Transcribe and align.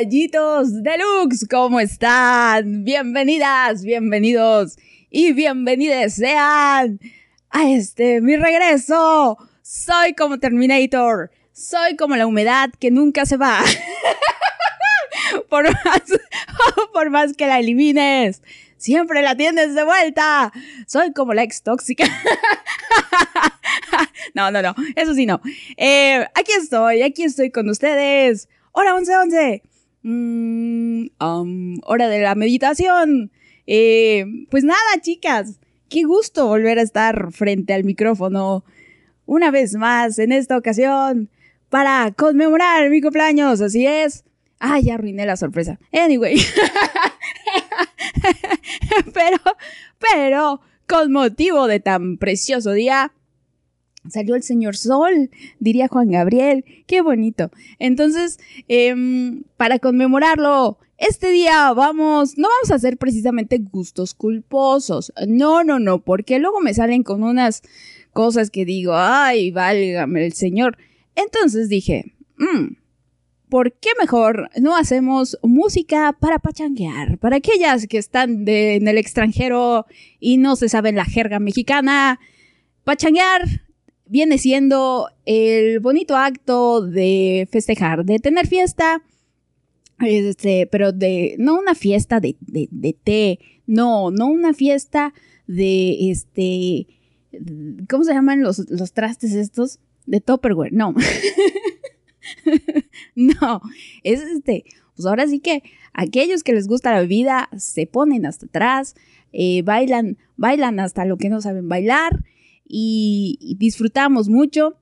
Rayitos 0.00 0.82
deluxe, 0.82 1.46
¿cómo 1.46 1.78
están? 1.78 2.84
Bienvenidas, 2.84 3.84
bienvenidos 3.84 4.78
y 5.10 5.34
bienvenidas 5.34 6.14
sean 6.14 6.98
a 7.50 7.68
este 7.68 8.22
mi 8.22 8.36
regreso. 8.36 9.36
Soy 9.60 10.14
como 10.14 10.38
Terminator, 10.38 11.30
soy 11.52 11.96
como 11.96 12.16
la 12.16 12.26
humedad 12.26 12.70
que 12.80 12.90
nunca 12.90 13.26
se 13.26 13.36
va. 13.36 13.60
por 15.50 17.10
más, 17.10 17.34
que 17.34 17.46
la 17.46 17.58
elimines, 17.58 18.40
siempre 18.78 19.20
la 19.20 19.36
tienes 19.36 19.74
de 19.74 19.84
vuelta. 19.84 20.50
Soy 20.86 21.12
como 21.12 21.34
la 21.34 21.42
ex 21.42 21.62
tóxica. 21.62 22.06
no, 24.34 24.50
no, 24.50 24.62
no, 24.62 24.74
eso 24.96 25.14
sí 25.14 25.26
no. 25.26 25.42
Eh, 25.76 26.26
aquí 26.34 26.52
estoy, 26.52 27.02
aquí 27.02 27.24
estoy 27.24 27.50
con 27.50 27.68
ustedes. 27.68 28.48
Hora 28.72 28.94
11, 28.94 29.62
11. 30.04 30.10
Mm, 31.20 31.78
hora 31.84 32.08
de 32.08 32.20
la 32.20 32.34
meditación. 32.34 33.30
Eh, 33.66 34.24
pues 34.50 34.64
nada, 34.64 34.78
chicas, 35.00 35.60
qué 35.88 36.04
gusto 36.04 36.46
volver 36.46 36.78
a 36.78 36.82
estar 36.82 37.32
frente 37.32 37.74
al 37.74 37.84
micrófono 37.84 38.64
una 39.26 39.50
vez 39.50 39.74
más 39.74 40.18
en 40.18 40.32
esta 40.32 40.56
ocasión 40.56 41.28
para 41.68 42.12
conmemorar 42.16 42.90
mi 42.90 43.00
cumpleaños, 43.00 43.60
así 43.60 43.86
es. 43.86 44.24
Ah, 44.58 44.80
ya 44.80 44.94
arruiné 44.94 45.24
la 45.24 45.36
sorpresa. 45.36 45.78
Anyway. 45.92 46.36
pero, 49.14 49.38
pero, 49.98 50.60
con 50.86 51.12
motivo 51.12 51.66
de 51.66 51.80
tan 51.80 52.18
precioso 52.18 52.72
día, 52.72 53.12
salió 54.08 54.34
el 54.34 54.42
señor 54.42 54.76
Sol, 54.76 55.30
diría 55.58 55.88
Juan 55.88 56.10
Gabriel. 56.10 56.64
Qué 56.86 57.02
bonito. 57.02 57.50
Entonces, 57.78 58.38
em, 58.68 59.42
para 59.56 59.78
conmemorarlo, 59.78 60.78
este 60.96 61.30
día 61.30 61.72
vamos, 61.72 62.36
no 62.36 62.48
vamos 62.48 62.70
a 62.70 62.74
hacer 62.74 62.96
precisamente 62.96 63.58
gustos 63.58 64.14
culposos. 64.14 65.12
No, 65.26 65.64
no, 65.64 65.78
no, 65.78 66.02
porque 66.02 66.38
luego 66.38 66.60
me 66.60 66.74
salen 66.74 67.02
con 67.02 67.22
unas 67.22 67.62
cosas 68.12 68.50
que 68.50 68.64
digo, 68.64 68.94
ay, 68.94 69.50
válgame 69.50 70.26
el 70.26 70.32
señor. 70.32 70.76
Entonces 71.14 71.68
dije, 71.68 72.14
mmm, 72.36 72.74
¿por 73.48 73.72
qué 73.72 73.90
mejor 73.98 74.50
no 74.60 74.76
hacemos 74.76 75.38
música 75.42 76.16
para 76.18 76.38
pachanguear? 76.38 77.18
Para 77.18 77.36
aquellas 77.36 77.86
que 77.86 77.98
están 77.98 78.46
en 78.46 78.88
el 78.88 78.98
extranjero 78.98 79.86
y 80.18 80.36
no 80.36 80.56
se 80.56 80.68
saben 80.68 80.96
la 80.96 81.04
jerga 81.04 81.38
mexicana, 81.38 82.20
pachanguear 82.84 83.42
viene 84.10 84.38
siendo 84.38 85.08
el 85.24 85.78
bonito 85.78 86.16
acto 86.16 86.82
de 86.82 87.48
festejar, 87.50 88.04
de 88.04 88.18
tener 88.18 88.48
fiesta, 88.48 89.02
este, 90.00 90.66
pero 90.66 90.90
de, 90.90 91.36
no 91.38 91.56
una 91.56 91.76
fiesta 91.76 92.18
de, 92.18 92.36
de, 92.40 92.96
té, 93.04 93.38
no, 93.68 94.10
no 94.10 94.26
una 94.26 94.52
fiesta 94.52 95.14
de, 95.46 96.10
este, 96.10 96.88
¿cómo 97.88 98.02
se 98.02 98.12
llaman 98.12 98.42
los, 98.42 98.68
los 98.68 98.92
trastes 98.92 99.32
estos? 99.32 99.78
De 100.06 100.20
Topperware, 100.20 100.72
no. 100.72 100.92
no, 103.14 103.60
es 104.02 104.22
este, 104.22 104.64
pues 104.96 105.06
ahora 105.06 105.28
sí 105.28 105.38
que 105.38 105.62
aquellos 105.92 106.42
que 106.42 106.52
les 106.52 106.66
gusta 106.66 106.92
la 106.92 107.00
bebida 107.00 107.48
se 107.56 107.86
ponen 107.86 108.26
hasta 108.26 108.46
atrás, 108.46 108.96
eh, 109.32 109.62
bailan, 109.62 110.18
bailan 110.36 110.80
hasta 110.80 111.04
lo 111.04 111.16
que 111.16 111.28
no 111.28 111.40
saben 111.40 111.68
bailar 111.68 112.24
y, 112.70 113.56
disfrutamos 113.58 114.28
mucho. 114.28 114.76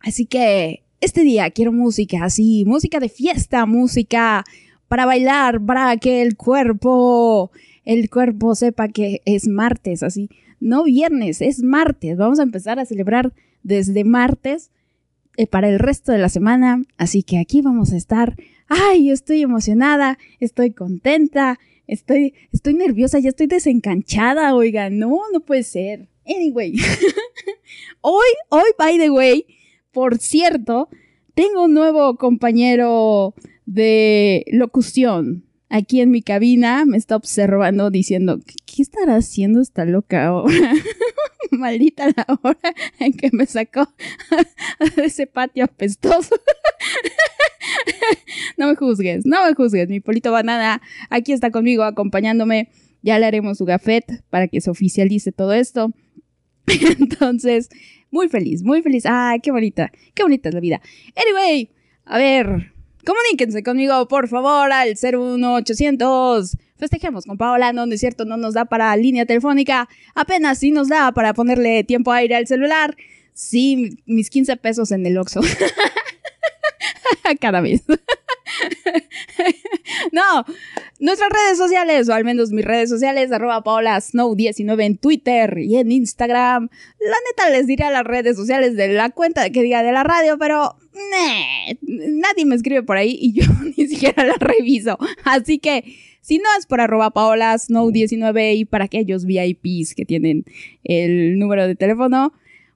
Así 0.00 0.26
que 0.26 0.82
este 1.00 1.22
día 1.22 1.50
quiero 1.50 1.72
música 1.72 2.24
así, 2.24 2.64
música 2.66 2.98
de 3.00 3.08
fiesta, 3.08 3.64
música 3.66 4.44
para 4.88 5.06
bailar, 5.06 5.64
para 5.64 5.96
que 5.98 6.22
el 6.22 6.36
cuerpo, 6.36 7.50
el 7.84 8.10
cuerpo 8.10 8.54
sepa 8.54 8.88
que 8.88 9.22
es 9.24 9.48
martes, 9.48 10.02
así. 10.02 10.28
No 10.58 10.84
viernes, 10.84 11.42
es 11.42 11.62
martes. 11.62 12.16
Vamos 12.16 12.40
a 12.40 12.44
empezar 12.44 12.78
a 12.78 12.86
celebrar 12.86 13.32
desde 13.62 14.04
martes 14.04 14.70
eh, 15.36 15.46
para 15.46 15.68
el 15.68 15.78
resto 15.78 16.12
de 16.12 16.18
la 16.18 16.28
semana. 16.28 16.82
Así 16.96 17.22
que 17.22 17.38
aquí 17.38 17.62
vamos 17.62 17.92
a 17.92 17.96
estar. 17.96 18.36
Ay, 18.68 19.10
estoy 19.10 19.42
emocionada, 19.42 20.18
estoy 20.40 20.72
contenta, 20.72 21.60
estoy, 21.86 22.34
estoy 22.52 22.74
nerviosa, 22.74 23.20
ya 23.20 23.28
estoy 23.28 23.46
desencanchada, 23.46 24.54
oiga, 24.54 24.90
no, 24.90 25.20
no 25.32 25.40
puede 25.40 25.62
ser. 25.62 26.08
Anyway, 26.26 26.74
hoy, 28.00 28.26
hoy, 28.48 28.70
by 28.78 28.98
the 28.98 29.10
way, 29.10 29.46
por 29.92 30.18
cierto, 30.18 30.88
tengo 31.34 31.64
un 31.64 31.74
nuevo 31.74 32.16
compañero 32.16 33.34
de 33.64 34.44
locución 34.50 35.44
aquí 35.68 36.00
en 36.00 36.10
mi 36.10 36.22
cabina. 36.22 36.84
Me 36.84 36.96
está 36.96 37.16
observando 37.16 37.90
diciendo, 37.90 38.40
¿qué 38.64 38.82
estará 38.82 39.16
haciendo 39.16 39.60
esta 39.60 39.84
loca 39.84 40.26
ahora? 40.26 40.72
Maldita 41.52 42.08
la 42.08 42.26
hora 42.42 42.74
en 42.98 43.12
que 43.12 43.30
me 43.32 43.46
sacó 43.46 43.88
de 44.96 45.04
ese 45.04 45.26
patio 45.26 45.64
apestoso. 45.64 46.34
no 48.56 48.66
me 48.66 48.74
juzgues, 48.74 49.24
no 49.24 49.46
me 49.46 49.54
juzgues, 49.54 49.88
mi 49.88 50.00
polito 50.00 50.32
banana 50.32 50.82
aquí 51.08 51.32
está 51.32 51.50
conmigo 51.50 51.84
acompañándome. 51.84 52.70
Ya 53.02 53.20
le 53.20 53.26
haremos 53.26 53.58
su 53.58 53.64
gafet 53.64 54.24
para 54.30 54.48
que 54.48 54.60
se 54.60 54.70
oficialice 54.70 55.30
todo 55.30 55.52
esto. 55.52 55.92
Entonces, 56.98 57.68
muy 58.10 58.28
feliz, 58.28 58.62
muy 58.62 58.82
feliz. 58.82 59.04
Ay, 59.06 59.40
qué 59.40 59.50
bonita, 59.50 59.92
qué 60.14 60.22
bonita 60.22 60.48
es 60.48 60.54
la 60.54 60.60
vida. 60.60 60.80
Anyway, 61.16 61.70
a 62.04 62.18
ver, 62.18 62.72
comuníquense 63.04 63.62
conmigo, 63.62 64.08
por 64.08 64.28
favor, 64.28 64.72
al 64.72 64.96
01800. 64.96 66.56
Festejemos 66.76 67.24
con 67.24 67.38
Paola, 67.38 67.72
no, 67.72 67.84
es 67.84 68.00
cierto, 68.00 68.24
no 68.24 68.36
nos 68.36 68.54
da 68.54 68.66
para 68.66 68.94
línea 68.96 69.24
telefónica, 69.24 69.88
apenas 70.14 70.58
sí 70.58 70.70
nos 70.70 70.88
da 70.88 71.12
para 71.12 71.32
ponerle 71.32 71.84
tiempo 71.84 72.12
aire 72.12 72.36
al 72.36 72.46
celular. 72.46 72.96
Sí, 73.32 73.98
mis 74.06 74.30
15 74.30 74.56
pesos 74.56 74.90
en 74.92 75.04
el 75.06 75.18
Oxxo. 75.18 75.40
Cada 77.40 77.60
vez. 77.60 77.82
no, 80.12 80.44
nuestras 81.00 81.30
redes 81.30 81.58
sociales, 81.58 82.08
o 82.08 82.14
al 82.14 82.24
menos 82.24 82.50
mis 82.50 82.64
redes 82.64 82.88
sociales, 82.88 83.32
arroba 83.32 83.62
Paola 83.62 83.96
Snow19 83.96 84.84
en 84.84 84.98
Twitter 84.98 85.58
y 85.58 85.76
en 85.76 85.92
Instagram. 85.92 86.68
La 87.00 87.16
neta 87.28 87.50
les 87.50 87.66
diré 87.66 87.84
a 87.84 87.90
las 87.90 88.04
redes 88.04 88.36
sociales 88.36 88.76
de 88.76 88.88
la 88.88 89.10
cuenta 89.10 89.50
que 89.50 89.62
diga 89.62 89.82
de 89.82 89.92
la 89.92 90.04
radio, 90.04 90.38
pero 90.38 90.76
nadie 91.82 92.44
me 92.44 92.54
escribe 92.54 92.82
por 92.82 92.96
ahí 92.96 93.16
y 93.20 93.32
yo 93.40 93.44
ni 93.76 93.86
siquiera 93.86 94.24
la 94.24 94.36
reviso. 94.38 94.98
Así 95.24 95.58
que 95.58 95.84
si 96.20 96.38
no 96.38 96.48
es 96.58 96.66
por 96.66 96.80
arroba 96.80 97.10
Paola 97.10 97.54
Snow19 97.54 98.56
y 98.56 98.64
para 98.64 98.86
aquellos 98.86 99.26
VIPs 99.26 99.94
que 99.94 100.04
tienen 100.04 100.44
el 100.82 101.38
número 101.38 101.66
de 101.66 101.76
teléfono, 101.76 102.32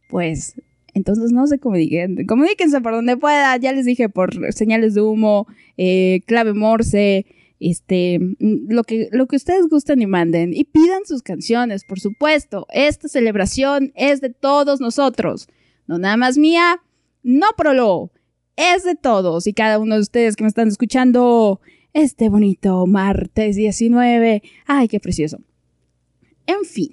pues 0.08 0.54
entonces 0.94 1.32
no 1.32 1.46
sé 1.46 1.58
cómo 1.58 1.76
digan. 1.76 2.25
Comuníquense 2.26 2.81
por 2.81 2.92
donde 2.92 3.16
pueda. 3.16 3.56
Ya 3.56 3.72
les 3.72 3.84
dije 3.84 4.08
por 4.08 4.52
señales 4.52 4.94
de 4.94 5.02
humo, 5.02 5.46
eh, 5.76 6.20
clave 6.26 6.54
morse, 6.54 7.26
este, 7.60 8.19
mm, 8.19 8.72
lo 8.72 8.84
que, 8.84 9.08
lo 9.12 9.26
que 9.26 9.37
ustedes 9.37 9.69
gusten 9.69 10.02
y 10.02 10.06
manden. 10.06 10.52
Y 10.54 10.64
pidan 10.64 11.04
sus 11.04 11.22
canciones, 11.22 11.84
por 11.84 12.00
supuesto. 12.00 12.66
Esta 12.70 13.08
celebración 13.08 13.92
es 13.94 14.20
de 14.20 14.31
todos 14.31 14.81
nosotros. 14.81 15.48
No 15.87 15.98
nada 15.98 16.16
más 16.16 16.38
mía, 16.38 16.82
no 17.22 17.48
prolo. 17.56 18.10
Es 18.56 18.84
de 18.84 18.94
todos 18.94 19.46
y 19.46 19.52
cada 19.52 19.78
uno 19.78 19.94
de 19.94 20.02
ustedes 20.02 20.37
que 20.37 20.44
me 20.44 20.48
están 20.48 20.69
escuchando 20.69 21.60
este 21.92 22.28
bonito 22.28 22.87
martes 22.87 23.56
19. 23.56 24.42
Ay, 24.66 24.88
qué 24.88 25.00
precioso. 25.00 25.40
En 26.46 26.64
fin, 26.64 26.90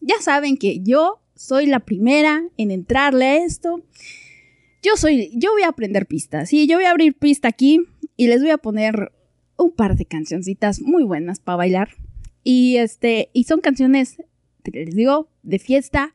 ya 0.00 0.16
saben 0.20 0.56
que 0.56 0.80
yo 0.80 1.20
soy 1.38 1.66
la 1.66 1.78
primera 1.80 2.42
en 2.56 2.72
entrarle 2.72 3.24
a 3.24 3.44
esto. 3.44 3.84
Yo 4.82 4.96
soy, 4.96 5.30
yo 5.34 5.52
voy 5.52 5.62
a 5.62 5.68
aprender 5.68 6.06
pistas. 6.06 6.48
Sí, 6.48 6.66
yo 6.66 6.76
voy 6.76 6.84
a 6.84 6.90
abrir 6.90 7.14
pista 7.14 7.46
aquí 7.46 7.80
y 8.16 8.26
les 8.26 8.42
voy 8.42 8.50
a 8.50 8.58
poner 8.58 9.12
un 9.56 9.70
par 9.70 9.96
de 9.96 10.04
cancioncitas 10.04 10.80
muy 10.80 11.04
buenas 11.04 11.38
para 11.38 11.56
bailar. 11.56 11.90
Y 12.42 12.76
este, 12.76 13.30
y 13.32 13.44
son 13.44 13.60
canciones, 13.60 14.16
les 14.64 14.94
digo, 14.96 15.28
de 15.44 15.60
fiesta, 15.60 16.12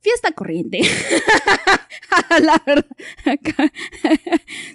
fiesta 0.00 0.30
corriente. 0.30 0.80
la 2.42 2.62
verdad. 2.64 2.86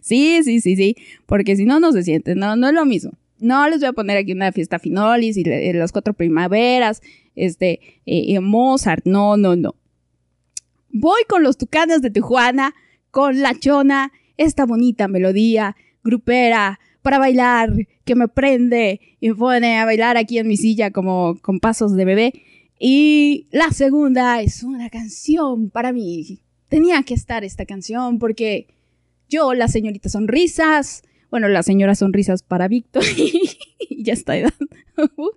sí, 0.02 0.42
sí, 0.44 0.60
sí, 0.60 0.76
sí. 0.76 0.96
Porque 1.26 1.56
si 1.56 1.64
no, 1.64 1.80
no 1.80 1.94
se 1.94 2.04
siente. 2.04 2.36
No, 2.36 2.58
no 2.58 2.68
es 2.68 2.74
lo 2.74 2.86
mismo. 2.86 3.12
No 3.40 3.68
les 3.70 3.80
voy 3.80 3.88
a 3.88 3.94
poner 3.94 4.18
aquí 4.18 4.34
una 4.34 4.52
fiesta 4.52 4.80
finolis 4.80 5.38
y 5.38 5.44
las 5.74 5.92
cuatro 5.94 6.14
primaveras, 6.14 7.02
este, 7.36 7.80
eh, 8.06 8.40
Mozart, 8.40 9.06
no, 9.06 9.38
no, 9.38 9.56
no. 9.56 9.76
Voy 10.90 11.22
con 11.28 11.44
los 11.44 11.58
Tucanes 11.58 12.02
de 12.02 12.12
Tijuana, 12.12 12.74
con 13.12 13.42
La 13.42 13.58
Chona, 13.58 14.12
esta 14.38 14.66
bonita 14.66 15.08
melodía 15.08 15.76
grupera 16.04 16.80
para 17.02 17.20
bailar, 17.20 17.74
que 18.04 18.16
me 18.16 18.28
prende 18.28 19.00
y 19.20 19.30
me 19.30 19.36
pone 19.36 19.80
a 19.80 19.86
bailar 19.86 20.18
aquí 20.18 20.38
en 20.38 20.48
mi 20.48 20.58
silla 20.58 20.92
como 20.92 21.38
con 21.42 21.60
pasos 21.60 21.96
de 21.96 22.06
bebé. 22.06 22.34
Y 22.80 23.48
la 23.52 23.72
segunda 23.72 24.42
es 24.42 24.64
una 24.64 24.90
canción 24.90 25.70
para 25.70 25.94
mí. 25.94 26.42
Tenía 26.68 27.04
que 27.04 27.14
estar 27.14 27.44
esta 27.44 27.66
canción 27.66 28.18
porque 28.18 28.68
yo, 29.30 29.54
la 29.54 29.68
señorita 29.68 30.10
Sonrisas, 30.10 31.04
bueno, 31.30 31.48
la 31.48 31.64
señora 31.64 31.96
Sonrisas 31.96 32.44
para 32.44 32.68
Víctor, 32.68 33.04
y 33.18 34.04
ya 34.04 34.14
está 34.14 34.36
edad. 34.36 34.54
Uh. 35.18 35.32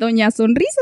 Doña 0.00 0.30
Sonrisas. 0.30 0.74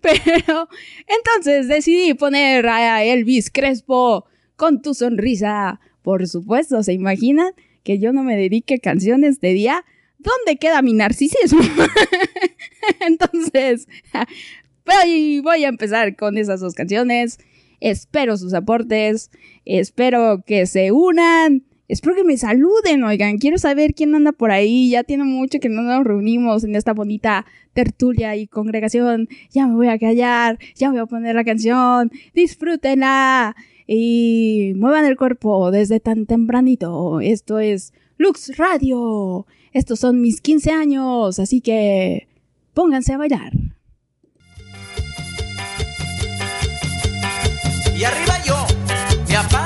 Pero 0.00 0.68
entonces 1.06 1.68
decidí 1.68 2.14
poner 2.14 2.66
a 2.66 3.04
Elvis 3.04 3.50
Crespo 3.50 4.24
con 4.56 4.80
tu 4.80 4.94
sonrisa. 4.94 5.80
Por 6.02 6.26
supuesto, 6.26 6.82
¿se 6.82 6.94
imaginan 6.94 7.52
que 7.82 7.98
yo 7.98 8.14
no 8.14 8.22
me 8.22 8.36
dedique 8.36 8.78
canciones 8.80 9.40
de 9.40 9.52
día? 9.52 9.84
¿Dónde 10.18 10.56
queda 10.58 10.80
mi 10.80 10.94
narcisismo? 10.94 11.60
entonces, 13.00 13.86
voy 15.42 15.64
a 15.64 15.68
empezar 15.68 16.16
con 16.16 16.38
esas 16.38 16.60
dos 16.60 16.74
canciones. 16.74 17.38
Espero 17.80 18.38
sus 18.38 18.54
aportes. 18.54 19.30
Espero 19.66 20.42
que 20.46 20.64
se 20.64 20.90
unan 20.90 21.64
espero 21.88 22.14
que 22.14 22.24
me 22.24 22.36
saluden, 22.36 23.04
oigan, 23.04 23.38
quiero 23.38 23.58
saber 23.58 23.94
quién 23.94 24.14
anda 24.14 24.32
por 24.32 24.50
ahí, 24.50 24.90
ya 24.90 25.04
tiene 25.04 25.24
mucho 25.24 25.60
que 25.60 25.68
no 25.68 25.82
nos 25.82 26.04
reunimos 26.04 26.64
en 26.64 26.76
esta 26.76 26.92
bonita 26.92 27.44
tertulia 27.72 28.36
y 28.36 28.46
congregación, 28.46 29.28
ya 29.50 29.66
me 29.66 29.74
voy 29.74 29.88
a 29.88 29.98
callar, 29.98 30.58
ya 30.74 30.90
voy 30.90 30.98
a 30.98 31.06
poner 31.06 31.34
la 31.34 31.44
canción, 31.44 32.10
disfrútenla 32.34 33.54
y 33.86 34.72
muevan 34.76 35.04
el 35.04 35.16
cuerpo 35.16 35.70
desde 35.70 36.00
tan 36.00 36.26
tempranito, 36.26 37.20
esto 37.20 37.58
es 37.58 37.92
Lux 38.16 38.56
Radio, 38.56 39.46
estos 39.72 40.00
son 40.00 40.20
mis 40.20 40.40
15 40.40 40.70
años, 40.70 41.38
así 41.38 41.60
que 41.60 42.28
pónganse 42.72 43.12
a 43.12 43.18
bailar. 43.18 43.52
Y 47.96 48.02
arriba 48.02 48.34
yo, 48.44 48.66
mi. 49.28 49.63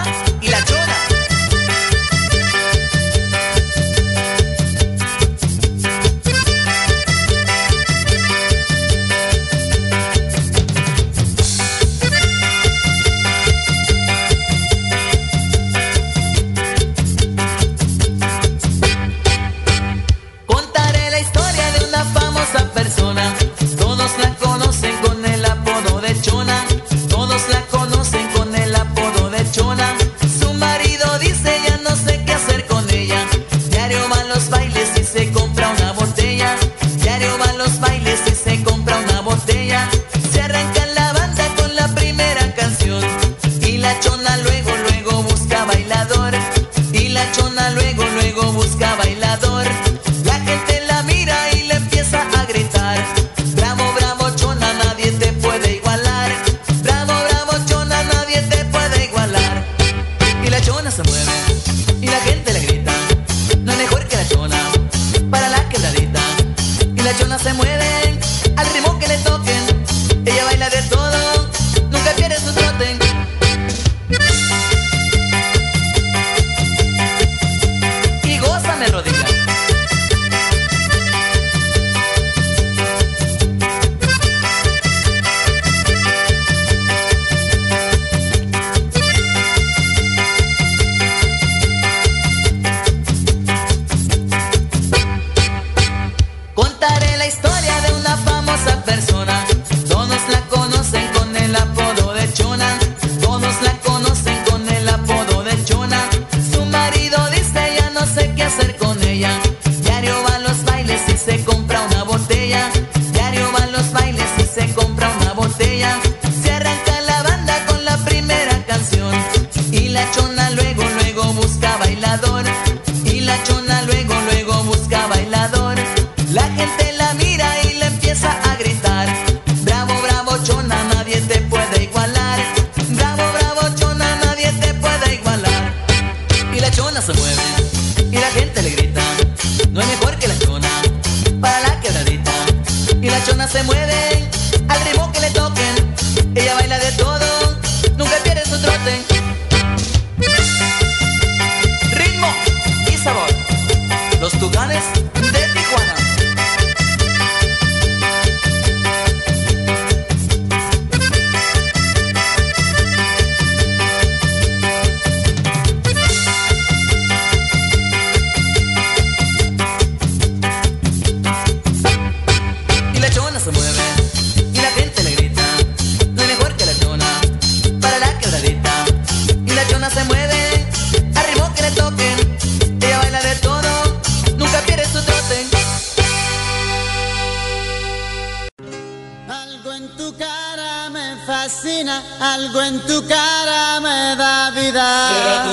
se 143.50 143.62
mueven 143.62 144.28
al 144.68 144.80
ritmo 144.84 145.10
que 145.10 145.20
le 145.20 145.30
toquen. 145.30 145.94
Ella 146.34 146.54
baila 146.54 146.78
de 146.78 146.92
todo. 146.92 147.07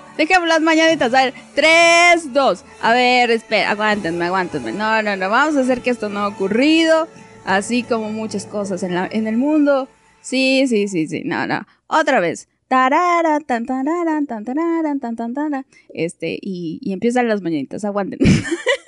Crespo. 0.00 0.16
Dejemos 0.16 0.48
las 0.48 0.60
mañanitas. 0.60 1.12
A 1.14 1.24
ver, 1.24 1.34
3, 1.54 2.32
2. 2.32 2.64
A 2.82 2.92
ver, 2.92 3.30
espera, 3.30 3.70
aguántenme, 3.70 4.26
aguántenme. 4.26 4.72
No, 4.72 5.02
no, 5.02 5.16
no. 5.16 5.30
Vamos 5.30 5.56
a 5.56 5.60
hacer 5.60 5.80
que 5.80 5.90
esto 5.90 6.08
no 6.08 6.20
ha 6.20 6.28
ocurrido. 6.28 7.08
Así 7.44 7.82
como 7.82 8.10
muchas 8.10 8.46
cosas 8.46 8.82
en, 8.82 8.94
la, 8.94 9.08
en 9.10 9.26
el 9.26 9.36
mundo. 9.36 9.88
Sí, 10.20 10.66
sí, 10.68 10.88
sí, 10.88 11.06
sí. 11.06 11.22
No, 11.24 11.46
no. 11.46 11.66
Otra 11.86 12.20
vez. 12.20 12.48
Tarara, 12.68 13.40
tan, 13.40 13.66
tan, 13.66 13.84
tan, 13.86 15.34
tan. 15.34 15.66
Este, 15.88 16.38
y, 16.40 16.78
y 16.82 16.92
empiezan 16.92 17.26
las 17.28 17.42
mañanitas. 17.42 17.84
Aguanten. 17.84 18.18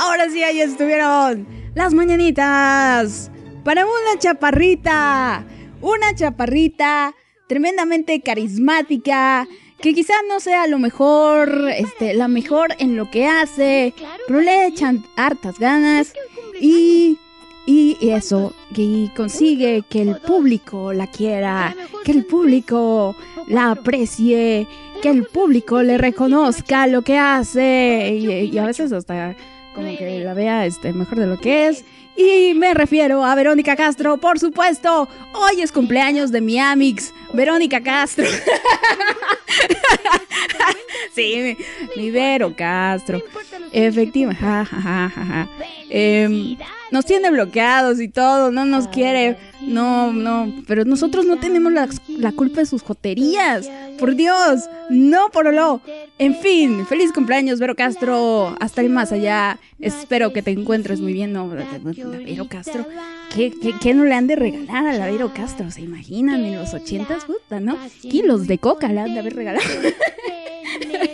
ahora 0.00 0.28
sí, 0.30 0.42
ahí 0.42 0.60
estuvieron 0.60 1.46
las 1.74 1.92
mañanitas. 1.92 3.30
Para 3.64 3.84
una 3.84 4.18
chaparrita, 4.18 5.44
una 5.82 6.14
chaparrita 6.14 7.14
tremendamente 7.46 8.20
carismática, 8.22 9.46
que 9.80 9.94
quizá 9.94 10.14
no 10.28 10.40
sea 10.40 10.66
lo 10.66 10.78
mejor, 10.78 11.68
este, 11.76 12.14
la 12.14 12.28
mejor 12.28 12.74
en 12.78 12.96
lo 12.96 13.10
que 13.10 13.26
hace, 13.26 13.94
pero 14.26 14.40
le 14.40 14.66
echan 14.66 15.04
hartas 15.16 15.58
ganas 15.58 16.12
y, 16.60 17.18
y 17.66 17.96
eso, 18.00 18.54
que 18.74 19.10
consigue 19.14 19.82
que 19.88 20.02
el 20.02 20.16
público 20.16 20.92
la 20.92 21.06
quiera, 21.06 21.74
que 22.04 22.12
el 22.12 22.24
público 22.24 23.16
la 23.48 23.72
aprecie, 23.72 24.66
que 25.02 25.10
el 25.10 25.24
público 25.26 25.82
le 25.82 25.98
reconozca 25.98 26.86
lo 26.86 27.02
que 27.02 27.18
hace 27.18 28.14
y, 28.14 28.54
y 28.54 28.58
a 28.58 28.66
veces 28.66 28.92
hasta 28.92 29.34
como 29.74 29.96
que 29.96 30.20
la 30.20 30.34
vea 30.34 30.66
este, 30.66 30.92
mejor 30.92 31.18
de 31.18 31.26
lo 31.26 31.38
que 31.38 31.68
es. 31.68 31.84
Y 32.16 32.54
me 32.54 32.74
refiero 32.74 33.24
a 33.24 33.34
Verónica 33.34 33.76
Castro, 33.76 34.18
por 34.18 34.38
supuesto. 34.38 35.08
Hoy 35.32 35.62
es 35.62 35.72
cumpleaños 35.72 36.30
de 36.32 36.40
mi 36.40 36.58
Amix, 36.58 37.14
Verónica 37.32 37.80
Castro. 37.80 38.26
sí, 41.14 41.56
mi, 41.96 42.10
Vero 42.10 42.54
Castro. 42.54 43.22
Efectivamente. 43.72 44.44
Ja, 44.44 44.64
ja, 44.64 44.80
ja, 44.80 45.12
ja, 45.14 45.24
ja. 45.24 45.48
Em, 45.88 46.56
nos 46.90 47.04
tiene 47.04 47.30
bloqueados 47.30 48.00
y 48.00 48.08
todo, 48.08 48.50
no 48.50 48.64
nos 48.64 48.88
quiere. 48.88 49.36
No, 49.62 50.12
no, 50.12 50.52
pero 50.66 50.84
nosotros 50.84 51.26
no 51.26 51.38
tenemos 51.38 51.72
la, 51.72 51.88
la 52.08 52.32
culpa 52.32 52.60
de 52.60 52.66
sus 52.66 52.82
joterías. 52.82 53.70
Por 53.98 54.16
Dios, 54.16 54.68
no, 54.88 55.28
por 55.30 55.52
lo. 55.52 55.80
En 56.18 56.34
fin, 56.34 56.86
feliz 56.86 57.12
cumpleaños, 57.12 57.60
Vero 57.60 57.76
Castro. 57.76 58.56
Hasta 58.60 58.80
el 58.80 58.90
más 58.90 59.12
allá. 59.12 59.58
Espero 59.78 60.32
que 60.32 60.42
te 60.42 60.50
encuentres 60.50 61.00
muy 61.00 61.12
bien. 61.12 61.32
No, 61.32 61.52
la 61.54 61.66
Vero 61.78 62.48
Castro. 62.48 62.86
¿Qué, 63.34 63.52
qué, 63.52 63.74
qué 63.80 63.94
no 63.94 64.04
le 64.04 64.14
han 64.14 64.26
de 64.26 64.36
regalar 64.36 64.86
a 64.86 64.92
la 64.94 65.06
Vero 65.06 65.32
Castro? 65.34 65.70
¿Se 65.70 65.82
imaginan 65.82 66.44
en 66.44 66.56
los 66.56 66.74
ochentas? 66.74 67.24
Puta, 67.24 67.60
¿no? 67.60 67.76
Kilos 68.02 68.46
de 68.46 68.58
coca 68.58 68.88
le 68.88 69.00
han 69.00 69.14
de 69.14 69.20
haber 69.20 69.36
regalado. 69.36 69.66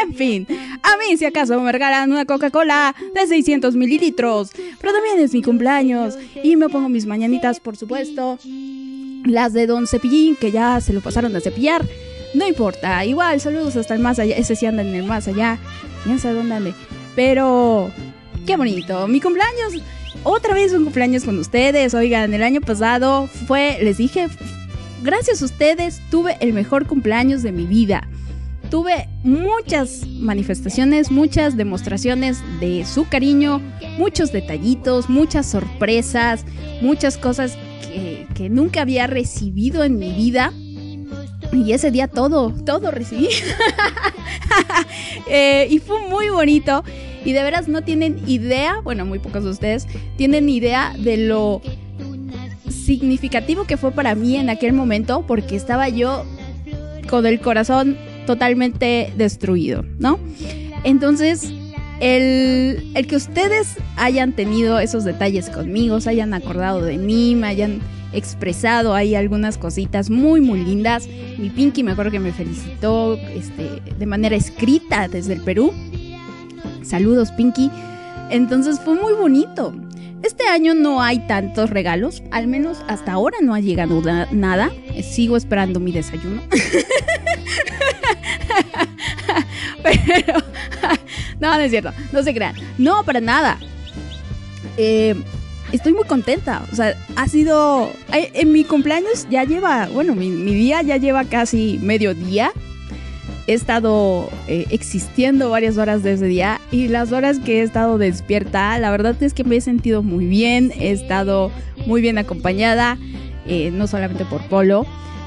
En 0.00 0.14
fin, 0.14 0.46
a 0.82 0.96
mí 0.96 1.16
si 1.16 1.24
acaso 1.24 1.58
me 1.60 1.72
regalan 1.72 2.10
una 2.10 2.24
Coca-Cola 2.24 2.94
de 3.14 3.26
600 3.26 3.74
mililitros, 3.74 4.50
pero 4.80 4.92
también 4.92 5.18
es 5.20 5.32
mi 5.32 5.42
cumpleaños 5.42 6.16
y 6.42 6.56
me 6.56 6.68
pongo 6.68 6.88
mis 6.88 7.06
mañanitas, 7.06 7.60
por 7.60 7.76
supuesto, 7.76 8.38
las 9.24 9.52
de 9.52 9.66
Don 9.66 9.86
Cepillín, 9.86 10.36
que 10.36 10.50
ya 10.50 10.80
se 10.80 10.92
lo 10.92 11.00
pasaron 11.00 11.34
a 11.36 11.40
cepillar. 11.40 11.86
No 12.34 12.46
importa, 12.46 13.04
igual, 13.04 13.40
saludos 13.40 13.76
hasta 13.76 13.94
el 13.94 14.00
más 14.00 14.18
allá, 14.18 14.36
ese 14.36 14.56
sí 14.56 14.64
anda 14.66 14.82
en 14.82 14.94
el 14.94 15.04
más 15.04 15.28
allá, 15.28 15.58
quién 16.04 16.18
sabe 16.18 16.36
dónde 16.36 16.54
ande, 16.54 16.74
pero 17.14 17.90
qué 18.46 18.56
bonito, 18.56 19.06
mi 19.06 19.20
cumpleaños, 19.20 19.74
otra 20.22 20.54
vez 20.54 20.72
un 20.72 20.84
cumpleaños 20.84 21.24
con 21.24 21.38
ustedes, 21.38 21.92
oigan, 21.92 22.32
el 22.32 22.42
año 22.42 22.62
pasado 22.62 23.28
fue, 23.46 23.78
les 23.82 23.98
dije, 23.98 24.28
gracias 25.02 25.42
a 25.42 25.44
ustedes 25.44 26.00
tuve 26.10 26.38
el 26.40 26.54
mejor 26.54 26.86
cumpleaños 26.86 27.42
de 27.42 27.52
mi 27.52 27.66
vida 27.66 28.08
tuve 28.72 29.06
muchas 29.22 30.06
manifestaciones, 30.06 31.10
muchas 31.10 31.58
demostraciones 31.58 32.38
de 32.58 32.86
su 32.86 33.06
cariño, 33.06 33.60
muchos 33.98 34.32
detallitos, 34.32 35.10
muchas 35.10 35.44
sorpresas, 35.44 36.46
muchas 36.80 37.18
cosas 37.18 37.58
que, 37.82 38.26
que 38.34 38.48
nunca 38.48 38.80
había 38.80 39.06
recibido 39.06 39.84
en 39.84 39.98
mi 39.98 40.14
vida. 40.14 40.54
Y 41.52 41.72
ese 41.72 41.90
día 41.90 42.08
todo, 42.08 42.50
todo 42.64 42.90
recibí. 42.90 43.28
Eh, 45.28 45.66
y 45.70 45.78
fue 45.78 46.06
muy 46.08 46.28
bonito. 46.28 46.84
Y 47.24 47.32
de 47.32 47.42
veras 47.42 47.68
no 47.68 47.82
tienen 47.82 48.22
idea, 48.26 48.80
bueno, 48.82 49.06
muy 49.06 49.18
pocos 49.18 49.44
de 49.44 49.50
ustedes, 49.50 49.86
tienen 50.16 50.48
idea 50.48 50.94
de 50.98 51.16
lo 51.16 51.62
significativo 52.68 53.64
que 53.64 53.76
fue 53.76 53.92
para 53.92 54.14
mí 54.14 54.36
en 54.36 54.50
aquel 54.50 54.74
momento, 54.74 55.24
porque 55.26 55.56
estaba 55.56 55.88
yo 55.88 56.24
con 57.08 57.24
el 57.24 57.40
corazón 57.40 57.96
totalmente 58.26 59.12
destruido, 59.16 59.84
¿no? 59.98 60.18
Entonces, 60.84 61.52
el, 62.00 62.90
el, 62.94 63.06
que 63.06 63.16
ustedes 63.16 63.76
hayan 63.96 64.32
tenido 64.32 64.78
esos 64.78 65.04
detalles 65.04 65.48
conmigo, 65.50 66.00
se 66.00 66.10
hayan 66.10 66.34
acordado 66.34 66.82
de 66.82 66.98
mí, 66.98 67.34
me 67.34 67.46
hayan 67.46 67.80
expresado 68.12 68.94
ahí 68.94 69.14
algunas 69.14 69.58
cositas 69.58 70.10
muy, 70.10 70.40
muy 70.40 70.64
lindas. 70.64 71.08
Mi 71.38 71.50
Pinky 71.50 71.82
me 71.82 71.92
acuerdo 71.92 72.10
que 72.10 72.20
me 72.20 72.32
felicitó 72.32 73.14
este, 73.34 73.80
de 73.98 74.06
manera 74.06 74.36
escrita 74.36 75.08
desde 75.08 75.34
el 75.34 75.40
Perú. 75.40 75.72
Saludos, 76.82 77.30
Pinky. 77.32 77.70
Entonces 78.30 78.80
fue 78.80 78.94
muy 78.94 79.14
bonito. 79.14 79.74
Este 80.22 80.46
año 80.48 80.74
no 80.74 81.02
hay 81.02 81.26
tantos 81.26 81.70
regalos, 81.70 82.22
al 82.30 82.46
menos 82.46 82.78
hasta 82.88 83.12
ahora 83.12 83.38
no 83.42 83.54
ha 83.54 83.60
llegado 83.60 84.02
nada. 84.30 84.70
Sigo 85.02 85.36
esperando 85.36 85.80
mi 85.80 85.90
desayuno. 85.92 86.42
Pero, 89.82 90.34
no, 91.40 91.54
no 91.54 91.60
es 91.60 91.70
cierto, 91.70 91.92
no 92.12 92.22
se 92.22 92.32
crean. 92.34 92.54
No, 92.78 93.04
para 93.04 93.20
nada. 93.20 93.58
Eh, 94.76 95.14
estoy 95.72 95.92
muy 95.92 96.04
contenta. 96.04 96.62
O 96.70 96.74
sea, 96.76 96.96
ha 97.16 97.28
sido. 97.28 97.90
En 98.12 98.52
mi 98.52 98.64
cumpleaños 98.64 99.26
ya 99.30 99.44
lleva. 99.44 99.88
Bueno, 99.88 100.14
mi, 100.14 100.28
mi 100.28 100.54
día 100.54 100.82
ya 100.82 100.96
lleva 100.96 101.24
casi 101.24 101.78
medio 101.82 102.14
día. 102.14 102.52
He 103.46 103.54
estado 103.54 104.30
eh, 104.46 104.66
existiendo 104.70 105.50
varias 105.50 105.76
horas 105.76 106.04
de 106.04 106.12
ese 106.12 106.26
día 106.26 106.60
y 106.70 106.86
las 106.88 107.10
horas 107.10 107.40
que 107.40 107.60
he 107.60 107.62
estado 107.62 107.98
despierta, 107.98 108.78
la 108.78 108.90
verdad 108.90 109.20
es 109.20 109.34
que 109.34 109.42
me 109.42 109.56
he 109.56 109.60
sentido 109.60 110.02
muy 110.02 110.26
bien, 110.26 110.72
he 110.78 110.92
estado 110.92 111.50
muy 111.86 112.00
bien 112.00 112.18
acompañada, 112.18 112.98
eh, 113.46 113.72
no 113.72 113.88
solamente 113.88 114.24
por 114.24 114.42
Polo, 114.48 114.86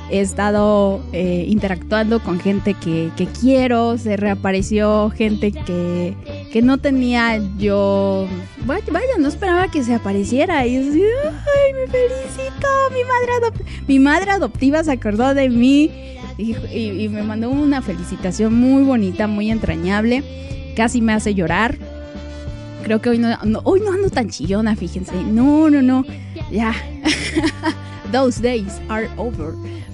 he 0.10 0.22
estado 0.22 1.04
eh, 1.12 1.46
interactuando 1.48 2.22
con 2.22 2.40
gente 2.40 2.74
que, 2.74 3.12
quiero, 3.42 3.98
se 3.98 4.16
reapareció 4.16 5.10
gente 5.10 5.52
que, 5.52 6.16
que 6.54 6.62
no 6.62 6.78
tenía 6.78 7.42
yo, 7.58 8.28
vaya, 8.66 8.86
vaya, 8.92 9.18
no 9.20 9.28
esperaba 9.28 9.70
que 9.70 9.84
se 9.84 9.94
apareciera 9.94 10.66
y 10.66 10.78
así, 10.78 11.02
ay, 11.02 11.74
me 11.74 11.88
felicito, 11.88 12.68
mi 12.94 13.04
madre, 13.04 13.66
mi 13.88 14.00
madre 14.00 14.32
adoptiva 14.32 14.84
se 14.84 14.92
acordó 14.92 15.34
de 15.34 15.50
mí 15.50 15.92
y, 16.38 17.10
me 17.10 17.24
mandó 17.24 17.50
una 17.50 17.82
felicitación 17.82 18.54
muy 18.54 18.84
bonita, 18.84 19.28
muy 19.28 19.52
entrañable, 19.52 20.24
casi 20.76 21.02
me 21.02 21.14
hace 21.14 21.34
llorar. 21.34 21.78
Creo 22.84 23.02
que 23.02 23.10
hoy 23.10 23.18
no, 23.18 23.36
hoy 23.64 23.82
no 23.82 23.92
ando 23.92 24.10
tan 24.10 24.30
chillona, 24.30 24.76
fíjense. 24.76 25.16
No, 25.24 25.70
no, 25.70 25.82
no. 25.82 26.06
Ya. 26.52 26.74
Those 28.12 28.40
days 28.42 28.80
are 28.90 29.10
over. 29.18 29.54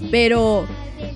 Pero 0.09 0.65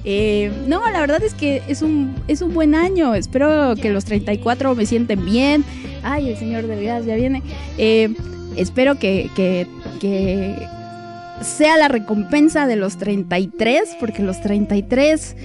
eh, 0.05 0.51
no, 0.67 0.89
la 0.89 1.01
verdad 1.01 1.21
es 1.23 1.33
que 1.33 1.61
es 1.67 1.81
un, 1.81 2.15
es 2.27 2.41
un 2.41 2.53
buen 2.53 2.75
año. 2.75 3.13
Espero 3.13 3.75
que 3.75 3.89
los 3.89 4.05
34 4.05 4.75
me 4.75 4.85
sienten 4.85 5.25
bien. 5.25 5.65
Ay, 6.03 6.29
el 6.29 6.38
señor 6.38 6.67
de 6.67 6.79
Vidas 6.79 7.05
ya 7.05 7.15
viene. 7.15 7.41
Eh, 7.77 8.15
espero 8.55 8.97
que, 8.97 9.29
que, 9.35 9.67
que 9.99 10.55
sea 11.41 11.77
la 11.77 11.87
recompensa 11.87 12.67
de 12.67 12.75
los 12.75 12.97
33, 12.97 13.97
porque 13.99 14.23
los 14.23 14.41
33 14.41 15.35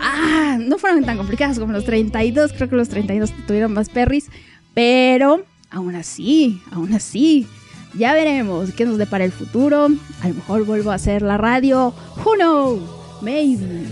ah, 0.00 0.58
no 0.60 0.78
fueron 0.78 1.04
tan 1.04 1.16
complicadas 1.16 1.58
como 1.58 1.72
los 1.72 1.84
32, 1.84 2.52
creo 2.52 2.68
que 2.68 2.76
los 2.76 2.88
32 2.88 3.32
tuvieron 3.46 3.72
más 3.72 3.88
perris, 3.88 4.28
pero 4.74 5.44
aún 5.70 5.94
así, 5.94 6.60
aún 6.72 6.92
así, 6.94 7.46
ya 7.94 8.14
veremos 8.14 8.72
qué 8.72 8.84
nos 8.84 8.98
depara 8.98 9.24
el 9.24 9.32
futuro, 9.32 9.88
a 10.22 10.28
lo 10.28 10.34
mejor 10.34 10.64
vuelvo 10.64 10.90
a 10.90 10.94
hacer 10.94 11.22
la 11.22 11.36
radio, 11.36 11.94
who 12.24 12.34
knows, 12.34 12.80
maybe. 13.22 13.86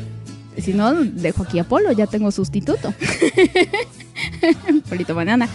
Si 0.58 0.72
no, 0.72 0.92
dejo 0.92 1.44
aquí 1.44 1.60
a 1.60 1.64
Polo, 1.64 1.92
ya 1.92 2.06
tengo 2.06 2.32
sustituto. 2.32 2.92
Polito 4.88 5.14
banana. 5.14 5.48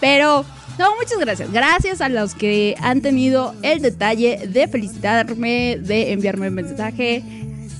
Pero 0.00 0.44
no, 0.78 0.94
muchas 0.96 1.18
gracias. 1.18 1.52
Gracias 1.52 2.00
a 2.00 2.08
los 2.08 2.34
que 2.34 2.76
han 2.80 3.00
tenido 3.00 3.54
el 3.62 3.80
detalle 3.80 4.46
de 4.46 4.68
felicitarme, 4.68 5.78
de 5.80 6.12
enviarme 6.12 6.48
un 6.48 6.54
mensaje, 6.54 7.22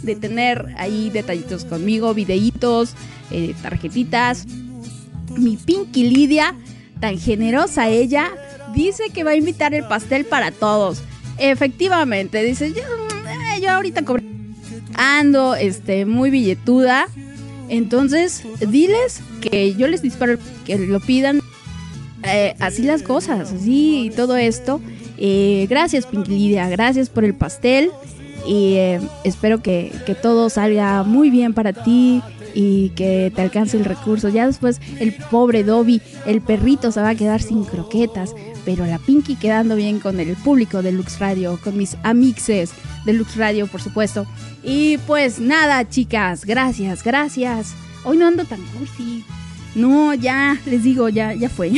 de 0.03 0.17
tener 0.17 0.75
ahí 0.77 1.11
detallitos 1.11 1.65
conmigo, 1.65 2.13
videitos, 2.13 2.95
eh, 3.31 3.55
tarjetitas. 3.63 4.47
Mi 5.37 5.57
Pinky 5.57 6.11
Lidia, 6.11 6.55
tan 7.01 7.19
generosa 7.19 7.89
ella, 7.89 8.31
dice 8.75 9.05
que 9.15 9.23
va 9.23 9.31
a 9.31 9.37
invitar 9.37 9.75
el 9.75 9.85
pastel 9.85 10.25
para 10.25 10.51
todos. 10.51 11.03
Efectivamente, 11.39 12.43
dice, 12.43 12.73
yo, 12.73 12.83
eh, 12.83 13.61
yo 13.61 13.71
ahorita. 13.71 14.03
Ando 14.95 15.55
este, 15.55 16.05
muy 16.05 16.31
billetuda. 16.31 17.07
Entonces, 17.69 18.43
diles 18.59 19.21
que 19.41 19.75
yo 19.75 19.87
les 19.87 20.03
disparo, 20.03 20.39
que 20.65 20.79
lo 20.79 20.99
pidan 21.01 21.41
eh, 22.31 22.55
así 22.61 22.83
las 22.83 23.03
cosas, 23.03 23.53
así 23.53 24.07
y 24.07 24.11
todo 24.11 24.37
esto. 24.37 24.81
Eh, 25.17 25.67
gracias, 25.69 26.07
Pinky 26.07 26.31
Lidia, 26.31 26.69
gracias 26.69 27.09
por 27.09 27.25
el 27.25 27.35
pastel. 27.35 27.91
Y 28.47 28.75
eh, 28.75 29.01
espero 29.25 29.63
que, 29.63 29.93
que, 30.07 30.15
todo 30.15 30.49
salga 30.49 31.03
muy 31.03 31.29
bien 31.29 31.53
para 31.53 31.73
ti 31.73 32.23
y 32.55 32.91
que 32.91 33.33
te 33.35 33.43
alcance 33.43 33.77
el 33.77 33.85
recurso. 33.85 34.29
Ya 34.29 34.47
después 34.47 34.81
el 35.01 35.13
pobre 35.13 35.65
Dobby, 35.65 36.01
el 36.25 36.41
perrito 36.41 36.93
se 36.93 37.01
va 37.01 37.11
a 37.11 37.15
quedar 37.15 37.43
sin 37.43 37.65
croquetas, 37.65 38.35
pero 38.65 38.87
la 38.87 38.99
Pinky 38.99 39.37
quedando 39.37 39.77
bien 39.77 39.99
con 39.99 40.19
el 40.21 40.35
público 40.37 40.83
de 40.83 40.93
Lux 40.93 41.19
Radio, 41.19 41.59
con 41.63 41.77
mis 41.77 41.97
amixes 42.05 42.71
de 43.05 43.13
Lux 43.13 43.37
Radio, 43.37 43.67
por 43.67 43.83
supuesto. 43.83 44.27
Y 44.63 44.99
pues 44.99 45.41
nada, 45.41 45.89
chicas, 45.89 46.45
gracias, 46.45 47.03
gracias. 47.03 47.75
Hoy 48.05 48.17
no 48.17 48.27
ando 48.27 48.45
tan 48.45 48.61
cursi. 48.79 49.25
No, 49.79 50.13
ya, 50.13 50.61
les 50.67 50.83
digo, 50.83 51.09
ya, 51.09 51.33
ya 51.35 51.49
fue. 51.49 51.71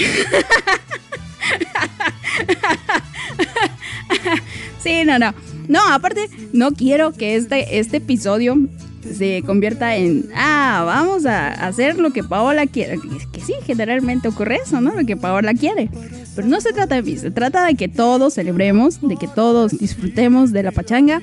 sí, 4.83 5.05
no, 5.05 5.19
no. 5.19 5.35
No, 5.69 5.81
aparte, 5.93 6.31
no 6.55 6.73
quiero 6.73 7.13
que 7.13 7.37
este, 7.37 7.79
este 7.79 7.99
episodio 7.99 8.57
se 9.03 9.43
convierta 9.45 9.97
en, 9.97 10.31
ah, 10.35 10.83
vamos 10.87 11.27
a 11.27 11.49
hacer 11.67 11.99
lo 11.99 12.11
que 12.11 12.25
Paola 12.25 12.67
quiere. 12.67 12.99
Que, 13.33 13.41
sí, 13.43 13.53
generalmente 13.67 14.29
ocurre 14.29 14.61
eso, 14.65 14.81
¿no? 14.81 14.95
Lo 14.95 15.05
que 15.05 15.19
Paola 15.19 15.53
quiere. 15.53 15.91
Pero 16.35 16.49
no 16.49 16.61
se 16.63 16.73
trata 16.73 16.95
de 16.95 17.03
mí, 17.03 17.19
se 17.19 17.31
trata 17.31 17.67
de 17.67 17.75
que 17.75 17.89
todos 17.89 18.33
celebremos, 18.35 18.99
de 19.03 19.17
que 19.17 19.29
todos 19.29 19.79
disfrutemos 19.79 20.53
de 20.53 20.63
la 20.63 20.73
pachanga. 20.73 21.21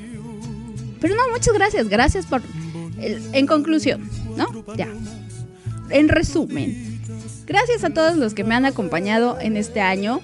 Pero 1.02 1.16
no, 1.16 1.22
muchas 1.32 1.56
gracias, 1.56 1.90
gracias 1.90 2.28
por... 2.28 2.44
En 3.00 3.48
conclusión, 3.48 4.10
¿no? 4.36 4.48
Ya. 4.76 4.88
En 5.90 6.10
resumen, 6.10 6.88
Gracias 7.48 7.86
a 7.86 7.92
todos 7.92 8.18
los 8.18 8.34
que 8.34 8.44
me 8.44 8.56
han 8.56 8.66
acompañado 8.66 9.40
en 9.40 9.56
este 9.56 9.80
año. 9.80 10.20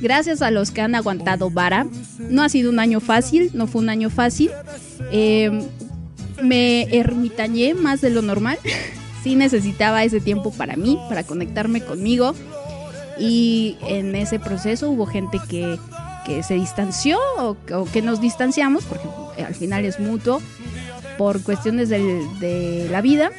Gracias 0.00 0.40
a 0.40 0.52
los 0.52 0.70
que 0.70 0.80
han 0.80 0.94
aguantado 0.94 1.50
vara. 1.50 1.84
No 2.20 2.42
ha 2.42 2.48
sido 2.48 2.70
un 2.70 2.78
año 2.78 3.00
fácil, 3.00 3.50
no 3.54 3.66
fue 3.66 3.82
un 3.82 3.90
año 3.90 4.08
fácil. 4.08 4.52
Eh, 5.10 5.50
me 6.40 6.82
ermitañé 6.96 7.74
más 7.74 8.00
de 8.00 8.10
lo 8.10 8.22
normal. 8.22 8.56
sí 9.24 9.34
necesitaba 9.34 10.04
ese 10.04 10.20
tiempo 10.20 10.52
para 10.52 10.76
mí, 10.76 10.96
para 11.08 11.24
conectarme 11.24 11.82
conmigo. 11.82 12.36
Y 13.18 13.76
en 13.82 14.14
ese 14.14 14.38
proceso 14.38 14.90
hubo 14.90 15.06
gente 15.06 15.40
que, 15.48 15.76
que 16.24 16.44
se 16.44 16.54
distanció 16.54 17.18
o, 17.36 17.56
que 17.92 18.00
nos 18.00 18.20
distanciamos, 18.20 18.84
porque 18.84 19.08
al 19.42 19.56
final 19.56 19.84
es 19.84 19.98
mutuo, 19.98 20.40
por 21.18 21.42
cuestiones 21.42 21.88
de 21.88 22.88
la 22.92 23.00
vida. 23.00 23.32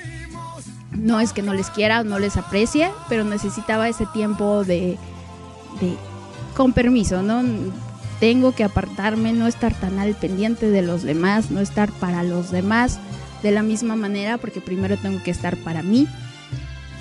No 0.91 1.19
es 1.19 1.33
que 1.33 1.41
no 1.41 1.53
les 1.53 1.69
quiera 1.69 2.01
o 2.01 2.03
no 2.03 2.19
les 2.19 2.37
aprecie, 2.37 2.91
pero 3.07 3.23
necesitaba 3.23 3.87
ese 3.87 4.05
tiempo 4.07 4.63
de, 4.63 4.97
de 5.79 5.95
con 6.55 6.73
permiso, 6.73 7.21
¿no? 7.21 7.43
Tengo 8.19 8.53
que 8.53 8.63
apartarme, 8.63 9.33
no 9.33 9.47
estar 9.47 9.73
tan 9.73 9.99
al 9.99 10.15
pendiente 10.15 10.69
de 10.69 10.81
los 10.81 11.01
demás, 11.03 11.49
no 11.49 11.59
estar 11.59 11.91
para 11.91 12.23
los 12.23 12.51
demás 12.51 12.99
de 13.41 13.51
la 13.51 13.63
misma 13.63 13.95
manera, 13.95 14.37
porque 14.37 14.61
primero 14.61 14.97
tengo 14.97 15.23
que 15.23 15.31
estar 15.31 15.57
para 15.57 15.81
mí. 15.81 16.07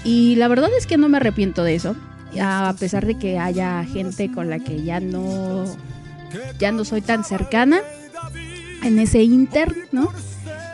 Y 0.04 0.36
la 0.36 0.48
verdad 0.48 0.70
es 0.78 0.86
que 0.86 0.96
no 0.96 1.08
me 1.08 1.18
arrepiento 1.18 1.62
de 1.62 1.74
eso, 1.74 1.94
a 2.40 2.74
pesar 2.78 3.06
de 3.06 3.18
que 3.18 3.38
haya 3.38 3.84
gente 3.84 4.30
con 4.32 4.48
la 4.48 4.60
que 4.60 4.82
ya 4.82 5.00
no, 5.00 5.64
ya 6.58 6.72
no 6.72 6.84
soy 6.84 7.02
tan 7.02 7.24
cercana 7.24 7.80
en 8.82 8.98
ese 8.98 9.22
inter, 9.22 9.76
¿no? 9.92 10.10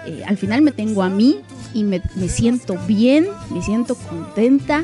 Eh, 0.07 0.23
al 0.27 0.37
final 0.37 0.63
me 0.63 0.71
tengo 0.71 1.03
a 1.03 1.09
mí 1.09 1.41
y 1.77 1.85
me, 1.85 2.01
siento 2.29 2.75
bien, 2.87 3.27
me 3.51 3.61
siento 3.61 3.97
contenta. 3.97 4.83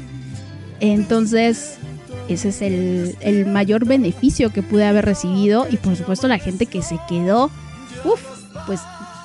Entonces, 0.79 1.79
ese 2.29 2.51
es 2.51 2.61
el, 2.61 3.17
el 3.23 3.47
mayor 3.47 3.87
beneficio 3.87 4.53
que 4.53 4.63
pude 4.63 4.85
haber 4.85 5.07
recibido. 5.07 5.67
Y 5.71 5.79
por 5.79 5.97
supuesto, 5.97 6.29
la 6.29 6.39
gente 6.39 6.67
que 6.67 6.83
se 6.83 6.99
quedó, 7.09 7.51
uff, 8.05 8.21
pues 8.67 8.81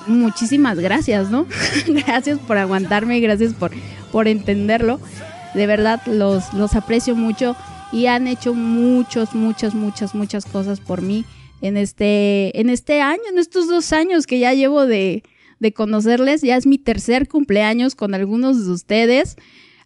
muchísimas 0.06 0.78
gracias, 0.78 1.30
¿no? 1.30 1.46
gracias 1.86 2.38
por 2.38 2.56
aguantarme, 2.56 3.20
gracias 3.20 3.52
por, 3.52 3.70
por 4.12 4.28
entenderlo. 4.28 4.98
De 5.52 5.66
verdad, 5.66 6.00
los, 6.06 6.54
los 6.54 6.74
aprecio 6.74 7.14
mucho 7.14 7.54
y 7.92 8.06
han 8.06 8.26
hecho 8.28 8.54
muchos, 8.54 9.34
muchas, 9.34 9.74
muchas, 9.74 10.14
muchas 10.14 10.46
cosas 10.46 10.80
por 10.80 11.02
mí 11.02 11.26
en 11.60 11.76
este, 11.76 12.58
en 12.58 12.70
este 12.70 13.02
año, 13.02 13.20
en 13.30 13.38
estos 13.38 13.68
dos 13.68 13.92
años 13.92 14.26
que 14.26 14.38
ya 14.38 14.54
llevo 14.54 14.86
de, 14.86 15.22
de 15.60 15.72
conocerles. 15.72 16.42
Ya 16.42 16.56
es 16.56 16.66
mi 16.66 16.78
tercer 16.78 17.28
cumpleaños 17.28 17.94
con 17.94 18.14
algunos 18.14 18.64
de 18.64 18.72
ustedes, 18.72 19.36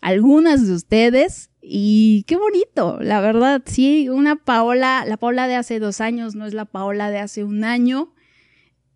algunas 0.00 0.66
de 0.66 0.74
ustedes. 0.74 1.50
Y 1.60 2.24
qué 2.26 2.36
bonito, 2.36 2.98
la 3.00 3.20
verdad, 3.20 3.62
sí, 3.66 4.08
una 4.08 4.36
Paola, 4.36 5.04
la 5.06 5.16
Paola 5.16 5.46
de 5.46 5.54
hace 5.54 5.78
dos 5.78 6.00
años 6.00 6.34
no 6.34 6.44
es 6.44 6.54
la 6.54 6.64
Paola 6.64 7.10
de 7.10 7.18
hace 7.18 7.44
un 7.44 7.62
año. 7.62 8.12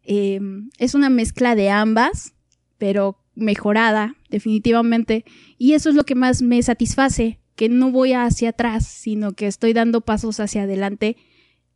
Eh, 0.03 0.41
es 0.79 0.95
una 0.95 1.09
mezcla 1.09 1.55
de 1.55 1.71
ambas, 1.71 2.35
pero 2.77 3.23
mejorada, 3.37 4.17
definitivamente. 4.31 5.25
Y 5.59 5.75
eso 5.75 5.91
es 5.91 5.95
lo 5.95 6.05
que 6.05 6.17
más 6.17 6.43
me 6.43 6.61
satisface, 6.63 7.39
que 7.55 7.69
no 7.69 7.93
voy 7.93 8.13
hacia 8.15 8.51
atrás, 8.51 8.87
sino 8.87 9.33
que 9.33 9.47
estoy 9.47 9.73
dando 9.73 10.01
pasos 10.01 10.41
hacia 10.41 10.63
adelante 10.63 11.17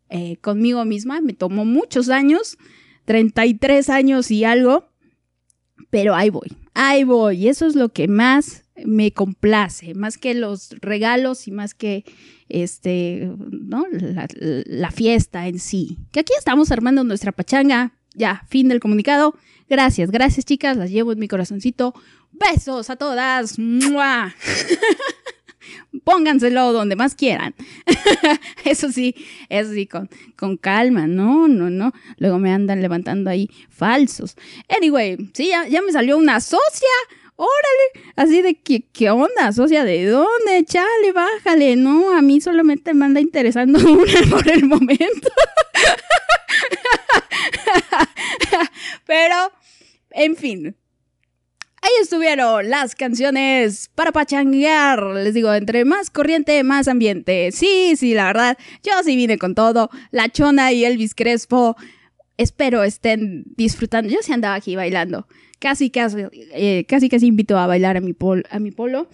eh, 0.09 0.39
conmigo 0.39 0.85
misma. 0.85 1.21
Me 1.21 1.35
tomó 1.35 1.65
muchos 1.65 2.09
años, 2.09 2.59
33 3.05 3.89
años 3.91 4.31
y 4.31 4.45
algo, 4.45 4.90
pero 5.91 6.15
ahí 6.15 6.31
voy, 6.31 6.57
ahí 6.75 7.05
voy. 7.05 7.45
Y 7.45 7.49
eso 7.49 7.67
es 7.67 7.75
lo 7.75 7.91
que 7.91 8.09
más 8.09 8.65
me 8.85 9.13
complace, 9.13 9.95
más 9.95 10.17
que 10.17 10.35
los 10.35 10.71
regalos 10.81 11.47
y 11.47 11.51
más 11.51 11.75
que 11.75 12.05
este, 12.49 13.31
¿no? 13.39 13.87
La, 13.91 14.27
la 14.39 14.91
fiesta 14.91 15.47
en 15.49 15.59
sí. 15.59 15.99
Que 16.13 16.21
aquí 16.21 16.33
estamos 16.39 16.71
armando 16.71 17.05
nuestra 17.05 17.33
pachanga. 17.33 17.93
Ya, 18.15 18.45
fin 18.49 18.69
del 18.69 18.81
comunicado. 18.81 19.35
Gracias, 19.69 20.11
gracias 20.11 20.45
chicas, 20.45 20.77
las 20.77 20.91
llevo 20.91 21.13
en 21.13 21.21
mi 21.21 21.29
corazoncito. 21.29 21.95
Besos 22.33 22.91
a 22.91 22.97
todas. 22.97 23.59
¡Mua! 23.59 24.35
Pónganselo 26.05 26.73
donde 26.73 26.97
más 26.97 27.15
quieran. 27.15 27.55
eso 28.65 28.91
sí, 28.91 29.15
eso 29.49 29.73
sí, 29.73 29.87
con, 29.87 30.09
con 30.37 30.57
calma. 30.57 31.07
No, 31.07 31.49
no, 31.49 31.71
no. 31.71 31.93
Luego 32.19 32.39
me 32.39 32.53
andan 32.53 32.83
levantando 32.83 33.31
ahí 33.31 33.49
falsos. 33.69 34.37
Anyway, 34.69 35.31
sí, 35.35 35.49
ya, 35.49 35.83
me 35.83 35.93
salió 35.93 36.17
una 36.17 36.41
socia. 36.41 36.89
Órale, 37.37 38.13
así 38.17 38.43
de 38.43 38.55
que, 38.55 38.83
¿qué 38.93 39.09
onda? 39.09 39.53
Socia, 39.53 39.85
¿de 39.85 40.07
dónde? 40.07 40.65
Chale, 40.67 41.13
bájale. 41.15 41.77
No, 41.77 42.15
a 42.15 42.21
mí 42.21 42.41
solamente 42.41 42.93
me 42.93 43.07
anda 43.07 43.21
interesando 43.21 43.79
una 43.93 44.31
por 44.31 44.47
el 44.49 44.67
momento. 44.67 45.31
Pero, 49.07 49.53
en 50.11 50.37
fin. 50.37 50.77
Ahí 51.83 51.91
estuvieron 52.03 52.69
las 52.69 52.95
canciones 52.95 53.91
para 53.95 54.13
pachanguear. 54.13 55.03
Les 55.15 55.33
digo, 55.33 55.53
entre 55.55 55.87
más 55.87 56.11
corriente, 56.11 56.63
más 56.63 56.89
ambiente. 56.89 57.53
Sí, 57.53 57.95
sí, 57.97 58.13
la 58.13 58.27
verdad. 58.27 58.59
Yo 58.83 58.93
sí 59.03 59.17
vine 59.17 59.39
con 59.39 59.55
todo. 59.55 59.89
La 60.11 60.29
Chona 60.29 60.73
y 60.73 60.85
Elvis 60.85 61.15
Crespo. 61.15 61.77
Espero 62.37 62.85
estén 62.85 63.45
disfrutando. 63.57 64.11
Yo 64.11 64.19
sí 64.21 64.31
andaba 64.31 64.57
aquí 64.57 64.77
bailando. 64.77 65.27
Casi, 65.59 65.89
casi, 65.89 66.25
eh, 66.53 66.85
casi, 66.87 67.09
casi 67.09 67.27
invito 67.27 67.57
a 67.57 67.67
bailar 67.67 67.97
a 67.97 68.03
mi, 68.03 68.13
pol 68.13 68.45
a 68.51 68.59
mi 68.59 68.73
polo. 68.73 69.09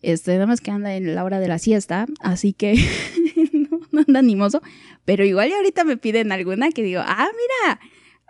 Este, 0.00 0.34
nada 0.34 0.46
más 0.46 0.60
que 0.60 0.70
anda 0.70 0.94
en 0.94 1.16
la 1.16 1.24
hora 1.24 1.40
de 1.40 1.48
la 1.48 1.58
siesta. 1.58 2.06
Así 2.20 2.52
que 2.52 2.74
no, 3.52 3.80
no 3.90 4.04
anda 4.06 4.20
animoso. 4.20 4.62
Pero 5.04 5.24
igual 5.24 5.48
y 5.48 5.54
ahorita 5.54 5.82
me 5.82 5.96
piden 5.96 6.30
alguna 6.30 6.70
que 6.70 6.84
digo, 6.84 7.02
ah, 7.04 7.26
mira, 7.32 7.80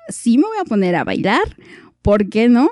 sí 0.08 0.38
me 0.38 0.44
voy 0.44 0.58
a 0.58 0.64
poner 0.64 0.96
a 0.96 1.04
bailar. 1.04 1.56
¿Por 2.00 2.30
qué 2.30 2.48
no? 2.48 2.70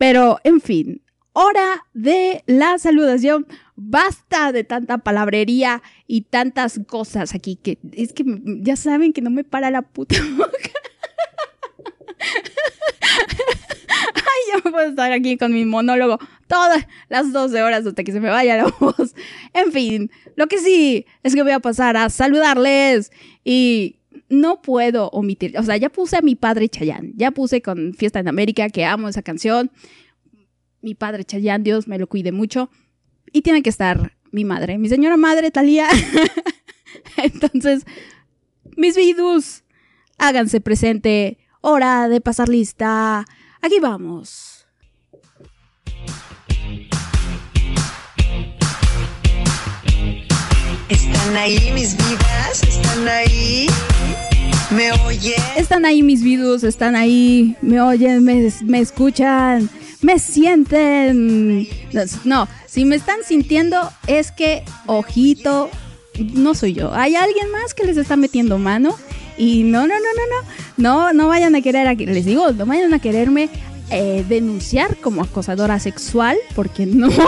Pero, 0.00 0.40
en 0.44 0.62
fin, 0.62 1.02
hora 1.34 1.84
de 1.92 2.42
la 2.46 2.78
saludación. 2.78 3.46
Basta 3.76 4.50
de 4.50 4.64
tanta 4.64 4.96
palabrería 4.96 5.82
y 6.06 6.22
tantas 6.22 6.80
cosas 6.86 7.34
aquí 7.34 7.56
que 7.56 7.76
es 7.92 8.14
que 8.14 8.24
ya 8.62 8.76
saben 8.76 9.12
que 9.12 9.20
no 9.20 9.28
me 9.28 9.44
para 9.44 9.70
la 9.70 9.82
puta 9.82 10.16
boca. 10.38 10.48
Ay, 14.14 14.40
ya 14.48 14.62
me 14.64 14.70
puedo 14.70 14.88
estar 14.88 15.12
aquí 15.12 15.36
con 15.36 15.52
mi 15.52 15.66
monólogo 15.66 16.18
todas 16.46 16.86
las 17.10 17.30
12 17.34 17.62
horas 17.62 17.84
hasta 17.84 18.02
que 18.02 18.12
se 18.12 18.20
me 18.20 18.30
vaya 18.30 18.56
la 18.56 18.74
voz. 18.80 19.14
En 19.52 19.70
fin, 19.70 20.10
lo 20.34 20.46
que 20.46 20.56
sí 20.56 21.04
es 21.22 21.34
que 21.34 21.42
voy 21.42 21.52
a 21.52 21.60
pasar 21.60 21.98
a 21.98 22.08
saludarles 22.08 23.12
y 23.44 23.99
no 24.30 24.62
puedo 24.62 25.08
omitir, 25.10 25.58
o 25.58 25.62
sea, 25.62 25.76
ya 25.76 25.90
puse 25.90 26.16
a 26.16 26.22
mi 26.22 26.36
padre 26.36 26.68
Chayán, 26.68 27.12
ya 27.16 27.32
puse 27.32 27.60
con 27.60 27.92
Fiesta 27.94 28.20
en 28.20 28.28
América, 28.28 28.70
que 28.70 28.84
amo 28.84 29.08
esa 29.08 29.22
canción. 29.22 29.70
Mi 30.80 30.94
padre 30.94 31.24
Chayán, 31.24 31.64
Dios 31.64 31.88
me 31.88 31.98
lo 31.98 32.06
cuide 32.06 32.32
mucho. 32.32 32.70
Y 33.32 33.42
tiene 33.42 33.62
que 33.62 33.70
estar 33.70 34.16
mi 34.30 34.44
madre, 34.44 34.78
mi 34.78 34.88
señora 34.88 35.16
madre 35.16 35.50
Talía. 35.50 35.88
Entonces, 37.16 37.84
mis 38.76 38.96
vidus, 38.96 39.64
háganse 40.16 40.60
presente. 40.60 41.38
Hora 41.60 42.08
de 42.08 42.20
pasar 42.20 42.48
lista. 42.48 43.26
Aquí 43.60 43.80
vamos. 43.80 44.64
¿Están 50.88 51.36
ahí 51.36 51.70
mis 51.74 51.96
vidas? 51.96 52.62
¿Están 52.62 53.08
ahí? 53.08 53.66
¿Me 54.74 54.92
oyen? 54.92 55.34
Están 55.56 55.84
ahí 55.84 56.02
mis 56.02 56.22
vidus, 56.22 56.62
están 56.62 56.94
ahí, 56.94 57.56
me 57.60 57.80
oyen, 57.80 58.22
me, 58.22 58.52
me 58.64 58.78
escuchan, 58.80 59.68
me 60.00 60.18
sienten. 60.18 61.66
No, 62.24 62.48
si 62.66 62.84
me 62.84 62.94
están 62.96 63.18
sintiendo 63.26 63.90
es 64.06 64.30
que, 64.30 64.62
ojito, 64.86 65.70
no 66.18 66.54
soy 66.54 66.74
yo. 66.74 66.94
Hay 66.94 67.16
alguien 67.16 67.50
más 67.50 67.74
que 67.74 67.84
les 67.84 67.96
está 67.96 68.16
metiendo 68.16 68.58
mano. 68.58 68.96
Y 69.36 69.62
no, 69.64 69.86
no, 69.86 69.94
no, 69.94 69.94
no, 69.98 70.26
no, 70.76 71.06
no, 71.06 71.12
no 71.14 71.28
vayan 71.28 71.54
a 71.56 71.62
querer, 71.62 71.86
a- 71.88 71.94
les 71.94 72.24
digo, 72.26 72.52
no 72.52 72.66
vayan 72.66 72.92
a 72.92 72.98
quererme 73.00 73.48
eh, 73.90 74.24
denunciar 74.28 74.96
como 74.98 75.22
acosadora 75.22 75.80
sexual, 75.80 76.36
porque 76.54 76.86
no. 76.86 77.08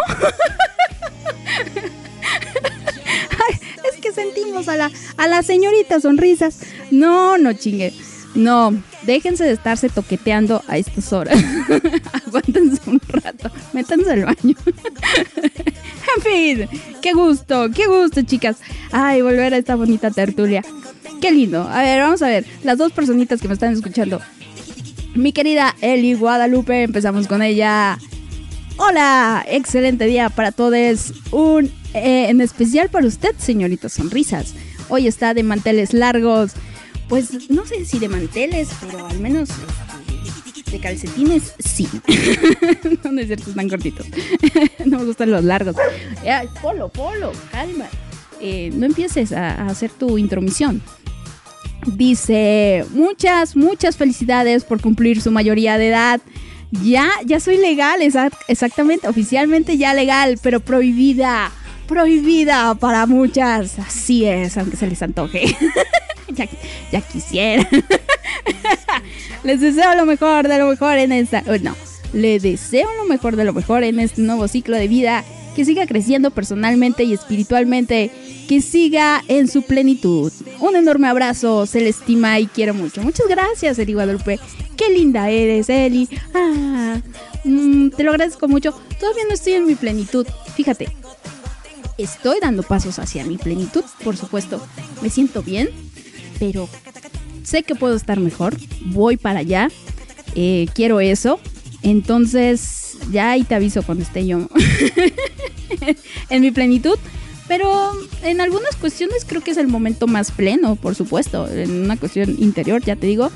Es 3.85 4.00
que 4.00 4.12
sentimos 4.12 4.68
a 4.68 4.76
la, 4.76 4.90
a 5.16 5.26
la 5.28 5.42
señorita 5.42 6.00
sonrisas. 6.00 6.59
No, 6.92 7.38
no 7.38 7.55
chingue. 7.55 7.92
No, 8.35 8.74
déjense 9.02 9.44
de 9.44 9.52
estarse 9.52 9.88
toqueteando 9.88 10.62
a 10.68 10.76
estas 10.76 11.12
horas. 11.12 11.42
Aguántense 12.26 12.81
un 12.87 13.00
rato. 13.09 13.50
Métanse 13.72 14.11
al 14.11 14.24
baño. 14.26 14.55
en 16.16 16.22
fin, 16.22 16.81
qué 17.00 17.12
gusto, 17.14 17.70
qué 17.74 17.87
gusto, 17.87 18.20
chicas. 18.22 18.59
Ay, 18.90 19.22
volver 19.22 19.55
a 19.55 19.57
esta 19.57 19.74
bonita 19.74 20.11
tertulia. 20.11 20.62
Qué 21.20 21.31
lindo. 21.31 21.62
A 21.62 21.83
ver, 21.83 22.00
vamos 22.00 22.20
a 22.20 22.28
ver. 22.28 22.44
Las 22.62 22.76
dos 22.76 22.92
personitas 22.92 23.40
que 23.40 23.48
me 23.48 23.55
están 23.55 23.72
escuchando. 23.72 24.20
Mi 25.14 25.33
querida 25.33 25.74
Eli 25.81 26.12
Guadalupe, 26.12 26.83
empezamos 26.83 27.26
con 27.26 27.42
ella. 27.42 27.98
Hola, 28.76 29.44
excelente 29.48 30.05
día 30.05 30.28
para 30.28 30.52
todos. 30.52 31.14
Un 31.31 31.70
eh, 31.94 32.28
en 32.28 32.40
especial 32.42 32.90
para 32.90 33.07
usted, 33.07 33.35
señorita 33.38 33.88
Sonrisas. 33.88 34.55
Hoy 34.88 35.07
está 35.07 35.33
de 35.33 35.42
manteles 35.42 35.94
largos. 35.94 36.52
Pues 37.12 37.51
no 37.51 37.66
sé 37.66 37.85
si 37.85 37.98
de 37.98 38.09
manteles, 38.09 38.70
pero 38.81 39.07
al 39.07 39.20
menos 39.20 39.51
este, 39.51 40.70
de 40.70 40.79
calcetines 40.79 41.53
sí. 41.59 41.87
no, 43.05 43.12
no 43.12 43.20
es 43.20 43.29
cortitos. 43.68 44.07
no 44.87 44.98
me 44.98 45.05
gustan 45.05 45.31
los 45.31 45.44
largos. 45.44 45.77
Polo, 46.62 46.88
polo, 46.88 47.33
calma. 47.51 47.85
Eh, 48.40 48.70
no 48.72 48.87
empieces 48.87 49.33
a, 49.33 49.66
hacer 49.66 49.90
tu 49.90 50.16
intromisión. 50.16 50.81
Dice, 51.85 52.87
muchas, 52.94 53.57
muchas 53.57 53.98
felicidades 53.98 54.64
por 54.64 54.81
cumplir 54.81 55.20
su 55.20 55.31
mayoría 55.31 55.77
de 55.77 55.88
edad. 55.88 56.22
Ya, 56.83 57.11
ya 57.27 57.40
soy 57.40 57.59
legal, 57.59 58.01
exact- 58.01 58.38
exactamente, 58.48 59.07
oficialmente 59.07 59.77
ya 59.77 59.92
legal, 59.92 60.38
pero 60.42 60.61
prohibida, 60.61 61.53
prohibida 61.92 62.74
para 62.74 63.07
muchas. 63.07 63.78
Así 63.78 64.24
es, 64.24 64.57
aunque 64.57 64.76
se 64.78 64.87
les 64.87 65.02
antoje. 65.02 65.44
ya, 66.90 67.00
quisiera. 67.02 67.68
les 69.44 69.61
deseo 69.61 69.94
lo 69.94 70.07
mejor 70.07 70.48
de 70.48 70.59
lo 70.59 70.68
mejor 70.68 70.96
en 70.96 71.12
esta... 71.12 71.44
oh, 71.46 71.59
no, 71.62 71.76
le 72.14 72.40
deseo 72.40 72.88
lo 72.96 73.05
mejor 73.05 73.37
de 73.37 73.44
lo 73.44 73.52
mejor 73.52 73.85
en 73.85 74.00
este 74.00 74.22
nuevo 74.22 74.48
ciclo 74.48 74.76
de 74.76 74.88
vida. 74.88 75.22
Que 75.55 75.66
siga 75.66 75.87
creciendo 75.87 76.31
personalmente 76.31 77.05
y 77.05 77.12
espiritualmente. 77.12 78.11
Que 78.48 78.62
siga 78.62 79.22
en 79.28 79.48
su 79.48 79.61
plenitud. 79.61 80.33
Un 80.61 80.76
enorme 80.76 81.09
abrazo. 81.09 81.66
Se 81.66 81.83
le 81.83 81.90
estima 81.90 82.40
y 82.40 82.46
quiero 82.46 82.72
mucho. 82.72 83.02
Muchas 83.02 83.28
gracias, 83.28 83.78
Eli 83.78 83.92
Guadalupe. 83.92 84.40
Qué 84.78 84.88
linda 84.88 85.28
eres, 85.28 85.68
Eli. 85.68 86.09
Ah, 86.33 86.96
mm, 87.44 87.90
te 87.90 88.02
lo 88.02 88.12
agradezco 88.12 88.48
mucho. 88.48 88.72
Todavía 88.98 89.24
no 89.28 89.35
estoy 89.35 89.52
en 89.52 89.66
mi 89.66 89.74
plenitud. 89.74 90.26
Fíjate. 90.57 90.88
Estoy 92.02 92.40
dando 92.40 92.64
pasos 92.64 92.98
hacia 92.98 93.24
mi 93.24 93.36
plenitud, 93.36 93.84
por 94.02 94.16
supuesto. 94.16 94.60
Me 95.02 95.08
siento 95.08 95.40
bien, 95.40 95.68
pero 96.40 96.68
sé 97.44 97.62
que 97.62 97.76
puedo 97.76 97.94
estar 97.94 98.18
mejor. 98.18 98.56
Voy 98.86 99.16
para 99.16 99.38
allá. 99.38 99.68
Eh, 100.34 100.66
quiero 100.74 100.98
eso. 100.98 101.38
Entonces, 101.82 102.96
ya 103.12 103.30
ahí 103.30 103.44
te 103.44 103.54
aviso 103.54 103.84
cuando 103.84 104.02
esté 104.02 104.26
yo 104.26 104.48
en 106.28 106.42
mi 106.42 106.50
plenitud. 106.50 106.98
Pero 107.46 107.92
en 108.24 108.40
algunas 108.40 108.74
cuestiones 108.74 109.24
creo 109.24 109.44
que 109.44 109.52
es 109.52 109.56
el 109.56 109.68
momento 109.68 110.08
más 110.08 110.32
pleno, 110.32 110.74
por 110.74 110.96
supuesto. 110.96 111.48
En 111.48 111.84
una 111.84 111.96
cuestión 111.96 112.34
interior, 112.40 112.82
ya 112.82 112.96
te 112.96 113.06
digo. 113.06 113.30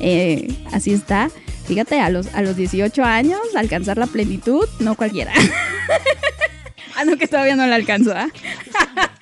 Eh, 0.00 0.54
así 0.70 0.92
está. 0.92 1.30
Fíjate, 1.64 1.98
a 1.98 2.10
los, 2.10 2.26
a 2.34 2.42
los 2.42 2.56
18 2.56 3.02
años, 3.04 3.40
alcanzar 3.54 3.96
la 3.96 4.06
plenitud, 4.06 4.66
no 4.80 4.96
cualquiera. 4.96 5.32
ah, 6.96 7.04
no, 7.04 7.16
que 7.16 7.26
todavía 7.26 7.56
no 7.56 7.66
la 7.66 7.76
alcanzo, 7.76 8.12
¿ah? 8.14 8.28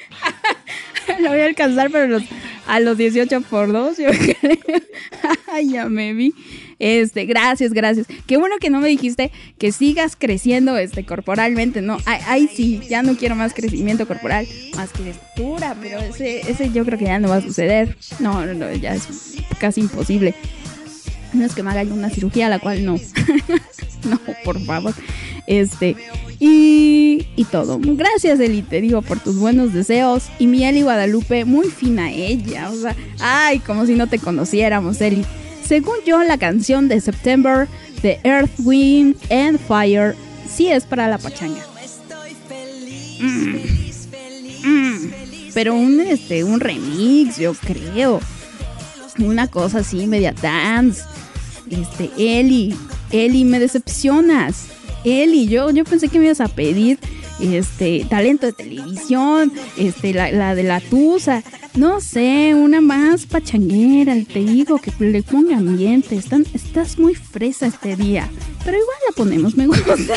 la 1.21 1.31
voy 1.31 1.41
a 1.41 1.47
alcanzar, 1.47 1.91
pero 1.91 2.07
los- 2.07 2.23
a 2.67 2.79
los 2.79 2.97
18 2.97 3.41
por 3.43 3.73
2, 3.73 3.99
yo 3.99 4.09
creo. 4.11 4.81
Ay, 5.53 5.71
ya 5.73 5.89
me 5.89 6.13
vi. 6.15 6.33
Este, 6.79 7.27
gracias, 7.27 7.73
gracias. 7.73 8.07
Qué 8.27 8.37
bueno 8.37 8.57
que 8.61 8.71
no 8.71 8.81
me 8.81 8.89
dijiste 8.89 9.33
que 9.59 9.73
sigas 9.73 10.15
creciendo 10.17 10.79
este 10.79 11.05
corporalmente, 11.05 11.83
¿no? 11.83 11.99
Ay, 12.07 12.49
sí, 12.55 12.81
ya 12.89 13.03
no 13.03 13.17
quiero 13.17 13.35
más 13.35 13.53
crecimiento 13.55 14.07
corporal, 14.07 14.47
más 14.77 14.91
que 14.93 15.13
pero 15.83 15.99
ese, 16.01 16.49
ese 16.51 16.71
yo 16.71 16.85
creo 16.85 16.99
que 16.99 17.07
ya 17.07 17.19
no 17.19 17.29
va 17.29 17.37
a 17.37 17.43
suceder. 17.43 17.97
No, 18.21 18.47
no, 18.47 18.55
no, 18.55 18.73
ya 18.73 18.95
es 18.95 19.09
casi 19.59 19.81
imposible. 19.81 20.35
No 21.33 21.45
es 21.45 21.55
que 21.55 21.62
me 21.62 21.71
haga 21.71 21.83
una 21.93 22.11
cirugía, 22.11 22.49
la 22.49 22.59
cual 22.59 22.85
no. 22.85 22.95
no, 24.05 24.21
por 24.45 24.61
favor. 24.64 24.95
Este, 25.47 25.97
y, 26.38 27.27
y 27.37 27.45
todo. 27.45 27.79
Gracias, 27.81 28.40
Eli, 28.40 28.62
te 28.62 28.81
digo, 28.81 29.03
por 29.03 29.21
tus 29.21 29.37
buenos 29.37 29.73
deseos. 29.73 30.25
Y 30.38 30.47
mi 30.47 30.64
Eli 30.64 30.83
Guadalupe, 30.83 31.45
muy 31.45 31.69
fina 31.69 32.11
ella. 32.11 32.71
O 32.71 32.77
sea, 32.77 32.97
ay, 33.21 33.59
como 33.61 33.87
si 33.87 33.95
no 33.95 34.07
te 34.07 34.19
conociéramos, 34.19 35.01
Eli. 35.01 35.25
Según 35.66 35.97
yo, 36.05 36.23
la 36.23 36.38
canción 36.38 36.88
de 36.88 37.01
September 37.01 37.69
de 38.03 38.19
Earth, 38.25 38.51
Wind 38.61 39.16
and 39.31 39.59
Fire 39.59 40.16
sí 40.49 40.69
es 40.69 40.85
para 40.85 41.09
la 41.09 41.19
pachanga. 41.19 41.64
Mm. 43.21 43.57
Mm. 44.64 45.12
Pero 45.55 45.75
un, 45.75 46.01
este, 46.01 46.45
un 46.45 46.61
remix, 46.61 47.38
yo 47.38 47.55
creo. 47.55 48.21
Una 49.18 49.49
cosa 49.49 49.79
así, 49.79 50.07
media 50.07 50.33
dance. 50.33 51.03
Este, 51.70 52.11
Eli, 52.16 52.75
Eli, 53.11 53.44
me 53.44 53.61
decepcionas. 53.61 54.66
Eli, 55.05 55.46
yo, 55.49 55.70
yo 55.70 55.85
pensé 55.85 56.09
que 56.09 56.18
me 56.18 56.27
ibas 56.27 56.40
a 56.40 56.49
pedir 56.49 56.99
este 57.40 58.05
talento 58.09 58.46
de 58.46 58.53
televisión, 58.53 59.53
este, 59.77 60.12
la, 60.12 60.31
la 60.31 60.55
de 60.55 60.62
la 60.62 60.81
Tusa, 60.81 61.42
no 61.75 62.01
sé, 62.01 62.55
una 62.55 62.81
más 62.81 63.27
pachanguera, 63.27 64.14
te 64.31 64.40
digo, 64.40 64.79
que 64.79 64.92
le 64.99 65.23
ponga 65.23 65.57
ambiente. 65.57 66.16
Están, 66.16 66.44
estás 66.53 66.99
muy 66.99 67.14
fresa 67.14 67.66
este 67.66 67.96
día. 67.96 68.29
Pero 68.64 68.77
igual 68.77 68.96
la 69.09 69.14
ponemos, 69.14 69.57
me 69.57 69.66
gusta. 69.66 69.94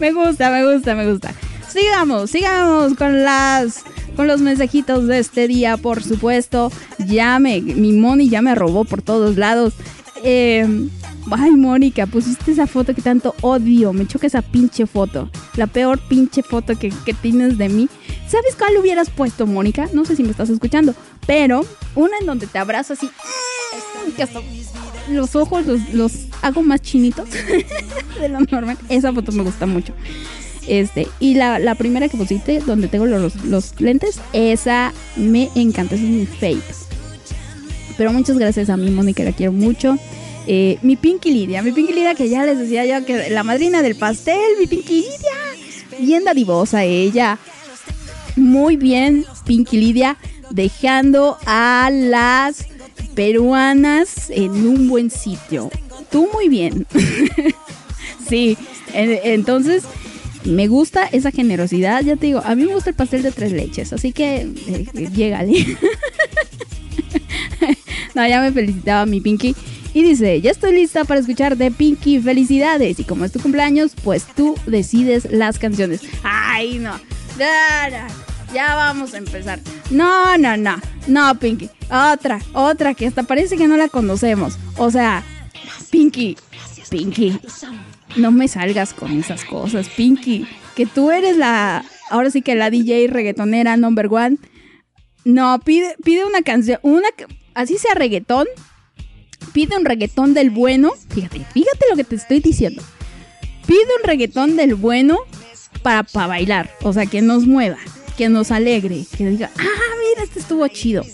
me 0.00 0.12
gusta, 0.12 0.50
me 0.50 0.72
gusta, 0.72 0.94
me 0.94 1.10
gusta. 1.10 1.34
Sigamos, 1.70 2.30
sigamos 2.30 2.94
con 2.94 3.22
las 3.22 3.84
con 4.14 4.26
los 4.26 4.40
mensajitos 4.40 5.06
de 5.06 5.18
este 5.18 5.48
día, 5.48 5.76
por 5.76 6.02
supuesto. 6.02 6.70
Ya 7.06 7.38
me, 7.38 7.60
mi 7.60 7.92
Moni 7.92 8.28
ya 8.28 8.42
me 8.42 8.54
robó 8.54 8.84
por 8.84 9.02
todos 9.02 9.36
lados. 9.36 9.74
Eh, 10.22 10.66
ay, 11.30 11.50
Mónica, 11.52 12.06
pusiste 12.06 12.52
esa 12.52 12.66
foto 12.66 12.94
que 12.94 13.02
tanto 13.02 13.34
odio. 13.40 13.92
Me 13.92 14.06
choca 14.06 14.26
esa 14.26 14.42
pinche 14.42 14.86
foto. 14.86 15.30
La 15.56 15.66
peor 15.66 15.98
pinche 15.98 16.42
foto 16.42 16.78
que, 16.78 16.90
tienes 17.20 17.58
de 17.58 17.68
mí. 17.68 17.88
¿Sabes 18.28 18.56
cuál 18.56 18.76
hubieras 18.78 19.10
puesto, 19.10 19.46
Mónica? 19.46 19.88
No 19.92 20.04
sé 20.04 20.16
si 20.16 20.22
me 20.22 20.30
estás 20.30 20.50
escuchando. 20.50 20.94
Pero 21.26 21.64
una 21.94 22.18
en 22.18 22.26
donde 22.26 22.46
te 22.46 22.58
abrazo 22.58 22.94
así. 22.94 23.10
hasta 24.20 24.40
los 25.10 25.36
ojos 25.36 25.66
los, 25.66 25.92
los 25.92 26.12
hago 26.40 26.62
más 26.62 26.80
chinitos 26.80 27.28
de 28.20 28.28
lo 28.28 28.40
normal. 28.40 28.78
Esa 28.88 29.12
foto 29.12 29.32
me 29.32 29.42
gusta 29.42 29.66
mucho. 29.66 29.92
Este, 30.66 31.06
y 31.20 31.34
la, 31.34 31.58
la 31.58 31.74
primera 31.74 32.08
que 32.08 32.16
pusiste, 32.16 32.60
donde 32.60 32.88
tengo 32.88 33.06
los, 33.06 33.36
los 33.44 33.78
lentes, 33.80 34.18
esa 34.32 34.92
me 35.16 35.50
encanta, 35.54 35.94
esa 35.94 36.04
es 36.04 36.10
mi 36.10 36.26
fake. 36.26 36.62
Pero 37.96 38.12
muchas 38.12 38.38
gracias 38.38 38.70
a 38.70 38.76
mi 38.76 38.90
Mónica, 38.90 39.22
la 39.24 39.32
quiero 39.32 39.52
mucho. 39.52 39.96
Eh, 40.46 40.78
mi 40.82 40.96
Pinky 40.96 41.30
Lidia, 41.30 41.62
mi 41.62 41.72
Pinky 41.72 41.92
Lidia, 41.92 42.14
que 42.14 42.28
ya 42.28 42.44
les 42.44 42.58
decía 42.58 42.84
yo 42.84 43.04
que 43.06 43.30
la 43.30 43.44
madrina 43.44 43.82
del 43.82 43.94
pastel, 43.94 44.38
mi 44.58 44.66
Pinky 44.66 44.94
Lidia, 45.02 45.98
bien 46.00 46.24
dadivosa 46.24 46.84
ella. 46.84 47.38
Muy 48.36 48.76
bien, 48.76 49.24
Pinky 49.46 49.76
Lidia, 49.76 50.16
dejando 50.50 51.38
a 51.46 51.88
las 51.92 52.66
peruanas 53.14 54.28
en 54.30 54.50
un 54.66 54.88
buen 54.88 55.10
sitio. 55.10 55.70
Tú 56.10 56.28
muy 56.32 56.48
bien. 56.48 56.86
sí, 58.28 58.56
en- 58.92 59.18
entonces 59.24 59.84
me 60.44 60.68
gusta 60.68 61.06
esa 61.06 61.30
generosidad, 61.30 62.02
ya 62.02 62.16
te 62.16 62.26
digo, 62.26 62.42
a 62.44 62.54
mí 62.54 62.64
me 62.64 62.74
gusta 62.74 62.90
el 62.90 62.96
pastel 62.96 63.22
de 63.22 63.32
tres 63.32 63.52
leches, 63.52 63.92
así 63.92 64.12
que 64.12 64.42
eh, 64.42 64.86
eh, 64.94 65.08
llégale. 65.12 65.76
no, 68.14 68.26
ya 68.26 68.40
me 68.40 68.52
felicitaba 68.52 69.06
mi 69.06 69.20
Pinky. 69.20 69.54
Y 69.94 70.02
dice, 70.02 70.40
ya 70.40 70.50
estoy 70.50 70.74
lista 70.74 71.04
para 71.04 71.20
escuchar 71.20 71.56
de 71.56 71.70
Pinky, 71.70 72.20
felicidades. 72.20 72.98
Y 72.98 73.04
como 73.04 73.24
es 73.24 73.30
tu 73.30 73.38
cumpleaños, 73.38 73.92
pues 74.02 74.26
tú 74.34 74.56
decides 74.66 75.28
las 75.30 75.60
canciones. 75.60 76.00
Ay, 76.24 76.80
no. 76.80 76.98
Ya 78.52 78.74
vamos 78.74 79.14
a 79.14 79.18
empezar. 79.18 79.60
No, 79.90 80.36
no, 80.36 80.56
no. 80.56 80.80
No, 81.06 81.38
Pinky. 81.38 81.70
Otra, 81.90 82.40
otra 82.54 82.94
que 82.94 83.06
hasta 83.06 83.22
parece 83.22 83.56
que 83.56 83.68
no 83.68 83.76
la 83.76 83.88
conocemos. 83.88 84.58
O 84.78 84.90
sea, 84.90 85.22
Pinky, 85.90 86.36
Pinky, 86.90 87.38
no 88.16 88.30
me 88.30 88.48
salgas 88.48 88.94
con 88.94 89.12
esas 89.18 89.44
cosas, 89.44 89.88
Pinky. 89.88 90.46
Que 90.74 90.86
tú 90.86 91.10
eres 91.10 91.36
la, 91.36 91.84
ahora 92.10 92.30
sí 92.30 92.42
que 92.42 92.54
la 92.54 92.70
DJ 92.70 93.06
reggaetonera 93.08 93.76
number 93.76 94.08
one. 94.10 94.38
No, 95.24 95.58
pide, 95.60 95.96
pide 96.04 96.24
una 96.24 96.42
canción, 96.42 96.78
una, 96.82 97.08
así 97.54 97.78
sea 97.78 97.94
reggaetón. 97.94 98.46
Pide 99.52 99.76
un 99.76 99.84
reggaetón 99.84 100.34
del 100.34 100.50
bueno. 100.50 100.92
Fíjate, 101.10 101.40
fíjate 101.52 101.86
lo 101.90 101.96
que 101.96 102.04
te 102.04 102.16
estoy 102.16 102.40
diciendo. 102.40 102.82
Pide 103.66 103.78
un 104.00 104.06
reggaetón 104.06 104.56
del 104.56 104.74
bueno 104.74 105.18
para, 105.82 106.02
para 106.02 106.26
bailar. 106.26 106.70
O 106.82 106.92
sea, 106.92 107.06
que 107.06 107.22
nos 107.22 107.46
mueva, 107.46 107.78
que 108.16 108.28
nos 108.28 108.50
alegre, 108.50 109.04
que 109.16 109.26
diga, 109.26 109.50
ah, 109.56 109.62
mira, 110.08 110.24
este 110.24 110.40
estuvo 110.40 110.66
chido. 110.68 111.04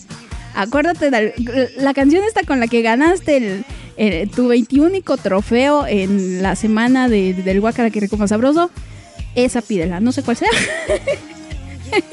Acuérdate 0.54 1.10
de 1.10 1.72
la 1.76 1.94
canción 1.94 2.24
esta 2.24 2.42
con 2.42 2.60
la 2.60 2.66
que 2.66 2.82
ganaste 2.82 3.36
el, 3.36 3.64
el- 4.08 4.30
tu 4.30 4.48
21 4.48 4.90
trofeo 5.22 5.86
en 5.86 6.42
la 6.42 6.56
semana 6.56 7.08
de- 7.08 7.34
del 7.34 7.60
Guacara 7.60 7.90
que 7.90 8.08
como 8.08 8.26
sabroso. 8.26 8.70
Esa 9.34 9.62
pídela, 9.62 10.00
no 10.00 10.12
sé 10.12 10.22
cuál 10.22 10.36
sea. 10.36 10.48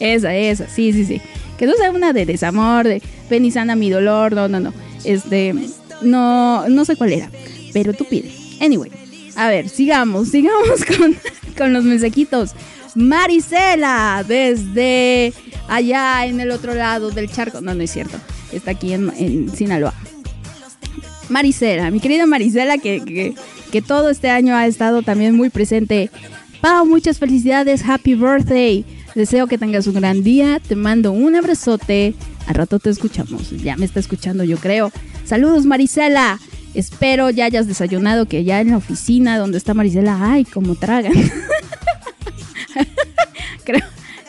esa, 0.00 0.34
esa, 0.34 0.68
sí, 0.68 0.92
sí, 0.92 1.04
sí. 1.04 1.20
Que 1.58 1.66
no 1.66 1.74
sea 1.74 1.90
una 1.90 2.12
de 2.12 2.26
desamor, 2.26 2.86
de 2.86 3.02
ven 3.28 3.50
sana 3.52 3.74
mi 3.76 3.90
dolor, 3.90 4.32
no, 4.32 4.48
no, 4.48 4.60
no. 4.60 4.72
Este, 5.04 5.54
no, 6.02 6.68
no 6.68 6.84
sé 6.84 6.96
cuál 6.96 7.12
era. 7.12 7.30
pero 7.72 7.92
tú 7.92 8.04
pide. 8.04 8.30
Anyway, 8.60 8.90
a 9.36 9.48
ver, 9.48 9.68
sigamos, 9.68 10.28
sigamos 10.30 10.84
con, 10.84 11.16
con 11.56 11.72
los 11.72 11.84
mensajitos. 11.84 12.52
Marisela, 12.94 14.24
desde 14.26 15.32
allá 15.68 16.26
en 16.26 16.40
el 16.40 16.50
otro 16.50 16.74
lado 16.74 17.10
del 17.10 17.30
charco. 17.30 17.60
No, 17.60 17.74
no 17.74 17.82
es 17.82 17.92
cierto. 17.92 18.18
Está 18.52 18.72
aquí 18.72 18.92
en, 18.92 19.12
en 19.16 19.54
Sinaloa. 19.54 19.94
Marisela, 21.28 21.90
mi 21.90 22.00
querida 22.00 22.26
Marisela, 22.26 22.78
que, 22.78 23.34
que, 23.70 23.82
todo 23.82 24.10
este 24.10 24.30
año 24.30 24.54
ha 24.54 24.66
estado 24.66 25.02
también 25.02 25.34
muy 25.34 25.50
presente. 25.50 26.10
Pau, 26.60 26.86
muchas 26.86 27.18
felicidades, 27.18 27.84
happy 27.86 28.14
birthday. 28.14 28.84
Deseo 29.14 29.46
que 29.46 29.58
tengas 29.58 29.86
un 29.86 29.94
gran 29.94 30.22
día. 30.22 30.60
Te 30.60 30.76
mando 30.76 31.12
un 31.12 31.36
abrazote. 31.36 32.14
Al 32.46 32.54
rato 32.54 32.78
te 32.78 32.90
escuchamos. 32.90 33.50
Ya 33.50 33.76
me 33.76 33.84
está 33.84 34.00
escuchando, 34.00 34.44
yo 34.44 34.58
creo. 34.58 34.90
Saludos, 35.24 35.66
Marisela. 35.66 36.38
Espero 36.74 37.30
ya 37.30 37.46
hayas 37.46 37.66
desayunado, 37.66 38.26
que 38.26 38.44
ya 38.44 38.60
en 38.60 38.70
la 38.70 38.76
oficina 38.76 39.38
donde 39.38 39.58
está 39.58 39.74
Marisela, 39.74 40.18
ay, 40.20 40.44
como 40.44 40.74
tragan. 40.74 41.12
creo, 43.64 43.80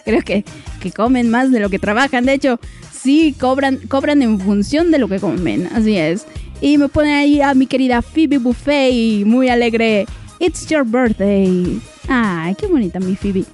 creo 0.06 0.22
que, 0.22 0.46
que 0.80 0.92
comen 0.92 1.30
más 1.30 1.52
de 1.52 1.60
lo 1.60 1.70
que 1.70 1.80
trabajan. 1.80 2.26
De 2.26 2.34
hecho, 2.34 2.60
sí, 2.92 3.36
cobran, 3.40 3.78
cobran 3.88 4.22
en 4.22 4.40
función 4.40 4.92
de 4.92 5.00
lo 5.00 5.08
que 5.08 5.20
comen. 5.20 5.70
Así 5.74 5.98
es. 5.98 6.26
Y 6.62 6.78
me 6.78 6.90
pone 6.90 7.14
ahí 7.14 7.42
a 7.42 7.54
mi 7.54 7.68
querida 7.68 8.02
Phoebe 8.02 8.38
Buffet, 8.38 9.26
muy 9.26 9.50
alegre. 9.50 10.06
It's 10.40 10.68
your 10.68 10.84
birthday. 10.84 11.80
Ay, 12.08 12.56
qué 12.56 12.68
bonita 12.68 13.00
mi 13.00 13.16
Phoebe. 13.16 13.46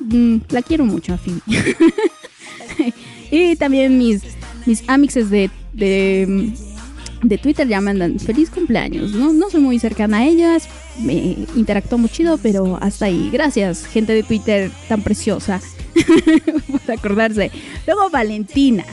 Mm, 0.00 0.38
la 0.50 0.62
quiero 0.62 0.84
mucho 0.84 1.14
a 1.14 1.18
Phoebe. 1.18 1.40
y 3.30 3.56
también 3.56 3.98
mis, 3.98 4.22
mis 4.66 4.82
amixes 4.88 5.30
de, 5.30 5.50
de, 5.72 6.52
de 7.22 7.38
Twitter 7.38 7.68
ya 7.68 7.80
mandan 7.80 8.18
feliz 8.18 8.50
cumpleaños. 8.50 9.12
No, 9.12 9.32
no 9.32 9.50
soy 9.50 9.60
muy 9.60 9.78
cercana 9.78 10.18
a 10.18 10.26
ellas, 10.26 10.68
me 10.98 11.36
interactúo 11.54 11.98
muy 11.98 12.10
chido, 12.10 12.38
pero 12.38 12.78
hasta 12.80 13.06
ahí. 13.06 13.30
Gracias, 13.32 13.86
gente 13.86 14.12
de 14.12 14.22
Twitter 14.22 14.70
tan 14.88 15.02
preciosa. 15.02 15.60
por 16.70 16.90
acordarse. 16.90 17.50
Luego 17.86 18.10
Valentina. 18.10 18.84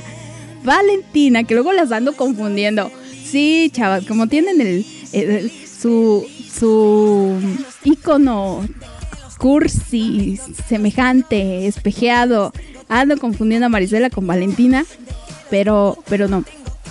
Valentina, 0.63 1.43
que 1.43 1.53
luego 1.53 1.71
las 1.71 1.91
ando 1.91 2.15
confundiendo. 2.15 2.91
Sí, 3.29 3.69
chavas, 3.73 4.05
como 4.05 4.27
tienen 4.27 4.61
el, 4.61 5.51
su 5.65 6.25
su 6.57 7.35
icono 7.83 8.65
cursi, 9.37 10.39
semejante, 10.67 11.67
espejeado. 11.67 12.53
Ando 12.89 13.17
confundiendo 13.17 13.65
a 13.65 13.69
Marisela 13.69 14.09
con 14.09 14.25
Valentina, 14.25 14.85
pero 15.49 15.97
pero 16.07 16.27
no. 16.27 16.43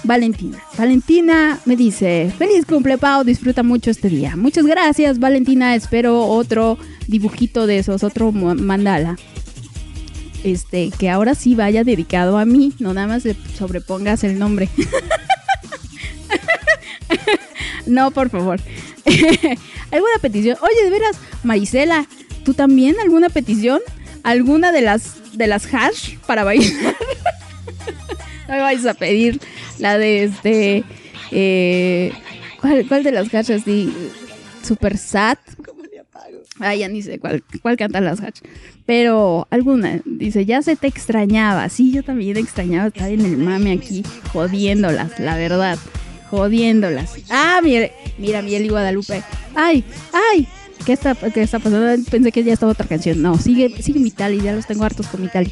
Valentina. 0.04 0.58
Valentina 0.78 1.58
me 1.64 1.74
dice, 1.74 2.32
feliz 2.38 2.64
cumple 2.66 2.98
Pau, 2.98 3.24
disfruta 3.24 3.62
mucho 3.62 3.90
este 3.90 4.08
día. 4.08 4.36
Muchas 4.36 4.66
gracias 4.66 5.18
Valentina, 5.18 5.74
espero 5.74 6.26
otro 6.26 6.78
dibujito 7.08 7.66
de 7.66 7.78
esos, 7.78 8.04
otro 8.04 8.30
mandala. 8.30 9.16
Este, 10.44 10.92
que 10.96 11.08
ahora 11.10 11.34
sí 11.34 11.56
vaya 11.56 11.82
dedicado 11.82 12.38
a 12.38 12.44
mí, 12.44 12.72
no 12.78 12.94
nada 12.94 13.08
más 13.08 13.24
sobrepongas 13.58 14.22
el 14.22 14.38
nombre. 14.38 14.68
no, 17.86 18.10
por 18.10 18.30
favor. 18.30 18.60
¿Alguna 19.90 20.18
petición? 20.20 20.56
Oye, 20.60 20.84
de 20.84 20.90
veras, 20.90 21.16
Marisela, 21.42 22.06
¿tú 22.44 22.54
también 22.54 22.96
alguna 23.00 23.28
petición? 23.28 23.80
¿Alguna 24.22 24.72
de 24.72 24.82
las 24.82 25.36
de 25.36 25.46
las 25.46 25.72
hash 25.72 26.16
para 26.26 26.42
bailar? 26.42 26.70
no 28.48 28.54
me 28.54 28.60
vais 28.60 28.84
a 28.86 28.94
pedir 28.94 29.40
la 29.78 29.98
de 29.98 30.24
este 30.24 30.84
eh, 31.30 32.12
¿cuál, 32.60 33.02
de 33.02 33.12
las 33.12 33.32
hash 33.32 33.52
así? 33.52 33.92
Super 34.62 34.98
sad. 34.98 35.38
Ah, 36.58 36.74
ya 36.74 36.88
ni 36.88 37.02
sé 37.02 37.18
cuál, 37.18 37.44
cuál 37.60 37.76
canta 37.76 38.00
las 38.00 38.20
hash. 38.20 38.40
Pero 38.86 39.46
alguna, 39.50 40.00
dice, 40.04 40.46
ya 40.46 40.62
se 40.62 40.76
te 40.76 40.86
extrañaba. 40.86 41.68
Sí, 41.68 41.92
yo 41.92 42.02
también 42.02 42.36
extrañaba 42.36 42.86
estar 42.88 43.10
en 43.10 43.24
el 43.24 43.36
mame 43.36 43.72
aquí, 43.72 44.02
jodiéndolas, 44.32 45.18
la 45.20 45.36
verdad. 45.36 45.78
Jodiéndolas. 46.30 47.14
Ah, 47.30 47.60
mira, 47.62 47.90
mira, 48.18 48.42
Miel 48.42 48.66
y 48.66 48.68
Guadalupe. 48.68 49.22
Ay, 49.54 49.84
ay. 50.12 50.48
¿Qué 50.84 50.92
está, 50.92 51.14
¿Qué 51.14 51.42
está 51.42 51.58
pasando? 51.58 52.04
Pensé 52.10 52.30
que 52.30 52.44
ya 52.44 52.52
estaba 52.52 52.72
otra 52.72 52.86
canción. 52.86 53.20
No, 53.20 53.38
sigue, 53.38 53.82
sigue 53.82 53.98
Mitali, 53.98 54.40
ya 54.40 54.52
los 54.52 54.66
tengo 54.66 54.84
hartos 54.84 55.06
con 55.08 55.20
Mitali. 55.22 55.50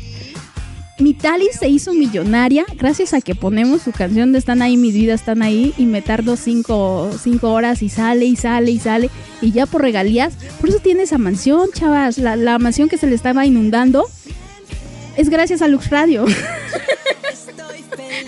Mitali 1.01 1.49
se 1.59 1.69
hizo 1.69 1.93
millonaria 1.93 2.65
gracias 2.77 3.15
a 3.15 3.21
que 3.21 3.35
ponemos 3.35 3.83
su 3.83 3.91
canción 3.91 4.31
de 4.31 4.39
Están 4.39 4.63
ahí, 4.63 4.77
mis 4.77 4.95
vidas 4.95 5.23
están 5.23 5.43
ahí 5.43 5.75
y 5.77 5.87
me 5.87 6.03
tardo 6.03 6.37
cinco, 6.37 7.11
cinco 7.21 7.53
horas 7.53 7.83
y 7.83 7.89
sale 7.89 8.27
y 8.27 8.37
sale 8.37 8.71
y 8.71 8.79
sale 8.79 9.11
y 9.41 9.51
ya 9.51 9.67
por 9.67 9.83
regalías. 9.83 10.35
Por 10.61 10.69
eso 10.69 10.79
tiene 10.79 11.03
esa 11.03 11.19
mansión, 11.19 11.71
chavas. 11.73 12.19
La, 12.19 12.37
la 12.37 12.61
mansión 12.61 12.89
que 12.89 12.97
se 12.97 13.09
le 13.09 13.17
estaba 13.17 13.45
inundando 13.45 14.07
es 15.17 15.31
gracias 15.31 15.63
a 15.63 15.69
Lux 15.69 15.91
Radio. 15.91 16.27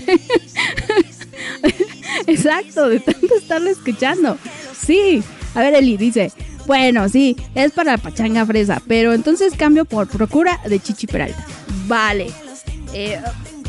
Exacto, 2.33 2.89
de 2.89 3.01
tanto 3.01 3.35
estarlo 3.37 3.71
escuchando. 3.71 4.39
Sí. 4.79 5.23
A 5.55 5.61
ver, 5.61 5.75
Eli 5.75 5.97
dice, 5.97 6.33
bueno, 6.67 7.09
sí, 7.09 7.37
es 7.55 7.73
para 7.73 7.93
la 7.93 7.99
pachanga 7.99 8.45
fresa, 8.45 8.83
pero 8.87 9.13
entonces 9.13 9.55
cambio 9.57 9.85
por 9.85 10.09
Procura 10.09 10.61
de 10.69 10.81
Chichi 10.81 11.07
Peralta. 11.07 11.47
Vale. 11.87 12.27
Eh, 12.93 13.21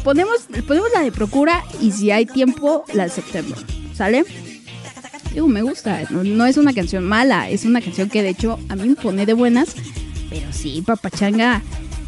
ponemos, 0.04 0.48
ponemos 0.68 0.90
la 0.94 1.02
de 1.02 1.12
Procura 1.12 1.64
y 1.82 1.92
si 1.92 2.12
hay 2.12 2.26
tiempo, 2.26 2.84
la 2.94 3.04
de 3.04 3.10
September. 3.10 3.58
¿Sale? 3.94 4.26
Digo, 5.34 5.48
me 5.48 5.62
gusta. 5.62 6.02
No, 6.10 6.46
es 6.46 6.58
una 6.58 6.74
canción 6.74 7.04
mala, 7.04 7.50
es 7.50 7.66
una 7.66 7.82
canción 7.82 8.10
que 8.10 8.24
de 8.24 8.30
hecho 8.30 8.60
a 8.70 8.76
mí 8.76 8.90
me 8.90 8.96
pone 8.96 9.26
de 9.26 9.34
buenas. 9.34 9.76
Pero 10.30 10.52
sí, 10.52 10.84
papachanga, 10.86 11.62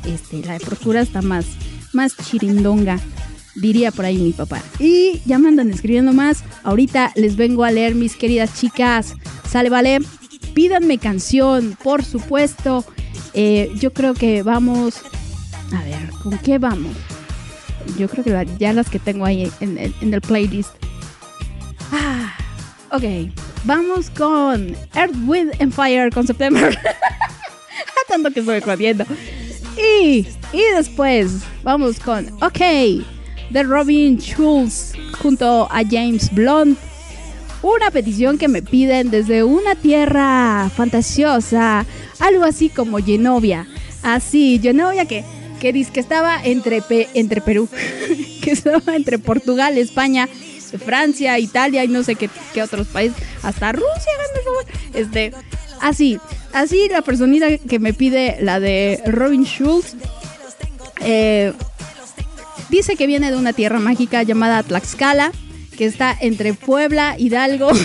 este, 0.05 0.43
la 0.45 0.53
de 0.53 0.59
Procura 0.59 1.01
está 1.01 1.21
más, 1.21 1.45
más 1.93 2.15
chirindonga. 2.17 2.99
Diría 3.61 3.91
por 3.91 4.05
ahí 4.05 4.17
mi 4.17 4.31
papá. 4.31 4.61
Y 4.79 5.21
ya 5.25 5.37
me 5.39 5.49
andan 5.49 5.69
escribiendo 5.69 6.13
más. 6.13 6.43
Ahorita 6.63 7.11
les 7.15 7.35
vengo 7.35 7.63
a 7.63 7.71
leer, 7.71 7.95
mis 7.95 8.15
queridas 8.15 8.53
chicas. 8.59 9.15
Sale, 9.49 9.69
vale. 9.69 9.99
Pídanme 10.53 10.97
canción, 10.97 11.77
por 11.83 12.03
supuesto. 12.03 12.85
Eh, 13.33 13.69
yo 13.79 13.93
creo 13.93 14.13
que 14.13 14.43
vamos. 14.43 14.95
A 15.73 15.83
ver, 15.83 16.09
¿con 16.23 16.37
qué 16.39 16.57
vamos? 16.57 16.91
Yo 17.97 18.07
creo 18.09 18.23
que 18.23 18.47
ya 18.59 18.73
las 18.73 18.89
que 18.89 18.99
tengo 18.99 19.25
ahí 19.25 19.51
en, 19.59 19.77
en- 19.77 20.13
el 20.13 20.21
playlist. 20.21 20.71
Ah, 21.91 22.33
ok. 22.91 23.03
Vamos 23.65 24.09
con 24.11 24.75
Earth, 24.95 25.15
Wind 25.25 25.51
and 25.59 25.73
Fire 25.73 26.11
con 26.13 26.25
September. 26.25 26.77
Tanto 28.07 28.31
que 28.31 28.39
estoy 28.39 28.61
jodiendo. 28.61 29.05
Y, 29.77 30.25
y 30.53 30.61
después 30.75 31.39
vamos 31.63 31.99
con 31.99 32.27
OK 32.41 32.59
de 33.49 33.63
Robin 33.63 34.17
Schulz 34.17 34.93
junto 35.21 35.67
a 35.71 35.81
James 35.89 36.33
Blunt. 36.33 36.77
Una 37.61 37.91
petición 37.91 38.37
que 38.37 38.47
me 38.47 38.61
piden 38.61 39.11
desde 39.11 39.43
una 39.43 39.75
tierra 39.75 40.69
fantasiosa, 40.75 41.85
algo 42.19 42.45
así 42.45 42.69
como 42.69 42.99
Genovia. 42.99 43.67
Así, 44.01 44.59
Genovia 44.61 45.05
que, 45.05 45.25
que 45.59 45.73
dice 45.73 45.91
que 45.91 45.99
estaba 45.99 46.41
entre, 46.41 46.81
entre 47.13 47.41
Perú, 47.41 47.67
que 48.41 48.51
estaba 48.51 48.95
entre 48.95 49.19
Portugal, 49.19 49.77
España, 49.77 50.29
Francia, 50.85 51.37
Italia 51.37 51.83
y 51.83 51.89
no 51.89 52.03
sé 52.03 52.15
qué, 52.15 52.29
qué 52.53 52.63
otros 52.63 52.87
países, 52.87 53.17
hasta 53.43 53.73
Rusia. 53.73 54.11
Este, 54.93 55.33
así, 55.81 56.17
así 56.53 56.87
la 56.89 57.01
personita 57.01 57.57
que 57.57 57.79
me 57.79 57.93
pide 57.93 58.37
la 58.41 58.59
de 58.59 59.01
Robin 59.05 59.43
Schulz, 59.43 59.95
eh, 61.01 61.53
dice 62.69 62.95
que 62.95 63.07
viene 63.07 63.31
de 63.31 63.37
una 63.37 63.53
tierra 63.53 63.79
mágica 63.79 64.23
llamada 64.23 64.63
Tlaxcala, 64.63 65.31
que 65.77 65.85
está 65.85 66.15
entre 66.19 66.53
Puebla, 66.53 67.15
Hidalgo 67.17 67.69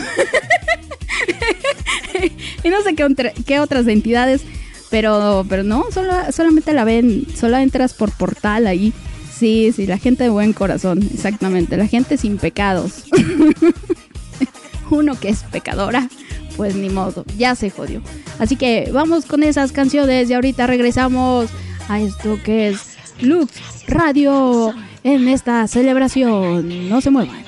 y 2.64 2.68
no 2.68 2.82
sé 2.82 2.94
qué, 2.94 3.04
otra- 3.04 3.32
qué 3.46 3.60
otras 3.60 3.86
entidades, 3.86 4.42
pero, 4.90 5.44
pero 5.48 5.62
no, 5.62 5.84
solo, 5.92 6.12
solamente 6.32 6.72
la 6.72 6.84
ven, 6.84 7.26
solo 7.36 7.56
entras 7.58 7.94
por 7.94 8.10
portal 8.12 8.66
ahí. 8.66 8.92
Sí, 9.36 9.72
sí, 9.74 9.86
la 9.86 9.98
gente 9.98 10.22
de 10.24 10.30
buen 10.30 10.52
corazón, 10.52 11.02
exactamente, 11.12 11.76
la 11.76 11.86
gente 11.88 12.16
sin 12.16 12.38
pecados. 12.38 13.04
Uno 14.90 15.18
que 15.18 15.28
es 15.30 15.42
pecadora, 15.44 16.08
pues 16.56 16.76
ni 16.76 16.88
modo, 16.88 17.24
ya 17.36 17.54
se 17.56 17.70
jodió. 17.70 18.00
Así 18.38 18.54
que 18.56 18.90
vamos 18.92 19.24
con 19.24 19.42
esas 19.42 19.72
canciones 19.72 20.30
y 20.30 20.34
ahorita 20.34 20.66
regresamos 20.68 21.50
a 21.88 22.00
esto 22.00 22.38
que 22.44 22.68
es 22.68 22.93
Lux 23.20 23.60
Radio 23.86 24.74
en 25.02 25.28
esta 25.28 25.66
celebración. 25.68 26.88
No 26.88 27.00
se 27.00 27.10
muevan. 27.10 27.44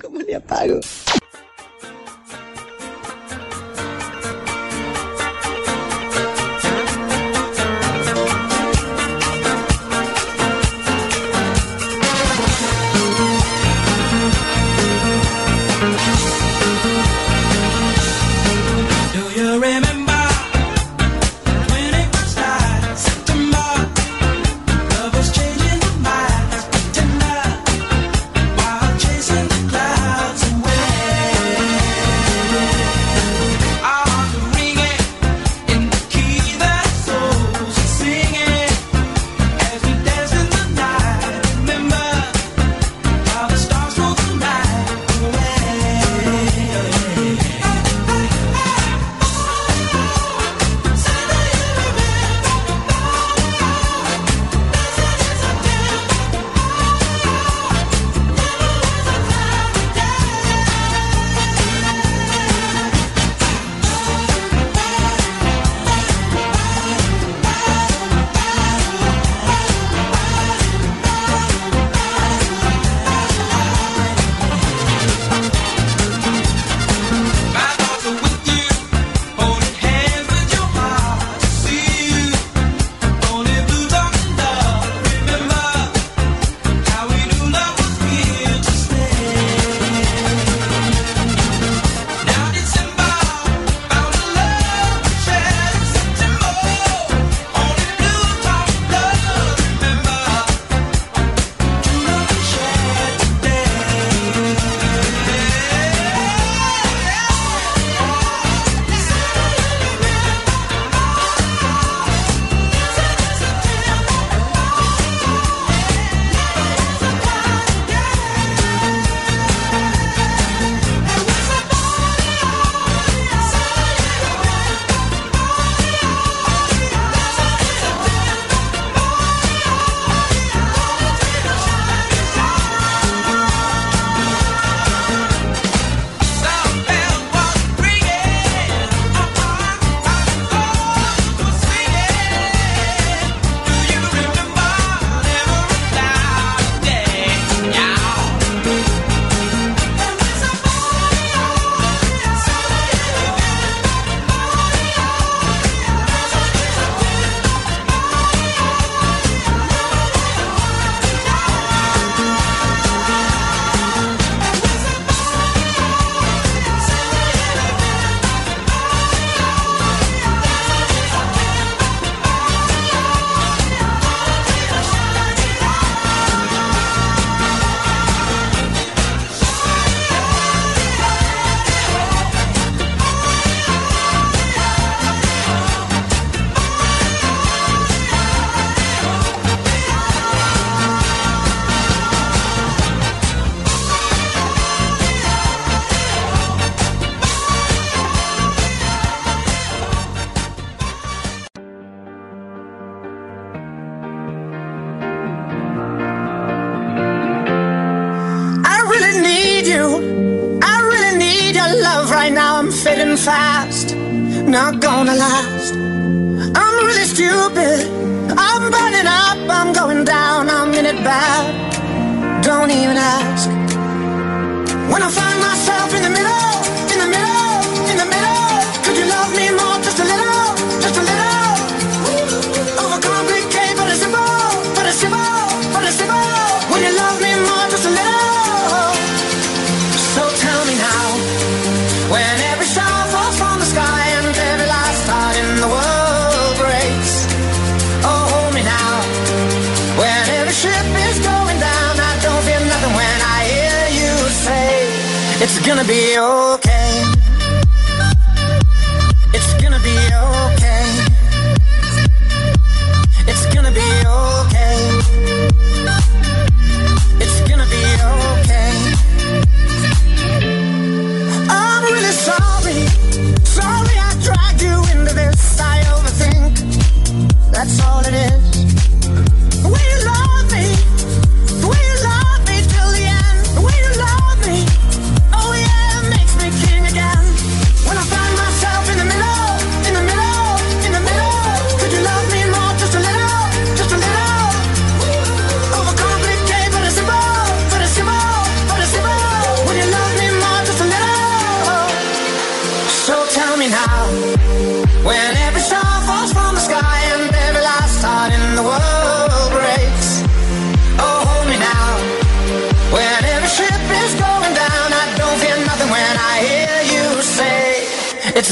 ¿Cómo 0.00 0.20
le 0.20 0.36
apago? 0.36 0.80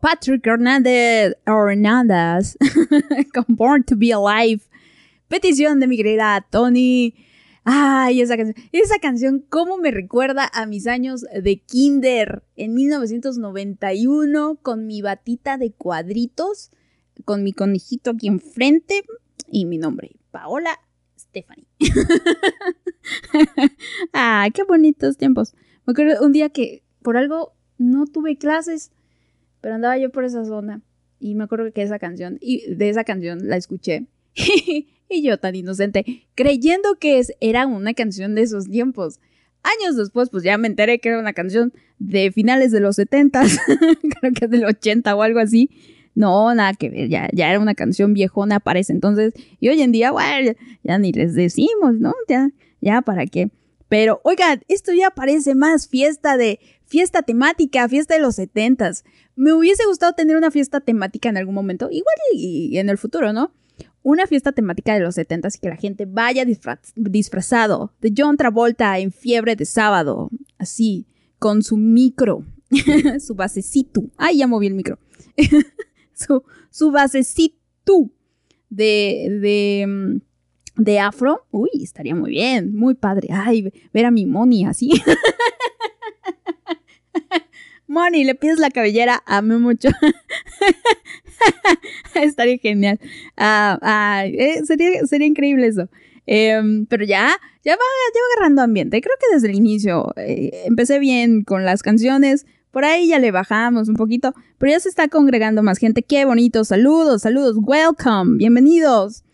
Patrick 0.00 0.46
Hernández, 0.46 1.36
Hernández 1.46 2.56
con 3.34 3.44
Born 3.48 3.84
to 3.84 3.94
Be 3.96 4.12
Alive. 4.12 4.62
Petición 5.28 5.80
de 5.80 5.86
mi 5.86 5.96
querida 5.96 6.44
Tony. 6.50 7.14
Ay, 7.64 8.20
esa 8.20 8.36
canción. 8.36 8.56
Esa 8.72 8.98
canción, 8.98 9.44
¿cómo 9.48 9.78
me 9.78 9.90
recuerda 9.90 10.50
a 10.52 10.66
mis 10.66 10.86
años 10.86 11.22
de 11.22 11.58
kinder 11.58 12.42
en 12.56 12.74
1991 12.74 14.58
con 14.62 14.86
mi 14.86 15.02
batita 15.02 15.58
de 15.58 15.72
cuadritos, 15.72 16.70
con 17.24 17.42
mi 17.42 17.52
conejito 17.52 18.10
aquí 18.10 18.28
enfrente 18.28 19.04
y 19.50 19.66
mi 19.66 19.78
nombre, 19.78 20.16
Paola 20.30 20.78
Stephanie. 21.18 21.66
ah, 24.12 24.48
qué 24.52 24.64
bonitos 24.64 25.16
tiempos. 25.16 25.54
Me 25.86 25.92
acuerdo 25.92 26.24
un 26.24 26.32
día 26.32 26.50
que 26.50 26.82
por 27.02 27.16
algo 27.16 27.52
no 27.78 28.06
tuve 28.06 28.36
clases 28.36 28.90
pero 29.66 29.74
andaba 29.74 29.98
yo 29.98 30.12
por 30.12 30.24
esa 30.24 30.44
zona 30.44 30.80
y 31.18 31.34
me 31.34 31.42
acuerdo 31.42 31.72
que 31.72 31.82
esa 31.82 31.98
canción, 31.98 32.38
y 32.40 32.72
de 32.72 32.88
esa 32.88 33.02
canción 33.02 33.48
la 33.48 33.56
escuché. 33.56 34.06
y 34.36 35.22
yo 35.24 35.38
tan 35.38 35.56
inocente, 35.56 36.24
creyendo 36.36 37.00
que 37.00 37.18
es, 37.18 37.32
era 37.40 37.66
una 37.66 37.92
canción 37.92 38.36
de 38.36 38.42
esos 38.42 38.70
tiempos. 38.70 39.18
Años 39.64 39.96
después, 39.96 40.30
pues 40.30 40.44
ya 40.44 40.56
me 40.56 40.68
enteré 40.68 41.00
que 41.00 41.08
era 41.08 41.18
una 41.18 41.32
canción 41.32 41.72
de 41.98 42.30
finales 42.30 42.70
de 42.70 42.78
los 42.78 42.94
70, 42.94 43.42
creo 44.20 44.32
que 44.32 44.46
del 44.46 44.66
80 44.66 45.16
o 45.16 45.22
algo 45.22 45.40
así. 45.40 45.68
No, 46.14 46.54
nada 46.54 46.72
que 46.74 46.88
ver, 46.88 47.08
ya, 47.08 47.28
ya 47.32 47.50
era 47.50 47.58
una 47.58 47.74
canción 47.74 48.14
viejona 48.14 48.60
para 48.60 48.78
ese 48.78 48.92
entonces. 48.92 49.34
Y 49.58 49.68
hoy 49.68 49.82
en 49.82 49.90
día, 49.90 50.12
bueno, 50.12 50.46
ya, 50.46 50.54
ya 50.84 50.98
ni 50.98 51.10
les 51.10 51.34
decimos, 51.34 51.98
¿no? 51.98 52.14
Ya, 52.28 52.50
ya 52.80 53.02
para 53.02 53.26
qué. 53.26 53.50
Pero, 53.88 54.20
oigan, 54.22 54.62
esto 54.68 54.92
ya 54.92 55.10
parece 55.10 55.56
más 55.56 55.88
fiesta 55.88 56.36
de 56.36 56.60
fiesta 56.86 57.22
temática, 57.22 57.88
fiesta 57.88 58.14
de 58.14 58.20
los 58.20 58.38
70s. 58.38 59.04
Me 59.34 59.52
hubiese 59.52 59.84
gustado 59.86 60.12
tener 60.14 60.36
una 60.36 60.50
fiesta 60.50 60.80
temática 60.80 61.28
en 61.28 61.36
algún 61.36 61.54
momento, 61.54 61.88
igual 61.90 62.14
y, 62.32 62.78
en 62.78 62.88
el 62.88 62.96
futuro, 62.98 63.32
¿no? 63.32 63.52
Una 64.02 64.26
fiesta 64.26 64.52
temática 64.52 64.94
de 64.94 65.00
los 65.00 65.16
70s 65.18 65.56
y 65.56 65.58
que 65.60 65.68
la 65.68 65.76
gente 65.76 66.06
vaya 66.06 66.44
disfra- 66.44 66.80
disfrazado 66.94 67.92
de 68.00 68.12
John 68.16 68.36
Travolta 68.36 68.98
en 68.98 69.10
fiebre 69.12 69.56
de 69.56 69.64
sábado, 69.64 70.30
así, 70.58 71.06
con 71.38 71.62
su 71.62 71.76
micro, 71.76 72.44
su 73.20 73.34
basecito. 73.34 74.04
Ay, 74.16 74.38
ya 74.38 74.46
moví 74.46 74.68
el 74.68 74.74
micro. 74.74 74.98
su, 76.14 76.42
su 76.70 76.90
basecito 76.92 78.10
de, 78.70 79.38
de, 79.42 79.86
mm, 79.86 80.82
de 80.82 80.98
afro. 81.00 81.46
Uy, 81.50 81.70
estaría 81.82 82.14
muy 82.14 82.30
bien, 82.30 82.74
muy 82.74 82.94
padre. 82.94 83.28
Ay, 83.32 83.72
ver 83.92 84.06
a 84.06 84.10
mi 84.10 84.24
Moni 84.24 84.64
así. 84.66 84.90
Moni, 87.88 88.24
le 88.24 88.34
pides 88.34 88.58
la 88.58 88.70
cabellera, 88.70 89.22
ame 89.26 89.58
mucho. 89.58 89.88
Estaría 92.14 92.58
genial. 92.58 92.98
Ah, 93.36 94.24
eh, 94.26 94.64
sería, 94.64 95.06
sería 95.06 95.26
increíble 95.26 95.66
eso. 95.66 95.88
Em, 96.26 96.86
pero 96.86 97.04
ya, 97.04 97.28
ya 97.64 97.72
va, 97.72 97.84
ya 98.14 98.20
va 98.20 98.26
agarrando 98.36 98.62
ambiente. 98.62 99.00
Creo 99.00 99.14
que 99.20 99.34
desde 99.34 99.48
el 99.48 99.54
inicio 99.54 100.12
eh, 100.16 100.64
empecé 100.66 100.98
bien 100.98 101.44
con 101.44 101.64
las 101.64 101.82
canciones. 101.82 102.46
Por 102.72 102.84
ahí 102.84 103.08
ya 103.08 103.18
le 103.18 103.30
bajamos 103.30 103.88
un 103.88 103.94
poquito, 103.94 104.34
pero 104.58 104.72
ya 104.72 104.80
se 104.80 104.88
está 104.88 105.08
congregando 105.08 105.62
más 105.62 105.78
gente. 105.78 106.02
Qué 106.02 106.24
bonito. 106.24 106.64
Saludos, 106.64 107.22
saludos. 107.22 107.56
Welcome. 107.60 108.38
Bienvenidos. 108.38 109.24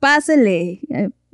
Pásele. 0.00 0.80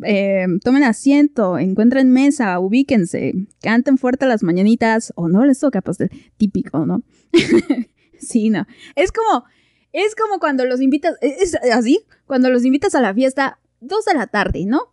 Eh, 0.04 0.46
tomen 0.62 0.82
asiento, 0.82 1.58
encuentren 1.58 2.10
mesa, 2.10 2.58
ubíquense, 2.58 3.34
canten 3.62 3.98
fuerte 3.98 4.26
las 4.26 4.42
mañanitas 4.42 5.12
o 5.16 5.28
no 5.28 5.44
les 5.44 5.58
toca 5.58 5.80
pastel 5.80 6.10
típico, 6.36 6.86
¿no? 6.86 7.02
sí, 8.18 8.50
no. 8.50 8.66
Es 8.96 9.12
como, 9.12 9.44
es 9.92 10.14
como 10.14 10.38
cuando 10.38 10.64
los 10.64 10.80
invitas, 10.80 11.16
es 11.20 11.56
así, 11.72 12.00
cuando 12.26 12.50
los 12.50 12.64
invitas 12.64 12.94
a 12.94 13.00
la 13.00 13.14
fiesta, 13.14 13.58
dos 13.80 14.04
de 14.04 14.14
la 14.14 14.26
tarde, 14.26 14.64
¿no? 14.66 14.92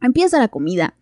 Empieza 0.00 0.38
la 0.38 0.48
comida. 0.48 0.94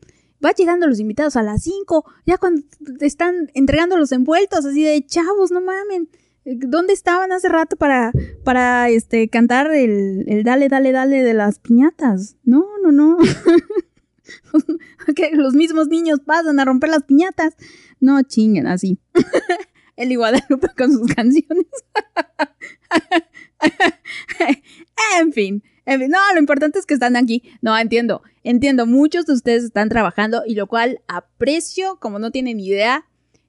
Va 0.44 0.52
llegando 0.52 0.88
los 0.88 0.98
invitados 0.98 1.36
a 1.36 1.42
las 1.42 1.62
5, 1.62 2.04
ya 2.26 2.36
cuando 2.36 2.62
te 2.98 3.06
están 3.06 3.50
entregando 3.54 3.96
los 3.96 4.10
envueltos, 4.10 4.64
así 4.64 4.82
de 4.82 5.04
chavos, 5.06 5.52
no 5.52 5.60
mamen. 5.60 6.08
¿Dónde 6.44 6.92
estaban 6.92 7.30
hace 7.32 7.48
rato 7.48 7.76
para, 7.76 8.12
para 8.44 8.88
este, 8.88 9.28
cantar 9.28 9.72
el, 9.72 10.24
el 10.26 10.42
dale, 10.42 10.68
dale, 10.68 10.92
dale 10.92 11.22
de 11.22 11.34
las 11.34 11.60
piñatas? 11.60 12.36
No, 12.42 12.66
no, 12.82 12.90
no. 12.90 13.18
que 15.16 15.30
los 15.32 15.54
mismos 15.54 15.88
niños 15.88 16.20
pasan 16.24 16.58
a 16.60 16.64
romper 16.64 16.90
las 16.90 17.04
piñatas. 17.04 17.54
No 18.00 18.22
chinguen 18.22 18.66
así. 18.66 18.98
El 19.96 20.16
Guadalupe 20.16 20.68
con 20.76 20.90
sus 20.90 21.14
canciones. 21.14 21.66
en 25.20 25.32
fin. 25.32 25.62
En 25.84 26.00
fin, 26.00 26.10
no, 26.10 26.18
lo 26.32 26.38
importante 26.38 26.78
es 26.78 26.86
que 26.86 26.94
están 26.94 27.16
aquí. 27.16 27.42
No, 27.60 27.76
entiendo, 27.76 28.22
entiendo. 28.44 28.86
Muchos 28.86 29.26
de 29.26 29.34
ustedes 29.34 29.64
están 29.64 29.88
trabajando 29.88 30.42
y 30.46 30.54
lo 30.54 30.66
cual 30.66 31.00
aprecio, 31.08 31.98
como 32.00 32.18
no 32.18 32.30
tienen 32.30 32.60
idea. 32.60 33.06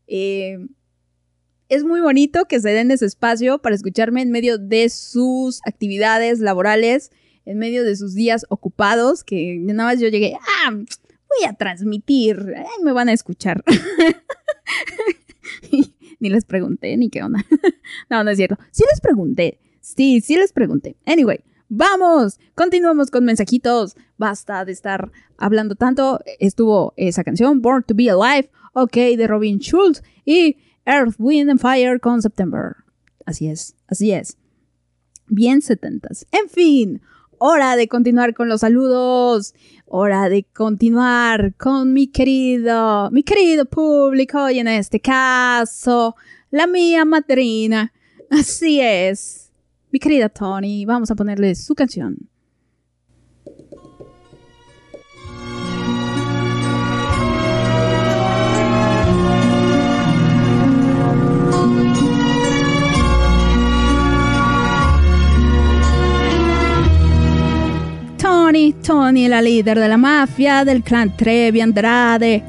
Eh, 0.08 0.58
es 1.74 1.84
muy 1.84 2.02
bonito 2.02 2.46
que 2.46 2.60
se 2.60 2.70
den 2.70 2.92
ese 2.92 3.06
espacio 3.06 3.60
para 3.60 3.76
escucharme 3.76 4.22
en 4.22 4.32
medio 4.32 4.58
de 4.58 4.90
sus 4.90 5.60
actividades 5.66 6.40
laborales, 6.40 7.12
en 7.46 7.58
medio 7.58 7.84
de 7.84 7.96
sus 7.96 8.14
días 8.14 8.46
ocupados, 8.50 9.24
que 9.24 9.58
nada 9.60 9.90
más 9.90 10.00
yo 10.00 10.08
llegué, 10.08 10.36
ah, 10.36 10.72
voy 10.72 11.50
a 11.50 11.54
transmitir, 11.54 12.54
ay, 12.56 12.84
me 12.84 12.94
van 12.94 13.10
a 13.10 13.14
escuchar. 13.14 13.64
ni 16.20 16.30
les 16.30 16.46
pregunté, 16.46 16.96
ni 16.96 17.10
qué 17.10 17.24
onda. 17.24 17.44
no, 18.10 18.24
no 18.24 18.30
es 18.30 18.38
cierto. 18.38 18.58
Sí 18.72 18.84
les 18.90 19.02
pregunté. 19.02 19.60
Sí, 19.82 20.22
sí 20.22 20.38
les 20.38 20.54
pregunté. 20.54 20.96
Anyway, 21.06 21.44
vamos, 21.70 22.40
continuamos 22.56 23.10
con 23.10 23.26
mensajitos. 23.26 23.96
Basta 24.18 24.64
de 24.64 24.72
estar 24.72 25.12
hablando 25.38 25.76
tanto. 25.76 26.20
Estuvo 26.40 26.94
esa 26.98 27.24
canción, 27.24 27.62
Born 27.62 27.84
to 27.84 27.96
Be 27.96 28.12
Alive, 28.12 28.50
ok, 28.74 28.94
de 28.94 29.28
Robin 29.28 29.60
Schulz 29.60 30.04
y 30.24 30.58
Earth, 30.86 31.16
Wind 31.18 31.50
and 31.50 31.60
Fire 31.60 32.00
con 32.00 32.22
September. 32.22 32.76
Así 33.26 33.48
es, 33.48 33.76
así 33.88 34.12
es. 34.12 34.38
Bien 35.28 35.62
setentas. 35.62 36.26
En 36.32 36.50
fin, 36.50 37.02
hora 37.38 37.76
de 37.76 37.88
continuar 37.88 38.34
con 38.34 38.50
los 38.50 38.62
saludos. 38.62 39.54
Hora 39.86 40.30
de 40.30 40.44
continuar 40.44 41.56
con 41.56 41.94
mi 41.94 42.08
querido, 42.08 43.12
mi 43.12 43.24
querido 43.24 43.66
público 43.66 44.50
y 44.50 44.60
en 44.60 44.68
este 44.68 45.00
caso, 45.00 46.16
la 46.52 46.68
mía 46.68 47.06
madrina. 47.06 47.94
Así 48.30 48.80
es. 48.80 49.52
Mi 49.92 50.00
querida 50.00 50.30
Tony, 50.30 50.86
vamos 50.86 51.12
a 51.12 51.16
ponerle 51.16 51.54
su 51.54 51.76
canción. 51.76 52.18
Tony, 68.54 68.72
Tony, 68.72 69.28
la 69.28 69.42
líder 69.42 69.80
de 69.80 69.88
la 69.88 69.98
mafia 69.98 70.64
del 70.64 70.84
clan 70.84 71.18
Trevi 71.18 71.60
Andrade. 71.60 72.44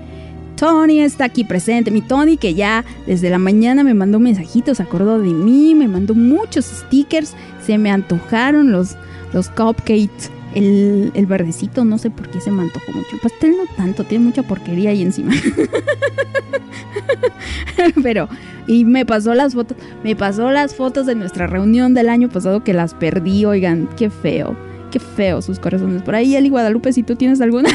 Tony 0.54 1.00
está 1.00 1.24
aquí 1.24 1.44
presente. 1.44 1.90
Mi 1.90 2.02
Tony 2.02 2.36
que 2.36 2.52
ya 2.52 2.84
desde 3.06 3.30
la 3.30 3.38
mañana 3.38 3.82
me 3.82 3.94
mandó 3.94 4.20
mensajitos, 4.20 4.76
se 4.76 4.82
acordó 4.82 5.18
de 5.18 5.30
mí, 5.30 5.74
me 5.74 5.88
mandó 5.88 6.14
muchos 6.14 6.66
stickers. 6.66 7.34
Se 7.64 7.78
me 7.78 7.90
antojaron 7.90 8.70
los, 8.70 8.98
los 9.32 9.48
cupcakes. 9.48 10.30
El, 10.54 11.10
el 11.14 11.24
verdecito, 11.24 11.86
no 11.86 11.96
sé 11.96 12.10
por 12.10 12.28
qué 12.28 12.38
se 12.38 12.50
me 12.50 12.64
antojó 12.64 12.92
mucho. 12.92 13.08
El 13.14 13.20
pastel 13.20 13.52
no 13.52 13.64
tanto, 13.74 14.04
tiene 14.04 14.26
mucha 14.26 14.42
porquería 14.42 14.90
ahí 14.90 15.00
encima. 15.00 15.32
Pero, 18.02 18.28
y 18.66 18.84
me 18.84 19.06
pasó 19.06 19.32
las 19.32 19.54
fotos, 19.54 19.78
me 20.04 20.14
pasó 20.14 20.50
las 20.50 20.74
fotos 20.74 21.06
de 21.06 21.14
nuestra 21.14 21.46
reunión 21.46 21.94
del 21.94 22.10
año 22.10 22.28
pasado 22.28 22.62
que 22.62 22.74
las 22.74 22.92
perdí, 22.92 23.46
oigan, 23.46 23.88
qué 23.96 24.10
feo. 24.10 24.54
Qué 24.94 25.00
feo 25.00 25.42
sus 25.42 25.58
corazones. 25.58 26.02
Por 26.02 26.14
ahí, 26.14 26.36
Eli 26.36 26.50
Guadalupe, 26.50 26.92
si 26.92 27.02
tú 27.02 27.16
tienes 27.16 27.40
alguna, 27.40 27.68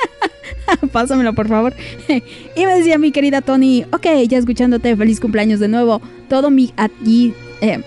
pásamelo, 0.90 1.34
por 1.34 1.48
favor. 1.48 1.74
y 2.08 2.64
me 2.64 2.76
decía 2.76 2.96
mi 2.96 3.12
querida 3.12 3.42
Tony, 3.42 3.84
ok, 3.92 4.06
ya 4.26 4.38
escuchándote, 4.38 4.96
feliz 4.96 5.20
cumpleaños 5.20 5.60
de 5.60 5.68
nuevo. 5.68 6.00
Todo 6.30 6.50
mi 6.50 6.72
aquí, 6.78 7.34
eh, 7.60 7.82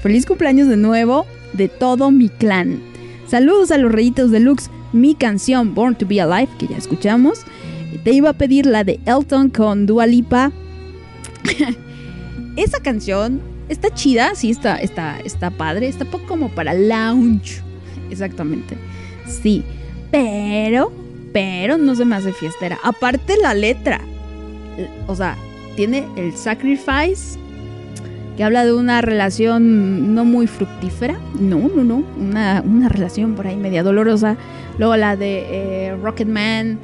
feliz 0.00 0.26
cumpleaños 0.26 0.66
de 0.66 0.76
nuevo 0.76 1.26
de 1.52 1.68
todo 1.68 2.10
mi 2.10 2.28
clan. 2.28 2.80
Saludos 3.28 3.70
a 3.70 3.78
los 3.78 3.92
Reyitos 3.92 4.32
Deluxe, 4.32 4.68
mi 4.92 5.14
canción 5.14 5.72
Born 5.72 5.94
to 5.94 6.04
Be 6.04 6.20
Alive, 6.20 6.50
que 6.58 6.66
ya 6.66 6.78
escuchamos. 6.78 7.42
Te 8.02 8.10
iba 8.10 8.30
a 8.30 8.32
pedir 8.32 8.66
la 8.66 8.82
de 8.82 8.98
Elton 9.06 9.48
con 9.48 9.86
Dua 9.86 10.08
Lipa. 10.08 10.50
Esa 12.56 12.80
canción 12.80 13.40
está 13.68 13.94
chida, 13.94 14.34
sí, 14.34 14.50
está, 14.50 14.78
está, 14.78 15.20
está 15.20 15.50
padre, 15.50 15.86
está 15.86 16.04
poco 16.04 16.26
como 16.26 16.48
para 16.48 16.74
lounge. 16.74 17.62
Exactamente. 18.12 18.76
Sí. 19.26 19.64
Pero, 20.10 20.92
pero 21.32 21.78
no 21.78 21.94
se 21.94 22.04
me 22.04 22.16
hace 22.16 22.32
fiestera. 22.32 22.78
Aparte 22.84 23.36
la 23.38 23.54
letra. 23.54 24.00
O 25.06 25.16
sea, 25.16 25.36
tiene 25.74 26.06
el 26.16 26.34
sacrifice. 26.34 27.38
Que 28.36 28.44
habla 28.44 28.64
de 28.64 28.72
una 28.72 29.02
relación 29.02 30.14
no 30.14 30.24
muy 30.24 30.46
fructífera. 30.46 31.18
No, 31.40 31.70
no, 31.74 31.84
no. 31.84 32.04
Una, 32.18 32.62
una 32.64 32.88
relación 32.88 33.34
por 33.34 33.46
ahí 33.46 33.56
media 33.56 33.82
dolorosa. 33.82 34.36
Luego 34.78 34.96
la 34.96 35.16
de 35.16 35.46
eh, 35.48 35.96
Rocketman. 35.96 36.78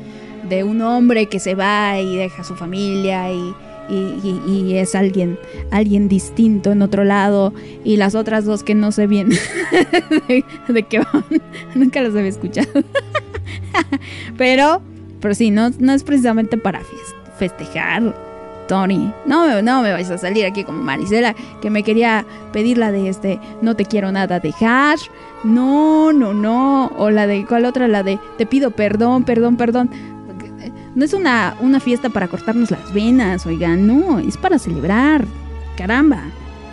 De 0.48 0.64
un 0.64 0.80
hombre 0.80 1.26
que 1.26 1.40
se 1.40 1.54
va 1.54 2.00
y 2.00 2.16
deja 2.16 2.40
a 2.40 2.44
su 2.44 2.56
familia 2.56 3.30
y, 3.30 3.54
y, 3.88 4.74
es 4.76 4.94
alguien, 4.94 5.38
alguien 5.70 6.08
distinto 6.08 6.72
en 6.72 6.82
otro 6.82 7.04
lado 7.04 7.52
y 7.84 7.96
las 7.96 8.14
otras 8.14 8.44
dos 8.44 8.62
que 8.62 8.74
no 8.74 8.92
sé 8.92 9.06
bien 9.06 9.30
de, 10.28 10.44
de 10.68 10.82
qué 10.84 10.98
van, 10.98 11.24
nunca 11.74 12.02
las 12.02 12.14
había 12.14 12.28
escuchado. 12.28 12.68
pero, 14.36 14.82
pero 15.20 15.34
sí, 15.34 15.50
no, 15.50 15.70
no 15.78 15.92
es 15.92 16.02
precisamente 16.02 16.58
para 16.58 16.80
festejar, 17.38 18.14
Tony. 18.68 19.12
No, 19.26 19.62
no 19.62 19.82
me 19.82 19.92
vais 19.92 20.10
a 20.10 20.18
salir 20.18 20.44
aquí 20.44 20.64
como 20.64 20.82
Marisela, 20.82 21.34
que 21.60 21.70
me 21.70 21.82
quería 21.82 22.24
pedir 22.52 22.78
la 22.78 22.92
de 22.92 23.08
este 23.08 23.40
No 23.62 23.74
te 23.74 23.84
quiero 23.84 24.12
nada 24.12 24.40
dejar. 24.40 24.98
No, 25.42 26.12
no, 26.12 26.34
no. 26.34 26.92
O 26.98 27.10
la 27.10 27.26
de, 27.26 27.44
¿cuál 27.46 27.64
otra? 27.64 27.88
La 27.88 28.02
de, 28.02 28.18
te 28.36 28.46
pido 28.46 28.70
perdón, 28.70 29.24
perdón, 29.24 29.56
perdón. 29.56 29.90
No 30.94 31.04
es 31.04 31.12
una, 31.12 31.56
una 31.60 31.80
fiesta 31.80 32.08
para 32.08 32.28
cortarnos 32.28 32.70
las 32.70 32.92
venas, 32.92 33.46
oigan, 33.46 33.86
no, 33.86 34.18
es 34.18 34.36
para 34.36 34.58
celebrar. 34.58 35.24
Caramba. 35.76 36.22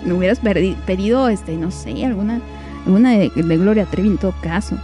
Me 0.04 0.14
hubieras 0.14 0.40
pedido, 0.40 1.30
este, 1.30 1.58
no 1.58 1.72
sé, 1.72 2.06
alguna, 2.06 2.40
alguna 2.86 3.12
de, 3.12 3.30
Gloria 3.30 3.86
Trevi 3.86 4.10
en 4.10 4.18
todo 4.18 4.34
caso. 4.42 4.78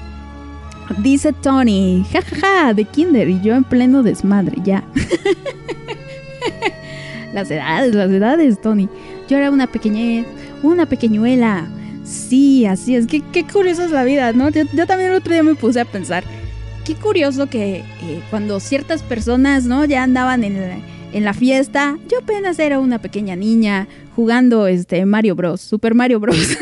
Dice 0.98 1.32
Tony, 1.32 2.06
jajaja, 2.12 2.74
de 2.74 2.86
Kinder 2.86 3.30
y 3.30 3.40
yo 3.42 3.56
en 3.56 3.64
pleno 3.64 4.04
desmadre, 4.04 4.58
ya. 4.64 4.84
las 7.34 7.50
edades, 7.50 7.96
las 7.96 8.10
edades, 8.10 8.62
Tony. 8.62 8.90
Yo 9.30 9.38
era 9.38 9.52
una 9.52 9.68
pequeñez, 9.68 10.26
una 10.64 10.86
pequeñuela. 10.86 11.68
Sí, 12.04 12.66
así 12.66 12.96
es. 12.96 13.08
Qué, 13.08 13.22
qué 13.32 13.46
curiosa 13.46 13.86
es 13.86 13.92
la 13.92 14.04
vida, 14.04 14.34
¿no? 14.34 14.50
Yo 14.50 14.88
también 14.88 15.12
el 15.12 15.18
otro 15.18 15.32
día 15.32 15.44
me 15.44 15.56
puse 15.56 15.80
a 15.80 15.86
pensar. 15.86 16.24
Qué 16.86 16.96
curioso 16.96 17.48
que 17.48 17.78
eh, 17.78 18.22
cuando 18.32 18.60
ciertas 18.60 19.04
personas, 19.04 19.66
¿no? 19.66 19.86
Ya 19.86 20.02
andaban 20.02 20.44
en 20.44 20.60
la, 20.60 20.80
en 21.14 21.24
la 21.24 21.34
fiesta. 21.34 21.98
Yo 22.10 22.20
apenas 22.20 22.58
era 22.58 22.80
una 22.80 23.00
pequeña 23.00 23.36
niña 23.36 23.88
jugando 24.16 24.66
este 24.66 25.06
Mario 25.06 25.36
Bros. 25.36 25.62
Super 25.62 25.94
Mario 25.94 26.20
Bros. 26.20 26.38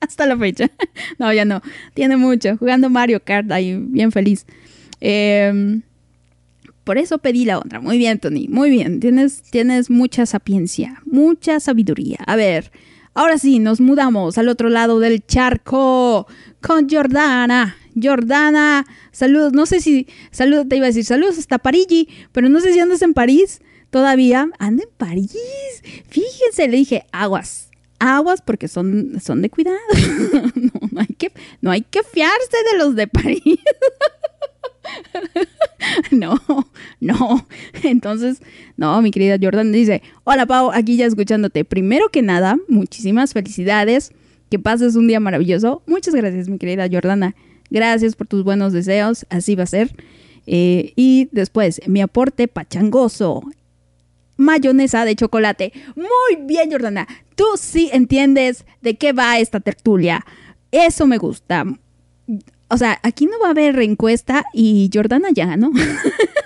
Hasta 0.00 0.26
la 0.26 0.36
fecha. 0.36 0.70
No, 1.18 1.32
ya 1.32 1.44
no. 1.44 1.60
Tiene 1.94 2.16
mucho. 2.16 2.56
Jugando 2.56 2.88
Mario 2.88 3.20
Kart 3.24 3.50
ahí, 3.50 3.76
bien 3.76 4.12
feliz. 4.12 4.46
Em, 5.00 5.82
por 6.84 6.96
eso 6.96 7.18
pedí 7.18 7.44
la 7.44 7.58
otra. 7.58 7.80
Muy 7.80 7.98
bien, 7.98 8.20
Tony. 8.20 8.46
Muy 8.48 8.70
bien. 8.70 9.00
Tienes, 9.00 9.42
tienes 9.50 9.90
mucha 9.90 10.26
sapiencia, 10.26 11.02
mucha 11.04 11.58
sabiduría. 11.58 12.18
A 12.26 12.36
ver, 12.36 12.70
ahora 13.14 13.36
sí, 13.36 13.58
nos 13.58 13.80
mudamos 13.80 14.38
al 14.38 14.48
otro 14.48 14.68
lado 14.68 15.00
del 15.00 15.26
charco 15.26 16.28
con 16.60 16.88
Jordana. 16.88 17.76
Jordana, 18.02 18.86
saludos. 19.12 19.52
No 19.52 19.66
sé 19.66 19.80
si, 19.80 20.06
saludos, 20.30 20.68
te 20.68 20.76
iba 20.76 20.86
a 20.86 20.88
decir 20.88 21.04
saludos 21.04 21.38
hasta 21.38 21.58
Parigi, 21.58 22.08
pero 22.32 22.48
no 22.48 22.60
sé 22.60 22.72
si 22.72 22.80
andas 22.80 23.02
en 23.02 23.14
París 23.14 23.60
todavía. 23.90 24.48
Anda 24.58 24.84
en 24.84 24.90
París. 24.96 25.34
Fíjense, 26.08 26.68
le 26.68 26.76
dije 26.76 27.04
aguas. 27.12 27.70
Aguas 28.00 28.42
porque 28.42 28.68
son, 28.68 29.20
son 29.20 29.42
de 29.42 29.50
cuidado. 29.50 29.78
no, 30.54 30.72
no 30.92 31.00
hay 31.00 31.14
que, 31.16 31.32
no 31.60 31.70
hay 31.70 31.82
que 31.82 32.02
fiarse 32.02 32.56
de 32.72 32.78
los 32.78 32.94
de 32.94 33.06
París. 33.06 33.42
No, 36.10 36.38
no. 37.00 37.46
Entonces, 37.82 38.40
no, 38.76 39.00
mi 39.02 39.10
querida 39.10 39.36
Jordan 39.40 39.72
dice, 39.72 40.02
hola 40.24 40.46
Pau, 40.46 40.70
aquí 40.72 40.96
ya 40.96 41.06
escuchándote. 41.06 41.64
Primero 41.64 42.08
que 42.10 42.22
nada, 42.22 42.56
muchísimas 42.68 43.32
felicidades. 43.32 44.12
Que 44.50 44.58
pases 44.58 44.96
un 44.96 45.06
día 45.06 45.20
maravilloso. 45.20 45.82
Muchas 45.86 46.14
gracias, 46.14 46.48
mi 46.48 46.56
querida 46.56 46.88
Jordana. 46.90 47.34
Gracias 47.70 48.16
por 48.16 48.26
tus 48.26 48.44
buenos 48.44 48.72
deseos. 48.72 49.26
Así 49.30 49.54
va 49.54 49.64
a 49.64 49.66
ser. 49.66 49.94
Eh, 50.46 50.92
y 50.96 51.28
después, 51.32 51.80
mi 51.86 52.00
aporte 52.00 52.48
pachangoso. 52.48 53.42
Mayonesa 54.36 55.04
de 55.04 55.16
chocolate. 55.16 55.72
Muy 55.96 56.44
bien, 56.46 56.70
Jordana. 56.70 57.06
Tú 57.34 57.44
sí 57.58 57.90
entiendes 57.92 58.64
de 58.80 58.96
qué 58.96 59.12
va 59.12 59.38
esta 59.38 59.60
tertulia. 59.60 60.24
Eso 60.70 61.06
me 61.06 61.18
gusta. 61.18 61.64
O 62.68 62.76
sea, 62.78 62.98
aquí 63.02 63.26
no 63.26 63.38
va 63.42 63.48
a 63.48 63.50
haber 63.50 63.78
encuesta 63.80 64.44
y 64.52 64.90
Jordana 64.92 65.28
ya, 65.32 65.56
¿no? 65.56 65.72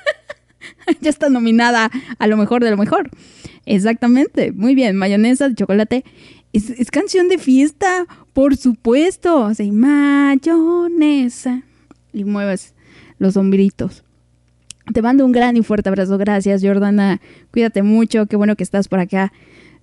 ya 1.00 1.10
está 1.10 1.28
nominada 1.28 1.90
a 2.18 2.26
lo 2.26 2.36
mejor 2.36 2.64
de 2.64 2.70
lo 2.70 2.76
mejor. 2.76 3.10
Exactamente. 3.66 4.52
Muy 4.52 4.74
bien. 4.74 4.96
Mayonesa 4.96 5.48
de 5.48 5.54
chocolate. 5.54 6.04
Es, 6.53 6.70
es 6.70 6.90
canción 6.90 7.28
de 7.28 7.38
fiesta, 7.38 8.07
por 8.32 8.57
supuesto. 8.57 9.46
O 9.46 9.53
y 9.62 9.70
mayonesa. 9.70 11.62
Y 12.12 12.24
mueves 12.24 12.74
los 13.18 13.36
hombritos. 13.36 14.05
Te 14.92 15.00
mando 15.00 15.24
un 15.24 15.32
gran 15.32 15.57
y 15.57 15.62
fuerte 15.62 15.88
abrazo. 15.88 16.18
Gracias, 16.18 16.62
Jordana. 16.62 17.20
Cuídate 17.53 17.82
mucho. 17.82 18.26
Qué 18.26 18.36
bueno 18.36 18.57
que 18.57 18.64
estás 18.64 18.88
por 18.88 18.98
acá. 18.98 19.32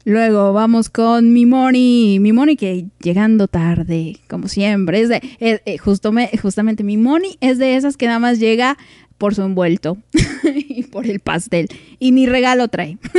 Luego 0.05 0.53
vamos 0.53 0.89
con 0.89 1.34
mi 1.34 1.45
Moni. 1.45 2.20
Mi 2.20 2.34
Moni 2.34 2.55
que 2.55 2.88
llegando 3.01 3.47
tarde, 3.47 4.17
como 4.28 4.47
siempre. 4.47 5.01
Es 5.01 5.09
de, 5.09 5.22
eh, 5.39 5.61
eh, 5.65 5.78
justamente 5.78 6.84
mi 6.84 6.97
Moni 6.97 7.38
es 7.41 7.57
de 7.57 7.76
esas 7.76 7.97
que 7.97 8.05
nada 8.05 8.20
más 8.20 8.39
llega 8.39 8.78
por 9.17 9.36
su 9.36 9.41
envuelto 9.41 9.97
y 10.43 10.84
por 10.84 11.05
el 11.05 11.20
pastel. 11.20 11.67
Y 11.99 12.11
ni 12.11 12.26
regalo 12.26 12.67
trae. 12.67 12.97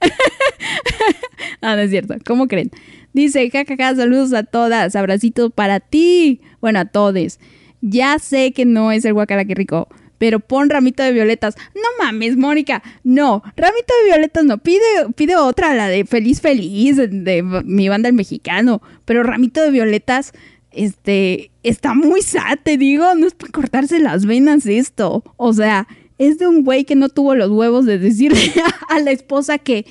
Ah, 1.62 1.76
no 1.76 1.82
es 1.82 1.90
cierto. 1.90 2.14
¿Cómo 2.24 2.48
creen? 2.48 2.70
Dice, 3.12 3.50
jajaja, 3.50 3.94
saludos 3.94 4.32
a 4.32 4.44
todas, 4.44 4.96
abracito 4.96 5.50
para 5.50 5.80
ti. 5.80 6.40
Bueno, 6.60 6.78
a 6.78 6.84
todes. 6.86 7.38
Ya 7.80 8.18
sé 8.18 8.52
que 8.52 8.64
no 8.64 8.92
es 8.92 9.04
el 9.04 9.14
guacala 9.14 9.44
que 9.44 9.54
rico, 9.54 9.88
pero 10.18 10.38
pon 10.40 10.70
ramito 10.70 11.02
de 11.02 11.12
violetas. 11.12 11.56
No 11.74 12.04
mames, 12.04 12.36
Mónica. 12.36 12.82
No, 13.04 13.42
ramito 13.56 13.94
de 14.02 14.10
violetas 14.10 14.44
no. 14.44 14.58
Pide, 14.58 14.80
pide 15.16 15.36
otra, 15.36 15.74
la 15.74 15.88
de 15.88 16.04
Feliz 16.04 16.40
Feliz, 16.40 16.96
de, 16.96 17.42
mi 17.64 17.88
banda 17.88 18.08
el 18.08 18.14
mexicano. 18.14 18.82
Pero 19.04 19.22
ramito 19.22 19.62
de 19.62 19.70
violetas, 19.70 20.32
este, 20.72 21.50
está 21.62 21.94
muy 21.94 22.22
sad, 22.22 22.58
te 22.62 22.76
digo. 22.76 23.14
No 23.14 23.26
es 23.26 23.34
para 23.34 23.52
cortarse 23.52 23.98
las 23.98 24.26
venas 24.26 24.66
esto. 24.66 25.24
O 25.36 25.52
sea, 25.52 25.88
es 26.20 26.38
de 26.38 26.46
un 26.46 26.64
güey 26.64 26.84
que 26.84 26.94
no 26.94 27.08
tuvo 27.08 27.34
los 27.34 27.50
huevos 27.50 27.86
de 27.86 27.98
decirle 27.98 28.52
a 28.88 29.00
la 29.00 29.10
esposa 29.10 29.58
que 29.58 29.86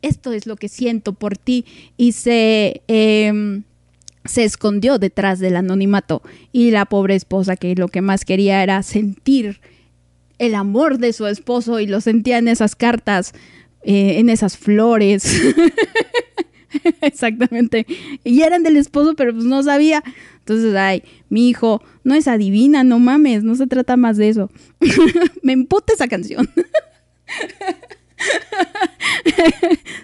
esto 0.00 0.32
es 0.32 0.46
lo 0.46 0.56
que 0.56 0.68
siento 0.68 1.12
por 1.12 1.36
ti 1.36 1.66
y 1.96 2.12
se 2.12 2.82
em, 2.86 3.64
se 4.24 4.44
escondió 4.44 4.98
detrás 4.98 5.40
del 5.40 5.56
anonimato 5.56 6.22
y 6.52 6.70
la 6.70 6.86
pobre 6.86 7.16
esposa 7.16 7.56
que 7.56 7.74
lo 7.74 7.88
que 7.88 8.00
más 8.00 8.24
quería 8.24 8.62
era 8.62 8.82
sentir 8.82 9.60
el 10.38 10.54
amor 10.54 10.98
de 10.98 11.12
su 11.12 11.26
esposo 11.26 11.80
y 11.80 11.86
lo 11.86 12.00
sentía 12.00 12.38
en 12.38 12.46
esas 12.46 12.76
cartas, 12.76 13.34
eh, 13.82 14.18
en 14.18 14.30
esas 14.30 14.56
flores. 14.56 15.42
Exactamente. 17.02 17.86
Y 18.22 18.42
eran 18.42 18.62
del 18.62 18.76
esposo, 18.76 19.14
pero 19.14 19.32
pues 19.32 19.44
no 19.44 19.62
sabía. 19.62 20.02
Entonces, 20.40 20.74
ay, 20.74 21.02
mi 21.28 21.48
hijo 21.48 21.82
no 22.02 22.14
es 22.14 22.26
adivina, 22.28 22.82
no 22.82 22.98
mames, 22.98 23.44
no 23.44 23.54
se 23.54 23.66
trata 23.66 23.96
más 23.96 24.16
de 24.16 24.28
eso. 24.28 24.50
Me 25.42 25.52
emputa 25.52 25.92
esa 25.92 26.08
canción. 26.08 26.48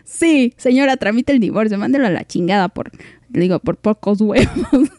sí, 0.04 0.54
señora, 0.56 0.96
tramite 0.96 1.32
el 1.32 1.40
divorcio, 1.40 1.78
mándelo 1.78 2.06
a 2.06 2.10
la 2.10 2.24
chingada 2.24 2.68
por, 2.68 2.90
digo, 3.28 3.58
por 3.60 3.76
pocos 3.76 4.20
huevos. 4.20 4.52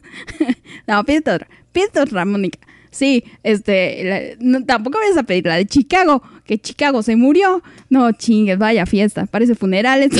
no, 0.87 1.03
pídete 1.05 1.31
otra, 1.31 1.47
pídete 1.71 1.99
otra, 1.99 2.25
Mónica. 2.25 2.59
Sí, 2.89 3.23
este, 3.43 4.03
la- 4.03 4.21
no, 4.39 4.65
tampoco 4.65 4.97
vayas 4.99 5.17
a 5.17 5.23
pedir 5.23 5.45
la 5.45 5.55
de 5.55 5.65
Chicago, 5.65 6.21
que 6.45 6.57
Chicago 6.57 7.03
se 7.03 7.15
murió. 7.15 7.61
No, 7.89 8.11
chingues, 8.11 8.57
vaya 8.57 8.85
fiesta, 8.85 9.25
parece 9.27 9.55
funerales. 9.55 10.11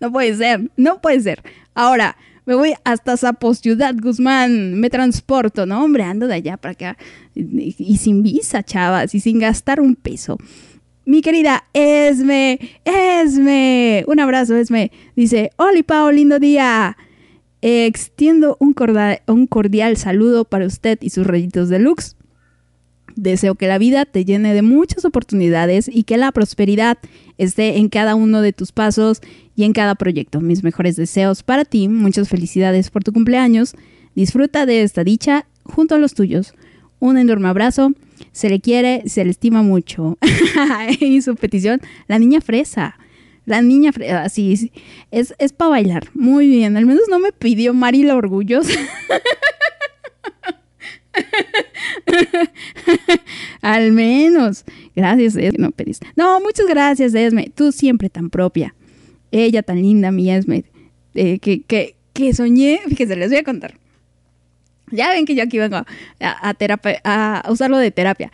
no 0.00 0.12
puede 0.12 0.34
ser, 0.36 0.70
no 0.76 1.00
puede 1.00 1.20
ser. 1.20 1.42
Ahora, 1.74 2.16
me 2.44 2.54
voy 2.54 2.74
hasta 2.84 3.16
Zapo, 3.16 3.54
Ciudad 3.54 3.94
Guzmán, 4.00 4.74
me 4.80 4.90
transporto, 4.90 5.66
no, 5.66 5.84
hombre, 5.84 6.02
ando 6.02 6.26
de 6.26 6.34
allá 6.34 6.56
para 6.56 6.72
acá. 6.72 6.98
Y, 7.34 7.96
sin 7.98 8.22
visa, 8.22 8.62
chavas, 8.62 9.14
y 9.14 9.20
sin 9.20 9.38
gastar 9.38 9.80
un 9.80 9.94
peso. 9.94 10.38
Mi 11.04 11.20
querida 11.20 11.64
Esme, 11.72 12.58
Esme, 12.84 14.04
un 14.06 14.20
abrazo, 14.20 14.56
Esme. 14.56 14.90
Dice, 15.16 15.50
Oli 15.56 15.82
Pao, 15.82 16.10
lindo 16.10 16.38
día. 16.38 16.96
Extiendo 17.60 18.56
un 18.58 18.72
cordial, 18.72 19.22
un 19.28 19.46
cordial 19.46 19.96
saludo 19.96 20.44
para 20.44 20.66
usted 20.66 20.98
y 21.00 21.10
sus 21.10 21.26
rayitos 21.26 21.68
deluxe. 21.68 22.16
Deseo 23.22 23.54
que 23.54 23.68
la 23.68 23.78
vida 23.78 24.04
te 24.04 24.24
llene 24.24 24.52
de 24.52 24.62
muchas 24.62 25.04
oportunidades 25.04 25.88
y 25.88 26.02
que 26.02 26.16
la 26.16 26.32
prosperidad 26.32 26.98
esté 27.38 27.78
en 27.78 27.88
cada 27.88 28.16
uno 28.16 28.40
de 28.40 28.52
tus 28.52 28.72
pasos 28.72 29.20
y 29.54 29.62
en 29.62 29.72
cada 29.72 29.94
proyecto. 29.94 30.40
Mis 30.40 30.64
mejores 30.64 30.96
deseos 30.96 31.44
para 31.44 31.64
ti, 31.64 31.86
muchas 31.86 32.28
felicidades 32.28 32.90
por 32.90 33.04
tu 33.04 33.12
cumpleaños. 33.12 33.76
Disfruta 34.16 34.66
de 34.66 34.82
esta 34.82 35.04
dicha 35.04 35.46
junto 35.62 35.94
a 35.94 35.98
los 35.98 36.14
tuyos. 36.14 36.54
Un 36.98 37.16
enorme 37.16 37.46
abrazo. 37.46 37.92
Se 38.32 38.50
le 38.50 38.58
quiere, 38.58 39.04
se 39.06 39.24
le 39.24 39.30
estima 39.30 39.62
mucho. 39.62 40.18
y 40.98 41.22
su 41.22 41.36
petición, 41.36 41.80
la 42.08 42.18
niña 42.18 42.40
fresa. 42.40 42.98
La 43.46 43.62
niña 43.62 43.92
fresa, 43.92 44.28
sí, 44.30 44.56
sí. 44.56 44.72
es, 45.12 45.32
es 45.38 45.52
para 45.52 45.70
bailar. 45.70 46.08
Muy 46.14 46.48
bien, 46.48 46.76
al 46.76 46.86
menos 46.86 47.04
no 47.08 47.20
me 47.20 47.30
pidió 47.30 47.72
Mari 47.72 48.02
la 48.02 48.16
orgullosa. 48.16 48.80
Al 53.60 53.92
menos. 53.92 54.64
Gracias, 54.94 55.36
Esme. 55.36 55.58
No, 55.58 55.70
pediste. 55.70 56.06
no, 56.16 56.40
muchas 56.40 56.66
gracias, 56.66 57.14
Esme. 57.14 57.50
Tú 57.54 57.72
siempre 57.72 58.10
tan 58.10 58.30
propia. 58.30 58.74
Ella 59.30 59.62
tan 59.62 59.80
linda, 59.80 60.10
mi 60.10 60.30
Esme. 60.30 60.64
Eh, 61.14 61.38
que, 61.38 61.62
que, 61.62 61.96
que 62.12 62.34
soñé. 62.34 62.80
Fíjense, 62.88 63.16
les 63.16 63.30
voy 63.30 63.38
a 63.38 63.44
contar. 63.44 63.78
Ya 64.90 65.10
ven 65.10 65.24
que 65.24 65.34
yo 65.34 65.42
aquí 65.42 65.58
vengo 65.58 65.76
a, 65.76 65.86
a, 66.20 66.54
terapia, 66.54 67.00
a 67.04 67.48
usarlo 67.50 67.78
de 67.78 67.90
terapia. 67.90 68.30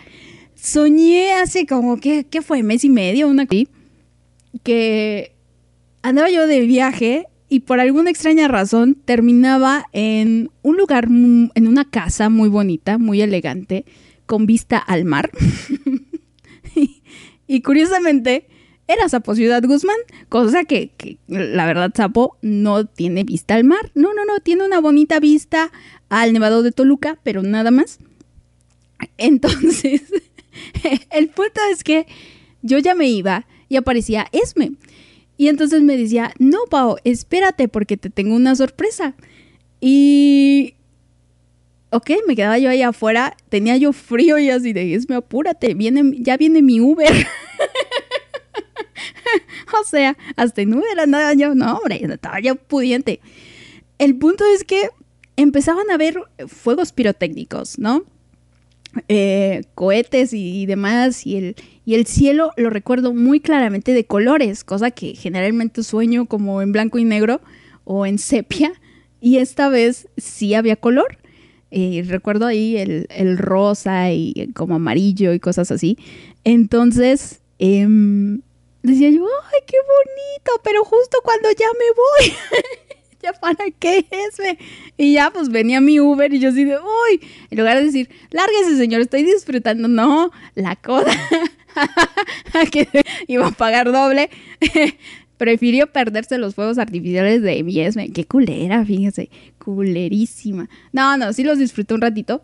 Soñé 0.56 1.34
hace 1.34 1.66
como, 1.66 1.98
¿qué, 1.98 2.26
qué 2.28 2.42
fue? 2.42 2.64
Mes 2.64 2.82
y 2.82 2.90
medio, 2.90 3.28
una 3.28 3.46
que 4.64 5.32
andaba 6.02 6.30
yo 6.30 6.48
de 6.48 6.60
viaje 6.60 7.26
y 7.48 7.60
por 7.60 7.80
alguna 7.80 8.10
extraña 8.10 8.48
razón 8.48 8.94
terminaba 9.04 9.86
en 9.92 10.50
un 10.62 10.76
lugar, 10.76 11.06
en 11.06 11.68
una 11.68 11.84
casa 11.84 12.28
muy 12.28 12.48
bonita, 12.48 12.98
muy 12.98 13.22
elegante, 13.22 13.84
con 14.26 14.46
vista 14.46 14.78
al 14.78 15.04
mar. 15.04 15.30
y, 16.74 17.02
y 17.46 17.62
curiosamente 17.62 18.46
era 18.88 19.06
Sapo 19.08 19.34
Ciudad 19.34 19.62
Guzmán, 19.62 19.98
cosa 20.30 20.64
que, 20.64 20.90
que 20.96 21.18
la 21.28 21.66
verdad 21.66 21.92
Sapo 21.94 22.38
no 22.40 22.86
tiene 22.86 23.22
vista 23.22 23.54
al 23.54 23.64
mar. 23.64 23.92
No, 23.94 24.14
no, 24.14 24.24
no, 24.24 24.40
tiene 24.40 24.64
una 24.64 24.80
bonita 24.80 25.20
vista 25.20 25.70
al 26.08 26.32
Nevado 26.32 26.62
de 26.62 26.72
Toluca, 26.72 27.18
pero 27.22 27.42
nada 27.42 27.70
más. 27.70 27.98
Entonces, 29.18 30.02
el 31.10 31.28
punto 31.28 31.60
es 31.70 31.84
que 31.84 32.06
yo 32.62 32.78
ya 32.78 32.94
me 32.94 33.08
iba 33.08 33.46
y 33.68 33.76
aparecía 33.76 34.26
Esme. 34.32 34.72
Y 35.38 35.48
entonces 35.48 35.80
me 35.82 35.96
decía, 35.96 36.34
no, 36.38 36.58
Pau, 36.68 36.96
espérate 37.04 37.68
porque 37.68 37.96
te 37.96 38.10
tengo 38.10 38.34
una 38.34 38.56
sorpresa. 38.56 39.14
Y... 39.80 40.74
Ok, 41.90 42.10
me 42.26 42.36
quedaba 42.36 42.58
yo 42.58 42.68
ahí 42.68 42.82
afuera, 42.82 43.34
tenía 43.48 43.78
yo 43.78 43.94
frío 43.94 44.38
y 44.38 44.50
así 44.50 44.74
de, 44.74 44.92
Esme, 44.92 45.14
apúrate, 45.14 45.72
viene, 45.72 46.02
ya 46.18 46.36
viene 46.36 46.60
mi 46.60 46.80
Uber. 46.80 47.10
o 49.80 49.84
sea, 49.88 50.14
hasta 50.36 50.60
en 50.60 50.74
Uber 50.74 51.00
andaba 51.00 51.32
yo, 51.32 51.54
no, 51.54 51.78
hombre, 51.78 52.04
estaba 52.04 52.40
yo 52.40 52.56
pudiente. 52.56 53.20
El 53.96 54.18
punto 54.18 54.44
es 54.54 54.64
que 54.64 54.90
empezaban 55.36 55.90
a 55.90 55.96
ver 55.96 56.20
fuegos 56.46 56.92
pirotécnicos, 56.92 57.78
¿no? 57.78 58.04
Eh, 59.08 59.62
cohetes 59.74 60.32
y, 60.32 60.62
y 60.62 60.66
demás, 60.66 61.26
y 61.26 61.36
el, 61.36 61.56
y 61.84 61.94
el 61.94 62.06
cielo 62.06 62.52
lo 62.56 62.70
recuerdo 62.70 63.14
muy 63.14 63.40
claramente 63.40 63.92
de 63.92 64.04
colores, 64.04 64.64
cosa 64.64 64.90
que 64.90 65.14
generalmente 65.14 65.82
sueño 65.82 66.26
como 66.26 66.62
en 66.62 66.72
blanco 66.72 66.98
y 66.98 67.04
negro 67.04 67.40
o 67.84 68.06
en 68.06 68.18
sepia, 68.18 68.72
y 69.20 69.38
esta 69.38 69.68
vez 69.68 70.08
sí 70.16 70.54
había 70.54 70.76
color. 70.76 71.18
Eh, 71.70 72.02
recuerdo 72.06 72.46
ahí 72.46 72.76
el, 72.78 73.06
el 73.10 73.36
rosa 73.36 74.10
y 74.10 74.50
como 74.54 74.76
amarillo 74.76 75.32
y 75.34 75.40
cosas 75.40 75.70
así. 75.70 75.98
Entonces, 76.44 77.40
em, 77.58 78.40
decía 78.82 79.10
yo, 79.10 79.24
¡ay, 79.24 79.60
qué 79.66 79.76
bonito! 79.76 80.62
Pero 80.64 80.84
justo 80.84 81.18
cuando 81.22 81.50
ya 81.50 81.66
me 81.78 82.30
voy. 82.30 82.36
¿Ya 83.22 83.32
para 83.32 83.64
qué 83.78 84.06
es? 84.10 84.38
ve? 84.38 84.58
Y 84.96 85.14
ya 85.14 85.30
pues 85.30 85.48
venía 85.48 85.80
mi 85.80 85.98
Uber 85.98 86.32
y 86.32 86.38
yo 86.38 86.50
así 86.50 86.64
de, 86.64 86.76
uy, 86.76 87.20
en 87.50 87.58
lugar 87.58 87.78
de 87.78 87.84
decir, 87.84 88.08
lárguese 88.30 88.76
señor, 88.76 89.00
estoy 89.00 89.24
disfrutando, 89.24 89.88
no, 89.88 90.30
la 90.54 90.76
coda, 90.76 91.12
que 92.72 92.88
iba 93.26 93.48
a 93.48 93.50
pagar 93.50 93.90
doble, 93.90 94.30
prefirió 95.36 95.88
perderse 95.88 96.38
los 96.38 96.54
fuegos 96.54 96.78
artificiales 96.78 97.42
de 97.42 97.62
mi 97.64 97.80
Esme, 97.80 98.10
qué 98.10 98.24
culera, 98.24 98.84
fíjese, 98.84 99.30
culerísima. 99.58 100.68
No, 100.92 101.16
no, 101.16 101.32
sí 101.32 101.42
los 101.42 101.58
disfruté 101.58 101.94
un 101.94 102.02
ratito 102.02 102.40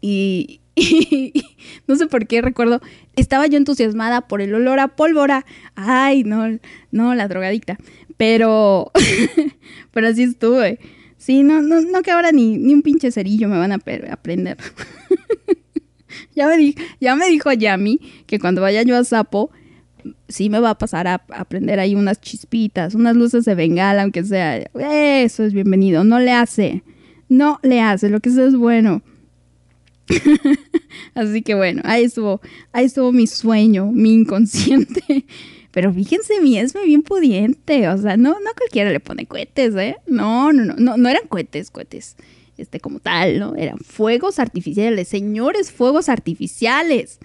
y, 0.00 0.60
y 0.74 1.44
no 1.86 1.96
sé 1.96 2.06
por 2.06 2.26
qué 2.26 2.42
recuerdo, 2.42 2.80
estaba 3.16 3.46
yo 3.46 3.56
entusiasmada 3.56 4.22
por 4.22 4.40
el 4.40 4.54
olor 4.54 4.80
a 4.80 4.88
pólvora, 4.88 5.44
ay, 5.74 6.24
no, 6.24 6.58
no, 6.90 7.14
la 7.14 7.28
drogadicta. 7.28 7.78
Pero, 8.16 8.90
pero 9.92 10.08
así 10.08 10.22
estuve. 10.24 10.78
Sí, 11.16 11.42
no, 11.42 11.62
no, 11.62 11.80
no 11.80 12.02
que 12.02 12.10
ahora 12.10 12.32
ni, 12.32 12.58
ni 12.58 12.74
un 12.74 12.82
pinche 12.82 13.10
cerillo 13.10 13.48
me 13.48 13.58
van 13.58 13.72
a 13.72 13.78
pe- 13.78 14.08
a 14.10 14.16
prender. 14.16 14.58
ya, 16.34 16.48
me 16.48 16.56
di- 16.58 16.74
ya 17.00 17.16
me 17.16 17.26
dijo 17.28 17.52
Yami 17.52 17.98
que 18.26 18.38
cuando 18.38 18.60
vaya 18.60 18.82
yo 18.82 18.96
a 18.96 19.04
Sapo, 19.04 19.50
sí 20.28 20.50
me 20.50 20.60
va 20.60 20.70
a 20.70 20.78
pasar 20.78 21.06
a, 21.08 21.24
a 21.30 21.44
prender 21.46 21.80
ahí 21.80 21.94
unas 21.94 22.20
chispitas, 22.20 22.94
unas 22.94 23.16
luces 23.16 23.44
de 23.46 23.54
bengala, 23.54 24.02
aunque 24.02 24.22
sea. 24.22 24.58
Eso 24.58 25.44
es 25.44 25.54
bienvenido. 25.54 26.04
No 26.04 26.20
le 26.20 26.32
hace. 26.32 26.82
No 27.28 27.58
le 27.62 27.80
hace. 27.80 28.10
Lo 28.10 28.20
que 28.20 28.30
sea 28.30 28.46
es 28.46 28.54
bueno. 28.56 29.02
Así 31.14 31.42
que 31.42 31.54
bueno, 31.54 31.80
ahí 31.84 32.04
estuvo, 32.04 32.40
ahí 32.72 32.84
estuvo 32.84 33.10
mi 33.12 33.26
sueño, 33.26 33.90
mi 33.90 34.12
inconsciente. 34.12 35.24
Pero 35.74 35.92
fíjense, 35.92 36.40
mi 36.40 36.56
Esme 36.56 36.84
bien 36.84 37.02
pudiente. 37.02 37.88
O 37.88 37.98
sea, 37.98 38.16
no, 38.16 38.30
no 38.30 38.50
cualquiera 38.56 38.92
le 38.92 39.00
pone 39.00 39.26
cohetes, 39.26 39.74
¿eh? 39.74 39.96
No, 40.06 40.52
no, 40.52 40.64
no, 40.64 40.74
no, 40.78 40.96
no 40.96 41.08
eran 41.08 41.26
cohetes, 41.26 41.72
cohetes. 41.72 42.14
Este, 42.56 42.78
como 42.78 43.00
tal, 43.00 43.40
¿no? 43.40 43.56
Eran 43.56 43.78
fuegos 43.78 44.38
artificiales, 44.38 45.08
señores, 45.08 45.72
fuegos 45.72 46.08
artificiales. 46.08 47.18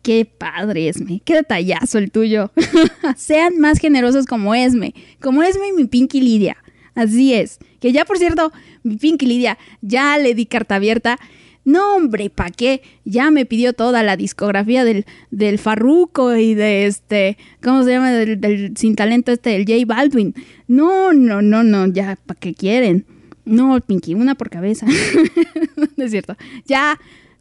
Qué 0.00 0.24
padre, 0.24 0.88
Esme. 0.88 1.20
Qué 1.26 1.34
detallazo 1.34 1.98
el 1.98 2.10
tuyo. 2.10 2.50
Sean 3.18 3.58
más 3.58 3.78
generosos 3.78 4.24
como 4.24 4.54
Esme. 4.54 4.94
Como 5.20 5.42
Esme 5.42 5.68
y 5.68 5.72
mi 5.72 5.84
Pinky 5.84 6.22
Lidia. 6.22 6.56
Así 6.94 7.34
es. 7.34 7.58
Que 7.80 7.92
ya, 7.92 8.06
por 8.06 8.16
cierto, 8.16 8.50
mi 8.82 8.96
Pinky 8.96 9.26
Lidia, 9.26 9.58
ya 9.82 10.16
le 10.16 10.34
di 10.34 10.46
carta 10.46 10.76
abierta. 10.76 11.18
No, 11.64 11.96
hombre, 11.96 12.28
¿pa' 12.28 12.50
qué? 12.50 12.82
Ya 13.04 13.30
me 13.30 13.46
pidió 13.46 13.72
toda 13.72 14.02
la 14.02 14.16
discografía 14.16 14.84
del, 14.84 15.06
del 15.30 15.58
Farruko 15.58 16.34
y 16.36 16.54
de 16.54 16.86
este, 16.86 17.38
¿cómo 17.62 17.84
se 17.84 17.92
llama? 17.92 18.10
Del, 18.12 18.74
sin 18.76 18.96
talento 18.96 19.32
este, 19.32 19.50
del 19.50 19.64
J 19.64 19.86
Baldwin. 19.86 20.34
No, 20.68 21.12
no, 21.14 21.40
no, 21.40 21.62
no, 21.62 21.86
ya, 21.86 22.18
¿para 22.26 22.38
qué 22.38 22.54
quieren? 22.54 23.06
No, 23.46 23.78
Pinky, 23.80 24.14
una 24.14 24.34
por 24.34 24.50
cabeza. 24.50 24.86
no 25.96 26.04
es 26.04 26.10
cierto. 26.10 26.36
Ya, 26.66 26.98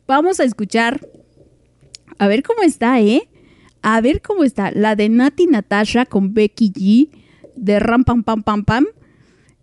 vamos 0.08 0.40
a 0.40 0.44
escuchar. 0.44 1.06
A 2.18 2.28
ver 2.28 2.44
cómo 2.44 2.64
está, 2.64 3.02
¿eh? 3.02 3.28
A 3.82 4.00
ver 4.02 4.22
cómo 4.22 4.44
está. 4.44 4.72
La 4.72 4.96
de 4.96 5.10
Nati 5.10 5.48
Natasha 5.48 6.06
con 6.06 6.34
Becky 6.34 6.72
G 6.72 7.10
de 7.56 7.80
Ram 7.80 8.04
Pam 8.04 8.24
Pam 8.24 8.64
Pam. 8.64 8.86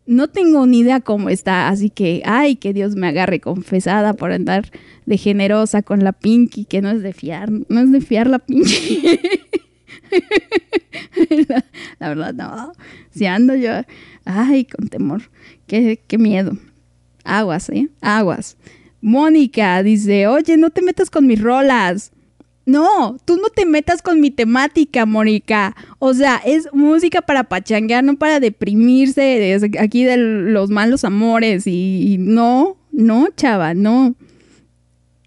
No 0.07 0.29
tengo 0.29 0.67
ni 0.67 0.81
idea 0.81 1.01
cómo 1.01 1.29
está, 1.29 1.69
así 1.69 1.91
que, 1.91 2.23
ay, 2.25 2.57
que 2.57 2.73
Dios 2.73 2.97
me 2.97 3.07
agarre 3.07 3.41
confesada 3.41 4.15
por 4.15 4.33
andar 4.33 4.71
de 5.07 5.19
generosa 5.19 5.83
con 5.83 6.03
la 6.03 6.13
Pinky, 6.13 6.65
que 6.65 6.83
no 6.83 6.91
es 6.91 7.03
de 7.03 7.13
fiar, 7.13 7.51
no 7.51 7.81
es 7.81 7.93
de 7.93 8.01
fiar 8.01 8.27
la 8.27 8.39
Pinky. 8.39 9.03
la, 11.49 11.65
la 11.99 12.09
verdad, 12.09 12.35
no. 12.35 12.73
Si 13.11 13.27
ando 13.27 13.55
yo, 13.55 13.71
ay, 14.25 14.65
con 14.65 14.89
temor, 14.89 15.23
qué, 15.67 16.01
qué 16.07 16.19
miedo. 16.19 16.53
Aguas, 17.25 17.69
¿eh? 17.71 17.89
Aguas. 18.01 18.57
Mónica 19.01 19.83
dice, 19.83 20.27
oye, 20.27 20.57
no 20.57 20.71
te 20.71 20.83
metas 20.83 21.11
con 21.11 21.27
mis 21.27 21.41
rolas. 21.41 22.13
No, 22.67 23.17
tú 23.25 23.37
no 23.37 23.49
te 23.49 23.67
metas 23.67 24.01
con 24.03 24.21
mi 24.21 24.31
temática, 24.31 25.07
Mónica. 25.07 25.75
O 25.99 26.15
sea, 26.15 26.37
es 26.45 26.69
música 26.73 27.21
para 27.23 27.45
pachanguear, 27.45 28.05
no 28.05 28.17
para 28.17 28.39
deprimirse 28.39 29.21
de- 29.23 29.79
aquí 29.81 30.05
de 30.05 30.17
los 30.19 30.71
malos 30.71 31.05
amores. 31.05 31.67
Y, 31.67 32.13
y 32.15 32.19
no, 32.19 32.77
no, 32.93 33.29
chava, 33.37 33.75
no. 33.75 34.15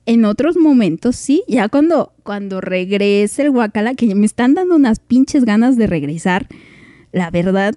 En 0.06 0.26
otros 0.26 0.58
momentos 0.58 1.16
sí, 1.16 1.44
ya 1.48 1.70
cuando, 1.70 2.14
cuando 2.24 2.62
regrese 2.62 3.44
el 3.44 3.52
guacala, 3.52 3.96
que 3.96 4.14
me 4.16 4.26
están 4.26 4.54
dando 4.54 4.76
unas 4.76 5.00
pinches 5.00 5.46
ganas 5.46 5.78
de 5.78 5.88
regresar, 5.88 6.48
la 7.14 7.30
verdad, 7.32 7.74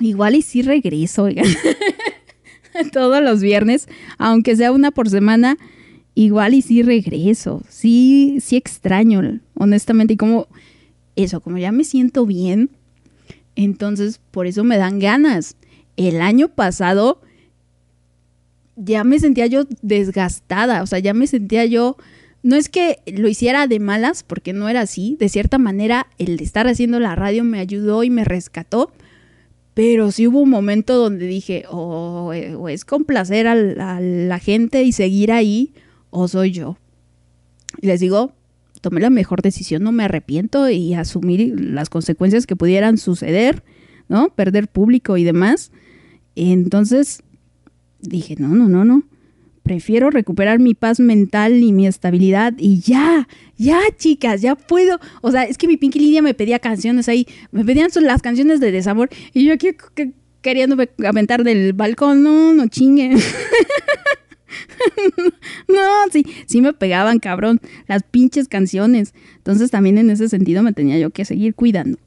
igual 0.00 0.34
y 0.36 0.42
sí 0.42 0.62
regreso, 0.62 1.24
oigan. 1.24 1.46
Todos 2.92 3.22
los 3.22 3.40
viernes, 3.40 3.88
aunque 4.18 4.56
sea 4.56 4.72
una 4.72 4.90
por 4.90 5.08
semana, 5.08 5.56
igual 6.16 6.54
y 6.54 6.62
sí 6.62 6.82
regreso. 6.82 7.62
Sí, 7.68 8.38
sí 8.40 8.56
extraño, 8.56 9.38
honestamente. 9.54 10.14
Y 10.14 10.16
como 10.16 10.48
eso, 11.14 11.40
como 11.40 11.58
ya 11.58 11.70
me 11.70 11.84
siento 11.84 12.26
bien, 12.26 12.70
entonces 13.54 14.20
por 14.32 14.48
eso 14.48 14.64
me 14.64 14.76
dan 14.78 14.98
ganas. 14.98 15.56
El 15.96 16.20
año 16.20 16.48
pasado 16.48 17.20
ya 18.76 19.04
me 19.04 19.18
sentía 19.18 19.46
yo 19.46 19.64
desgastada, 19.82 20.82
o 20.82 20.86
sea, 20.86 20.98
ya 20.98 21.14
me 21.14 21.26
sentía 21.26 21.64
yo, 21.64 21.96
no 22.42 22.56
es 22.56 22.68
que 22.68 22.98
lo 23.06 23.28
hiciera 23.28 23.66
de 23.66 23.80
malas, 23.80 24.22
porque 24.22 24.52
no 24.52 24.68
era 24.68 24.82
así, 24.82 25.16
de 25.18 25.28
cierta 25.30 25.56
manera 25.58 26.08
el 26.18 26.38
estar 26.40 26.66
haciendo 26.68 27.00
la 27.00 27.14
radio 27.14 27.42
me 27.44 27.58
ayudó 27.58 28.04
y 28.04 28.10
me 28.10 28.24
rescató, 28.24 28.92
pero 29.72 30.12
sí 30.12 30.26
hubo 30.26 30.40
un 30.40 30.50
momento 30.50 30.96
donde 30.96 31.26
dije, 31.26 31.64
o, 31.70 32.32
o 32.58 32.68
es 32.68 32.84
complacer 32.84 33.46
al- 33.46 33.80
a 33.80 34.00
la 34.00 34.38
gente 34.38 34.82
y 34.82 34.92
seguir 34.92 35.32
ahí, 35.32 35.72
o 36.18 36.28
soy 36.28 36.50
yo. 36.52 36.78
Y 37.82 37.86
les 37.88 38.00
digo, 38.00 38.32
tomé 38.80 39.00
la 39.00 39.10
mejor 39.10 39.42
decisión, 39.42 39.82
no 39.82 39.92
me 39.92 40.04
arrepiento 40.04 40.68
y 40.70 40.94
asumir 40.94 41.60
las 41.60 41.90
consecuencias 41.90 42.46
que 42.46 42.56
pudieran 42.56 42.96
suceder, 42.96 43.62
¿no? 44.08 44.30
Perder 44.30 44.68
público 44.68 45.16
y 45.18 45.24
demás. 45.24 45.72
Entonces 46.36 47.22
dije, 48.00 48.36
no, 48.38 48.48
no, 48.48 48.68
no, 48.68 48.84
no. 48.84 49.02
Prefiero 49.62 50.10
recuperar 50.10 50.58
mi 50.60 50.74
paz 50.74 51.00
mental 51.00 51.56
y 51.62 51.72
mi 51.72 51.86
estabilidad 51.88 52.54
y 52.56 52.78
ya, 52.80 53.26
ya 53.58 53.80
chicas, 53.98 54.40
ya 54.40 54.54
puedo. 54.54 55.00
O 55.22 55.32
sea, 55.32 55.42
es 55.42 55.58
que 55.58 55.66
mi 55.66 55.76
Pinky 55.76 55.98
Lidia 55.98 56.22
me 56.22 56.34
pedía 56.34 56.60
canciones 56.60 57.08
ahí, 57.08 57.26
me 57.50 57.64
pedían 57.64 57.90
las 58.02 58.22
canciones 58.22 58.60
de 58.60 58.70
desamor 58.72 59.10
y 59.34 59.44
yo 59.44 59.52
aquí 59.52 59.70
que- 59.94 60.12
queriéndome 60.40 60.88
aventar 61.04 61.42
del 61.42 61.72
balcón, 61.72 62.22
no, 62.22 62.54
no 62.54 62.68
chinguen. 62.68 63.18
no, 65.68 66.10
sí, 66.12 66.26
sí 66.46 66.60
me 66.60 66.72
pegaban, 66.72 67.18
cabrón, 67.18 67.60
las 67.88 68.02
pinches 68.02 68.48
canciones. 68.48 69.14
Entonces 69.36 69.70
también 69.70 69.98
en 69.98 70.10
ese 70.10 70.28
sentido 70.28 70.62
me 70.62 70.72
tenía 70.72 70.98
yo 70.98 71.10
que 71.10 71.24
seguir 71.24 71.54
cuidando. 71.54 71.98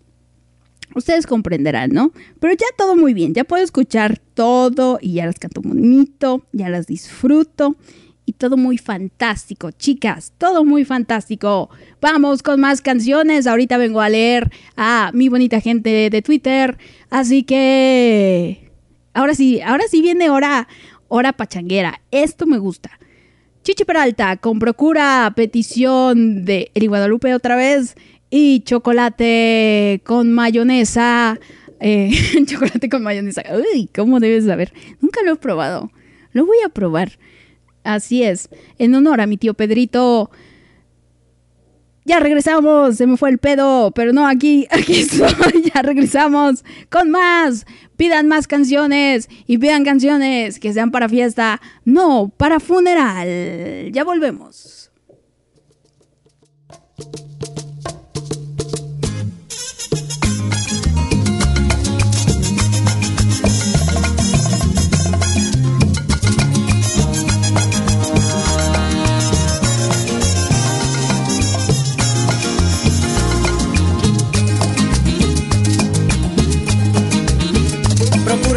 Ustedes 0.95 1.27
comprenderán, 1.27 1.91
¿no? 1.91 2.11
Pero 2.39 2.53
ya 2.53 2.65
todo 2.75 2.95
muy 2.95 3.13
bien, 3.13 3.33
ya 3.33 3.43
puedo 3.43 3.63
escuchar 3.63 4.19
todo 4.33 4.97
y 5.01 5.13
ya 5.13 5.27
las 5.27 5.37
canto 5.37 5.61
bonito, 5.61 6.45
ya 6.51 6.69
las 6.69 6.87
disfruto 6.87 7.77
y 8.25 8.33
todo 8.33 8.57
muy 8.57 8.77
fantástico, 8.77 9.71
chicas, 9.71 10.33
todo 10.37 10.63
muy 10.63 10.85
fantástico. 10.85 11.69
Vamos 12.01 12.43
con 12.43 12.59
más 12.59 12.81
canciones, 12.81 13.47
ahorita 13.47 13.77
vengo 13.77 14.01
a 14.01 14.09
leer 14.09 14.51
a 14.77 15.11
mi 15.13 15.29
bonita 15.29 15.61
gente 15.61 16.09
de 16.11 16.21
Twitter, 16.21 16.77
así 17.09 17.43
que 17.43 18.71
ahora 19.13 19.33
sí, 19.33 19.61
ahora 19.61 19.83
sí 19.89 20.01
viene 20.01 20.29
hora, 20.29 20.67
hora 21.09 21.33
pachanguera, 21.33 22.01
esto 22.11 22.45
me 22.45 22.57
gusta. 22.57 22.91
Chichi 23.63 23.83
Peralta 23.83 24.37
con 24.37 24.57
procura 24.57 25.31
petición 25.35 26.45
de 26.45 26.71
Eri 26.73 26.87
Guadalupe 26.87 27.33
otra 27.33 27.55
vez 27.57 27.95
y 28.29 28.61
chocolate 28.61 30.01
con 30.05 30.31
mayonesa. 30.31 31.37
eh, 31.81 32.11
chocolate 32.45 32.89
con 32.89 33.03
mayonesa. 33.03 33.43
Uy, 33.73 33.89
¿cómo 33.93 34.19
debes 34.19 34.45
saber? 34.45 34.71
Nunca 35.01 35.21
lo 35.23 35.33
he 35.33 35.35
probado. 35.35 35.91
Lo 36.31 36.45
voy 36.45 36.57
a 36.65 36.69
probar. 36.69 37.19
Así 37.83 38.23
es. 38.23 38.49
En 38.77 38.95
honor 38.95 39.19
a 39.21 39.27
mi 39.27 39.37
tío 39.37 39.53
Pedrito. 39.55 40.29
Ya 42.05 42.19
regresamos. 42.19 42.97
Se 42.97 43.07
me 43.07 43.17
fue 43.17 43.29
el 43.29 43.37
pedo. 43.39 43.91
Pero 43.91 44.13
no, 44.13 44.27
aquí, 44.27 44.67
aquí 44.71 45.01
estoy. 45.01 45.29
Ya 45.73 45.81
regresamos 45.81 46.63
con 46.89 47.09
más. 47.11 47.65
Pidan 47.99 48.29
más 48.29 48.47
canciones. 48.47 49.27
Y 49.45 49.57
pidan 49.57 49.83
canciones 49.83 50.57
que 50.61 50.71
sean 50.71 50.89
para 50.89 51.09
fiesta. 51.09 51.59
No, 51.83 52.31
para 52.37 52.61
funeral. 52.61 53.91
Ya 53.91 54.05
volvemos. 54.05 54.78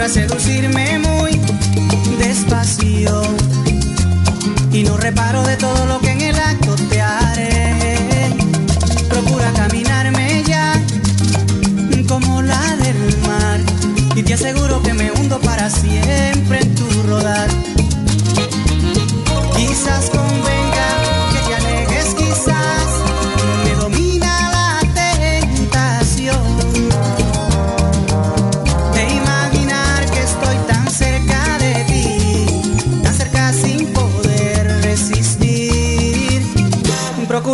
Procura 0.02 0.08
seducirme 0.08 0.98
muy 0.98 1.30
despacio. 2.18 3.22
Y 4.72 4.82
no 4.82 4.96
reparo 4.96 5.44
de 5.44 5.56
todo 5.56 5.86
lo 5.86 6.00
que 6.00 6.10
en 6.10 6.20
el 6.22 6.34
acto 6.40 6.61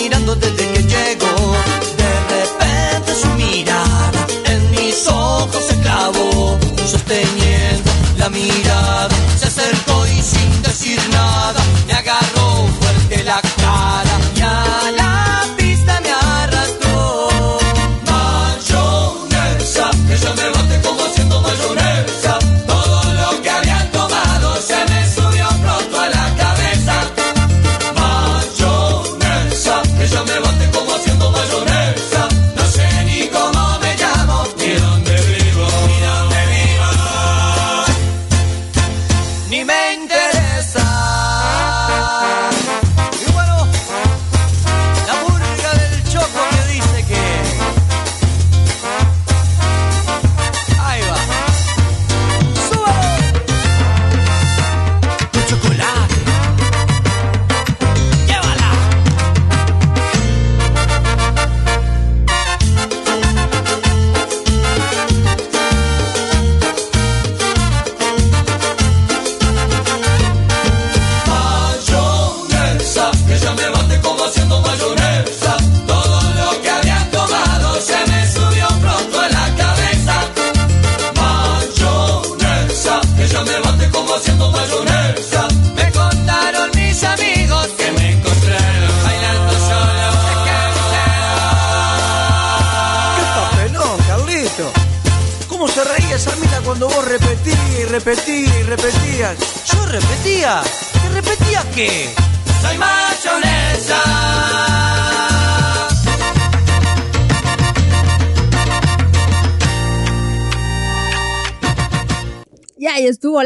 Mirando 0.00 0.34
desde 0.34 0.72
que 0.72 0.79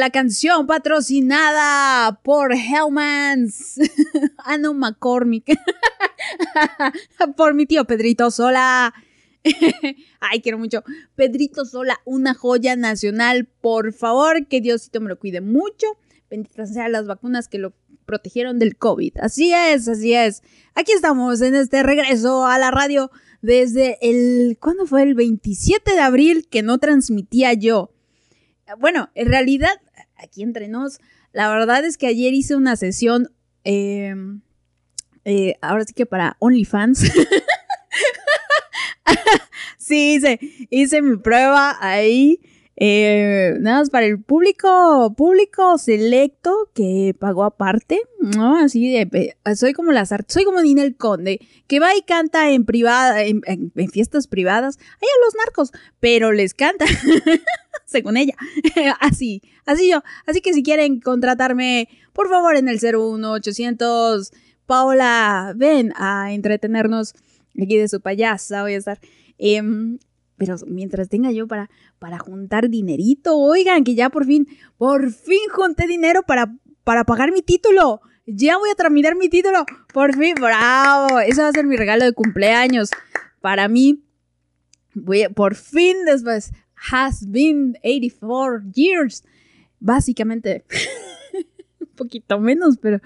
la 0.04 0.10
canción 0.10 0.66
patrocinada 0.66 2.20
por 2.22 2.52
Hellmans. 2.52 3.80
ah, 4.36 4.58
no, 4.58 4.74
McCormick. 4.74 5.46
por 7.38 7.54
mi 7.54 7.64
tío 7.64 7.86
Pedrito 7.86 8.30
Sola. 8.30 8.92
Ay, 10.20 10.42
quiero 10.42 10.58
mucho. 10.58 10.84
Pedrito 11.14 11.64
Sola, 11.64 12.02
una 12.04 12.34
joya 12.34 12.76
nacional. 12.76 13.48
Por 13.62 13.94
favor, 13.94 14.46
que 14.46 14.60
Diosito 14.60 15.00
me 15.00 15.08
lo 15.08 15.18
cuide 15.18 15.40
mucho. 15.40 15.86
Benditas 16.28 16.74
sean 16.74 16.92
las 16.92 17.06
vacunas 17.06 17.48
que 17.48 17.56
lo 17.56 17.72
protegieron 18.04 18.58
del 18.58 18.76
COVID. 18.76 19.16
Así 19.20 19.54
es, 19.54 19.88
así 19.88 20.12
es. 20.12 20.42
Aquí 20.74 20.92
estamos 20.92 21.40
en 21.40 21.54
este 21.54 21.82
regreso 21.82 22.44
a 22.44 22.58
la 22.58 22.70
radio 22.70 23.10
desde 23.40 23.96
el... 24.02 24.58
¿Cuándo 24.60 24.84
fue? 24.84 25.02
El 25.04 25.14
27 25.14 25.94
de 25.94 26.00
abril 26.00 26.46
que 26.50 26.62
no 26.62 26.76
transmitía 26.76 27.54
yo. 27.54 27.90
Bueno, 28.78 29.10
en 29.14 29.28
realidad, 29.28 29.80
aquí 30.24 30.42
entre 30.42 30.68
nos, 30.68 30.98
la 31.32 31.48
verdad 31.48 31.84
es 31.84 31.98
que 31.98 32.06
ayer 32.06 32.32
hice 32.32 32.56
una 32.56 32.76
sesión, 32.76 33.30
eh, 33.64 34.14
eh, 35.24 35.56
ahora 35.60 35.84
sí 35.84 35.94
que 35.94 36.06
para 36.06 36.36
OnlyFans. 36.38 37.00
sí, 39.78 40.14
hice, 40.14 40.38
hice 40.70 41.02
mi 41.02 41.16
prueba 41.16 41.76
ahí. 41.80 42.40
Eh, 42.76 43.54
nada 43.60 43.78
más 43.78 43.90
para 43.90 44.06
el 44.06 44.20
público, 44.20 45.14
público 45.16 45.78
selecto 45.78 46.70
que 46.74 47.14
pagó 47.18 47.44
aparte, 47.44 48.00
¿no? 48.20 48.56
Así 48.56 48.92
de, 48.92 49.36
soy 49.54 49.72
como 49.72 49.92
las 49.92 50.12
soy 50.28 50.44
como 50.44 50.60
Ninel 50.60 50.96
Conde, 50.96 51.40
que 51.66 51.80
va 51.80 51.94
y 51.96 52.02
canta 52.02 52.50
en 52.50 52.64
privada, 52.64 53.22
en 53.22 53.72
fiestas 53.92 54.26
privadas, 54.26 54.78
ahí 54.78 55.08
a 55.08 55.24
los 55.24 55.34
narcos, 55.36 55.72
pero 56.00 56.32
les 56.32 56.54
canta, 56.54 56.84
según 57.86 58.16
ella, 58.16 58.34
así, 59.00 59.42
así 59.66 59.88
yo, 59.90 60.02
así 60.26 60.40
que 60.40 60.52
si 60.52 60.62
quieren 60.62 61.00
contratarme, 61.00 61.88
por 62.12 62.28
favor 62.28 62.56
en 62.56 62.68
el 62.68 62.80
01800, 62.80 64.32
Paola, 64.66 65.52
ven 65.54 65.92
a 65.96 66.32
entretenernos 66.32 67.14
aquí 67.60 67.76
de 67.76 67.88
su 67.88 68.00
payasa 68.00 68.62
voy 68.62 68.74
a 68.74 68.78
estar. 68.78 68.98
Em, 69.38 69.98
pero 70.36 70.56
mientras 70.66 71.08
tenga 71.08 71.30
yo 71.32 71.46
para, 71.46 71.70
para 71.98 72.18
juntar 72.18 72.68
dinerito, 72.68 73.36
oigan, 73.36 73.84
que 73.84 73.94
ya 73.94 74.10
por 74.10 74.24
fin, 74.26 74.46
por 74.76 75.10
fin 75.12 75.38
junté 75.52 75.86
dinero 75.86 76.22
para, 76.22 76.54
para 76.82 77.04
pagar 77.04 77.32
mi 77.32 77.42
título. 77.42 78.00
Ya 78.26 78.56
voy 78.58 78.70
a 78.70 78.74
tramitar 78.74 79.16
mi 79.16 79.28
título. 79.28 79.64
Por 79.92 80.16
fin, 80.16 80.34
bravo. 80.40 81.20
Ese 81.20 81.42
va 81.42 81.48
a 81.48 81.52
ser 81.52 81.66
mi 81.66 81.76
regalo 81.76 82.04
de 82.04 82.12
cumpleaños. 82.14 82.90
Para 83.40 83.68
mí, 83.68 84.02
voy 84.94 85.24
a- 85.24 85.30
por 85.30 85.54
fin 85.54 85.96
después, 86.06 86.50
has 86.90 87.30
been 87.30 87.76
84 87.84 88.62
years. 88.72 89.24
Básicamente, 89.78 90.64
un 91.80 91.88
poquito 91.94 92.40
menos, 92.40 92.78
pero 92.78 92.98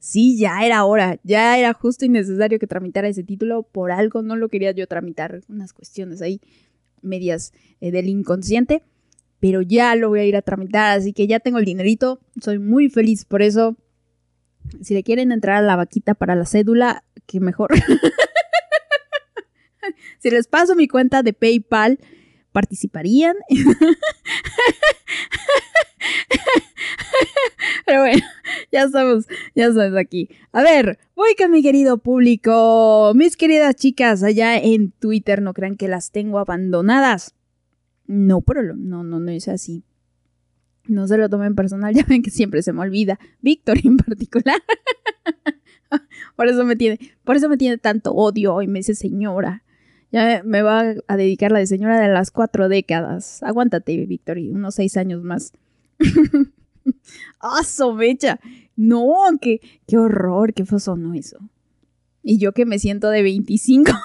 sí, 0.00 0.36
ya 0.36 0.64
era 0.66 0.84
hora. 0.84 1.20
Ya 1.22 1.56
era 1.58 1.72
justo 1.72 2.04
y 2.04 2.08
necesario 2.08 2.58
que 2.58 2.66
tramitara 2.66 3.06
ese 3.08 3.22
título. 3.22 3.62
Por 3.62 3.92
algo 3.92 4.22
no 4.22 4.34
lo 4.34 4.48
quería 4.48 4.72
yo 4.72 4.88
tramitar. 4.88 5.42
Unas 5.48 5.72
cuestiones 5.72 6.22
ahí 6.22 6.40
medias 7.06 7.52
eh, 7.80 7.90
del 7.90 8.08
inconsciente. 8.08 8.82
Pero 9.38 9.62
ya 9.62 9.94
lo 9.94 10.08
voy 10.08 10.20
a 10.20 10.24
ir 10.24 10.36
a 10.36 10.42
tramitar, 10.42 10.98
así 10.98 11.12
que 11.12 11.26
ya 11.26 11.40
tengo 11.40 11.58
el 11.58 11.64
dinerito. 11.64 12.20
Soy 12.40 12.58
muy 12.58 12.88
feliz 12.88 13.24
por 13.24 13.42
eso. 13.42 13.76
Si 14.82 14.94
le 14.94 15.02
quieren 15.02 15.30
entrar 15.30 15.56
a 15.56 15.62
la 15.62 15.76
vaquita 15.76 16.14
para 16.14 16.34
la 16.34 16.46
cédula, 16.46 17.04
que 17.26 17.40
mejor. 17.40 17.70
si 20.18 20.30
les 20.30 20.48
paso 20.48 20.74
mi 20.74 20.88
cuenta 20.88 21.22
de 21.22 21.32
PayPal, 21.32 21.98
participarían. 22.52 23.36
Pero 27.86 28.00
bueno, 28.00 28.22
ya 28.76 28.82
estamos, 28.84 29.26
ya 29.54 29.66
estamos 29.66 29.96
aquí. 29.96 30.28
A 30.52 30.62
ver, 30.62 30.98
voy 31.14 31.34
con 31.34 31.50
mi 31.50 31.62
querido 31.62 31.96
público. 31.96 33.12
Mis 33.14 33.36
queridas 33.36 33.74
chicas 33.74 34.22
allá 34.22 34.58
en 34.58 34.90
Twitter, 34.90 35.40
no 35.40 35.54
crean 35.54 35.76
que 35.76 35.88
las 35.88 36.10
tengo 36.10 36.38
abandonadas. 36.38 37.34
No, 38.06 38.42
pero 38.42 38.62
no, 38.62 39.02
no, 39.02 39.18
no 39.18 39.30
es 39.30 39.48
así. 39.48 39.82
No 40.86 41.08
se 41.08 41.16
lo 41.16 41.30
tomen 41.30 41.54
personal, 41.54 41.94
ya 41.94 42.04
ven 42.06 42.22
que 42.22 42.30
siempre 42.30 42.62
se 42.62 42.74
me 42.74 42.82
olvida. 42.82 43.18
Víctor 43.40 43.78
en 43.82 43.96
particular. 43.96 44.62
por 46.36 46.48
eso 46.48 46.64
me 46.66 46.76
tiene, 46.76 46.98
por 47.24 47.36
eso 47.36 47.48
me 47.48 47.56
tiene 47.56 47.78
tanto 47.78 48.12
odio 48.12 48.60
y 48.60 48.66
me 48.66 48.80
dice 48.80 48.94
señora. 48.94 49.62
Ya 50.12 50.42
me 50.44 50.60
va 50.60 50.94
a 51.08 51.16
dedicar 51.16 51.50
la 51.50 51.60
de 51.60 51.66
señora 51.66 51.98
de 51.98 52.12
las 52.12 52.30
cuatro 52.30 52.68
décadas. 52.68 53.42
Aguántate, 53.42 54.04
Víctor, 54.04 54.36
y 54.36 54.50
unos 54.50 54.74
seis 54.74 54.98
años 54.98 55.22
más. 55.22 55.54
¡Ah, 57.40 57.62
somecha! 57.64 58.38
No, 58.76 59.16
qué, 59.40 59.60
qué 59.86 59.98
horror, 59.98 60.54
qué 60.54 60.64
sonó 60.66 61.14
eso. 61.14 61.38
Y 62.22 62.38
yo 62.38 62.52
que 62.52 62.66
me 62.66 62.78
siento 62.78 63.10
de 63.10 63.22
25. 63.22 63.90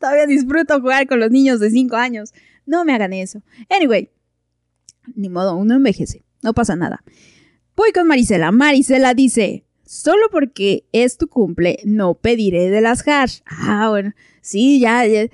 Todavía 0.00 0.26
disfruto 0.26 0.80
jugar 0.80 1.06
con 1.06 1.20
los 1.20 1.30
niños 1.30 1.60
de 1.60 1.70
5 1.70 1.96
años. 1.96 2.32
No 2.66 2.84
me 2.84 2.94
hagan 2.94 3.12
eso. 3.12 3.42
Anyway, 3.68 4.10
ni 5.14 5.28
modo, 5.28 5.56
uno 5.56 5.74
envejece. 5.74 6.24
No 6.42 6.54
pasa 6.54 6.76
nada. 6.76 7.02
Voy 7.76 7.92
con 7.92 8.06
Marisela. 8.06 8.52
Marisela 8.52 9.14
dice, 9.14 9.64
solo 9.84 10.22
porque 10.30 10.84
es 10.92 11.16
tu 11.16 11.28
cumple, 11.28 11.78
no 11.84 12.14
pediré 12.14 12.70
de 12.70 12.80
las 12.80 13.06
hash. 13.06 13.40
Ah, 13.46 13.88
bueno, 13.90 14.12
sí, 14.40 14.80
ya, 14.80 15.06
ya, 15.06 15.22
eh, 15.22 15.30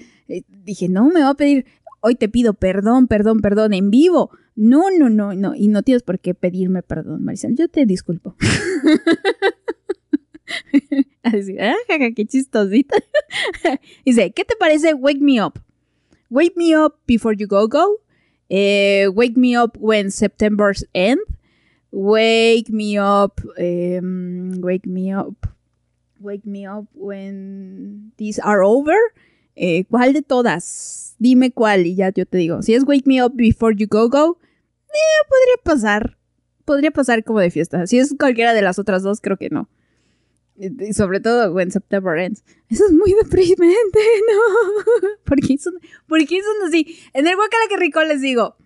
dije, 0.48 0.88
no 0.88 1.08
me 1.08 1.20
va 1.20 1.30
a 1.30 1.34
pedir, 1.34 1.66
hoy 2.00 2.14
te 2.14 2.28
pido 2.28 2.54
perdón, 2.54 3.06
perdón, 3.06 3.40
perdón, 3.40 3.74
en 3.74 3.90
vivo. 3.90 4.30
No, 4.56 4.90
no, 4.90 5.10
no, 5.10 5.34
no, 5.34 5.54
y 5.54 5.68
no 5.68 5.82
tienes 5.82 6.02
por 6.02 6.18
qué 6.18 6.34
pedirme 6.34 6.82
perdón, 6.82 7.22
Marisela. 7.22 7.54
Yo 7.54 7.68
te 7.68 7.84
disculpo. 7.84 8.34
Así, 11.22 11.58
ah, 11.58 11.74
jaja, 11.88 12.12
qué 12.12 12.24
chistosita. 12.24 12.96
Dice, 14.04 14.30
¿qué 14.30 14.44
te 14.44 14.54
parece 14.58 14.94
Wake 14.94 15.20
Me 15.20 15.44
Up? 15.44 15.60
Wake 16.30 16.54
Me 16.56 16.76
Up 16.78 16.94
Before 17.06 17.36
You 17.36 17.46
Go 17.46 17.68
Go. 17.68 18.00
Eh, 18.48 19.08
wake 19.12 19.36
Me 19.36 19.58
Up 19.58 19.76
When 19.78 20.10
September's 20.10 20.86
End. 20.94 21.20
Wake 21.90 22.70
Me 22.70 22.98
Up. 22.98 23.40
em, 23.58 24.60
wake 24.62 24.86
Me 24.86 25.14
Up. 25.14 25.46
Wake 26.20 26.46
Me 26.46 26.66
Up 26.66 26.86
When 26.94 28.12
These 28.16 28.40
Are 28.42 28.62
Over. 28.62 28.96
Eh, 29.56 29.84
¿Cuál 29.90 30.12
de 30.12 30.22
todas? 30.22 31.14
Dime 31.18 31.50
cuál 31.50 31.86
y 31.86 31.94
ya 31.94 32.10
yo 32.10 32.26
te 32.26 32.38
digo. 32.38 32.62
Si 32.62 32.74
es 32.74 32.84
Wake 32.84 33.06
Me 33.06 33.22
Up 33.24 33.32
Before 33.34 33.74
You 33.76 33.86
Go 33.88 34.08
Go, 34.08 34.38
eh, 34.96 35.28
podría 35.28 35.62
pasar. 35.64 36.18
Podría 36.64 36.90
pasar 36.90 37.22
como 37.24 37.40
de 37.40 37.50
fiesta. 37.50 37.86
Si 37.86 37.98
es 37.98 38.14
cualquiera 38.18 38.52
de 38.52 38.62
las 38.62 38.78
otras 38.78 39.02
dos, 39.02 39.20
creo 39.20 39.36
que 39.36 39.50
no. 39.50 39.68
Y 40.58 40.94
sobre 40.94 41.20
todo 41.20 41.52
When 41.52 41.70
September 41.70 42.18
Ends. 42.18 42.42
Eso 42.68 42.86
es 42.86 42.92
muy 42.92 43.14
deprimente, 43.22 43.98
¿no? 44.32 45.08
¿Por 45.24 45.40
qué 45.40 45.58
son, 45.58 45.74
por 46.06 46.18
qué 46.26 46.40
son 46.42 46.68
así? 46.68 46.98
En 47.12 47.26
el 47.26 47.36
Guacala 47.36 47.64
que 47.68 47.76
rico 47.76 48.02
les 48.02 48.20
digo, 48.20 48.56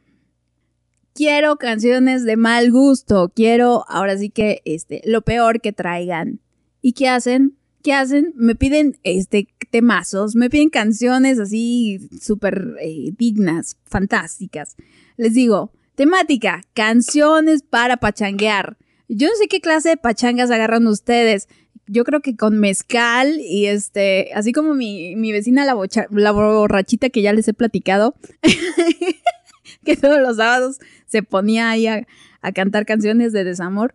quiero 1.15 1.57
canciones 1.57 2.24
de 2.24 2.36
mal 2.36 2.70
gusto, 2.70 3.32
quiero 3.35 3.85
ahora 3.89 4.16
sí 4.16 4.31
que 4.31 4.62
este, 4.65 5.02
lo 5.05 5.23
peor 5.23 5.61
que 5.61 5.73
traigan. 5.73 6.40
¿Y 6.81 6.93
qué 6.93 7.09
hacen? 7.09 7.57
¿Qué 7.82 7.93
hacen? 7.93 8.32
Me 8.36 8.55
piden 8.55 8.98
este 9.02 9.48
temazos, 9.70 10.35
me 10.35 10.51
piden 10.51 10.70
canciones 10.70 11.39
así 11.39 12.09
súper 12.20 12.77
eh, 12.81 13.12
dignas, 13.16 13.77
fantásticas. 13.85 14.77
Les 15.16 15.35
digo, 15.35 15.73
temática, 16.01 16.63
canciones 16.73 17.63
para 17.63 17.99
pachanguear. 17.99 18.79
Yo 19.07 19.29
no 19.29 19.35
sé 19.35 19.49
qué 19.49 19.61
clase 19.61 19.91
de 19.91 19.97
pachangas 19.99 20.51
agarran 20.51 20.87
ustedes. 20.87 21.47
Yo 21.87 22.05
creo 22.05 22.21
que 22.23 22.37
con 22.37 22.59
mezcal 22.59 23.39
y 23.39 23.67
este, 23.67 24.31
así 24.35 24.53
como 24.53 24.73
mi, 24.73 25.15
mi 25.17 25.31
vecina 25.31 25.67
la, 25.67 25.75
bocha- 25.75 26.07
la 26.11 26.33
borrachita 26.33 27.11
que 27.11 27.21
ya 27.21 27.35
les 27.35 27.49
he 27.49 27.53
platicado, 27.53 28.15
que 29.85 29.95
todos 29.95 30.23
los 30.23 30.39
sábados 30.39 30.79
se 31.05 31.23
ponía 31.23 31.69
ahí 31.69 31.87
a, 31.87 32.07
cantar 32.55 32.87
canciones 32.87 33.35
de 33.35 33.45
desamor. 33.45 33.93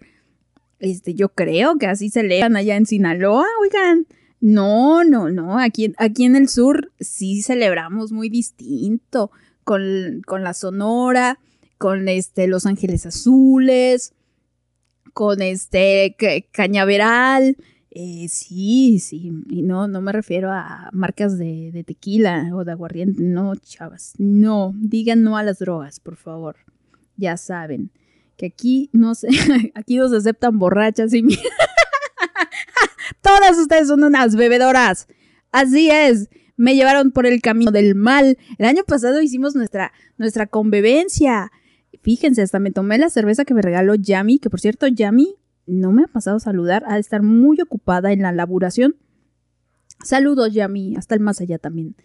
Este, 0.78 1.16
yo 1.16 1.30
creo 1.30 1.80
que 1.80 1.88
así 1.88 2.12
se 2.12 2.20
allá 2.44 2.76
en 2.76 2.86
Sinaloa, 2.86 3.48
oigan. 3.64 4.06
No, 4.42 5.04
no, 5.04 5.32
no. 5.32 5.58
Aquí, 5.58 5.92
aquí 5.98 6.26
en 6.26 6.36
el 6.36 6.50
sur 6.50 6.92
sí 7.00 7.42
celebramos 7.42 8.12
muy 8.12 8.30
distinto. 8.30 9.32
Con, 9.64 10.22
con 10.28 10.44
la 10.44 10.54
Sonora, 10.54 11.40
con 11.78 12.08
este, 12.10 12.48
Los 12.48 12.66
Ángeles 12.66 13.06
Azules, 13.06 14.14
con 15.14 15.42
este 15.42 16.16
ca- 16.18 16.42
Cañaveral. 16.52 17.58
Eh, 17.92 18.28
sí, 18.30 19.00
sí. 19.00 19.32
Y 19.50 19.62
no, 19.62 19.88
no 19.88 20.02
me 20.02 20.12
refiero 20.12 20.52
a 20.52 20.90
marcas 20.92 21.38
de, 21.38 21.84
tequila 21.88 22.50
o 22.54 22.66
de 22.66 22.72
aguardiente. 22.74 23.24
No, 23.24 23.56
chavas. 23.56 24.14
No. 24.18 24.74
Digan 24.76 25.24
no 25.24 25.38
a 25.38 25.44
las 25.44 25.60
drogas, 25.60 26.00
por 26.02 26.18
favor. 26.18 26.58
Ya 27.16 27.38
saben 27.38 27.92
que 28.36 28.48
aquí 28.48 28.90
no 28.92 29.16
se, 29.16 29.30
aquí 29.76 29.96
no 29.96 30.10
se 30.10 30.18
aceptan 30.18 30.60
borrachas 30.60 31.14
y 31.14 31.24
mi- 31.24 31.38
Todas 33.22 33.58
ustedes 33.58 33.88
son 33.88 34.04
unas 34.04 34.36
bebedoras. 34.36 35.08
Así 35.52 35.90
es. 35.90 36.30
Me 36.58 36.76
llevaron 36.76 37.12
por 37.12 37.26
el 37.26 37.42
camino 37.42 37.72
del 37.72 37.96
mal. 37.96 38.38
El 38.58 38.66
año 38.66 38.84
pasado 38.86 39.22
hicimos 39.22 39.56
nuestra, 39.56 39.92
nuestra 40.18 40.48
convivencia. 40.48 41.52
Fíjense, 42.06 42.44
hasta 42.44 42.60
me 42.60 42.70
tomé 42.70 43.00
la 43.00 43.10
cerveza 43.10 43.46
que 43.46 43.56
me 43.56 43.64
regaló 43.64 43.96
Yami, 43.96 44.38
que 44.38 44.52
por 44.52 44.60
cierto, 44.60 44.86
Yami 44.86 45.38
no 45.66 45.92
me 45.92 46.04
ha 46.04 46.08
pasado 46.08 46.38
a 46.38 46.40
saludar, 46.40 46.84
ha 46.86 46.94
de 46.94 47.00
estar 47.00 47.24
muy 47.24 47.60
ocupada 47.60 48.14
en 48.14 48.22
la 48.22 48.32
laburación. 48.32 48.96
Saludos, 50.04 50.54
Yami, 50.54 50.96
hasta 50.98 51.16
el 51.16 51.22
más 51.22 51.42
allá 51.42 51.58
también. 51.58 51.96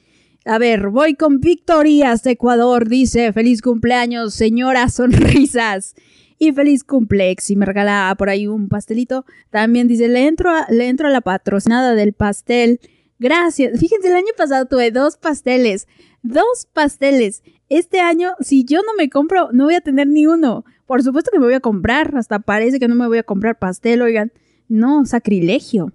A 0.46 0.56
ver, 0.56 0.88
voy 0.88 1.16
con 1.16 1.40
Victorias 1.40 2.22
de 2.22 2.30
Ecuador. 2.30 2.88
Dice, 2.88 3.30
feliz 3.34 3.60
cumpleaños, 3.60 4.32
señora 4.32 4.88
Sonrisas. 4.88 5.94
Y 6.38 6.52
feliz 6.52 6.82
cumplex. 6.82 7.50
Y 7.50 7.56
me 7.56 7.66
regala 7.66 8.14
por 8.16 8.30
ahí 8.30 8.46
un 8.46 8.70
pastelito. 8.70 9.26
También 9.50 9.86
dice, 9.86 10.08
le 10.08 10.26
entro 10.26 10.50
le 10.70 10.88
entro 10.88 11.08
a 11.08 11.10
la 11.10 11.20
patrocinada 11.20 11.94
del 11.94 12.14
pastel. 12.14 12.80
Gracias. 13.18 13.78
Fíjense, 13.78 14.08
el 14.08 14.16
año 14.16 14.32
pasado 14.34 14.64
tuve 14.64 14.92
dos 14.92 15.18
pasteles. 15.18 15.86
Dos 16.22 16.66
pasteles. 16.72 17.42
Este 17.70 18.00
año, 18.00 18.34
si 18.40 18.64
yo 18.64 18.80
no 18.82 18.94
me 18.98 19.08
compro, 19.08 19.50
no 19.52 19.64
voy 19.64 19.74
a 19.74 19.80
tener 19.80 20.08
ni 20.08 20.26
uno. 20.26 20.64
Por 20.86 21.04
supuesto 21.04 21.30
que 21.32 21.38
me 21.38 21.46
voy 21.46 21.54
a 21.54 21.60
comprar. 21.60 22.16
Hasta 22.16 22.40
parece 22.40 22.80
que 22.80 22.88
no 22.88 22.96
me 22.96 23.06
voy 23.06 23.18
a 23.18 23.22
comprar 23.22 23.60
pastel, 23.60 24.02
oigan. 24.02 24.32
No, 24.68 25.06
sacrilegio. 25.06 25.92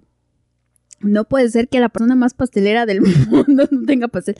No 1.00 1.28
puede 1.28 1.50
ser 1.50 1.68
que 1.68 1.78
la 1.78 1.90
persona 1.90 2.14
más 2.14 2.32
pastelera 2.32 2.86
del 2.86 3.02
mundo 3.28 3.68
no 3.70 3.86
tenga 3.86 4.08
pastel. 4.08 4.36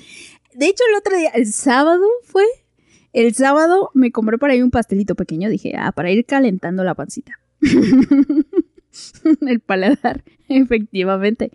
De 0.54 0.66
hecho, 0.66 0.82
el 0.88 0.96
otro 0.96 1.14
día, 1.14 1.28
el 1.28 1.46
sábado 1.52 2.06
fue. 2.24 2.46
El 3.12 3.34
sábado 3.34 3.90
me 3.92 4.12
compré 4.12 4.38
por 4.38 4.48
ahí 4.48 4.62
un 4.62 4.70
pastelito 4.70 5.14
pequeño. 5.14 5.50
Dije, 5.50 5.74
ah, 5.76 5.92
para 5.92 6.10
ir 6.10 6.24
calentando 6.24 6.84
la 6.84 6.94
pancita. 6.94 7.38
el 9.46 9.60
paladar, 9.60 10.24
efectivamente. 10.48 11.52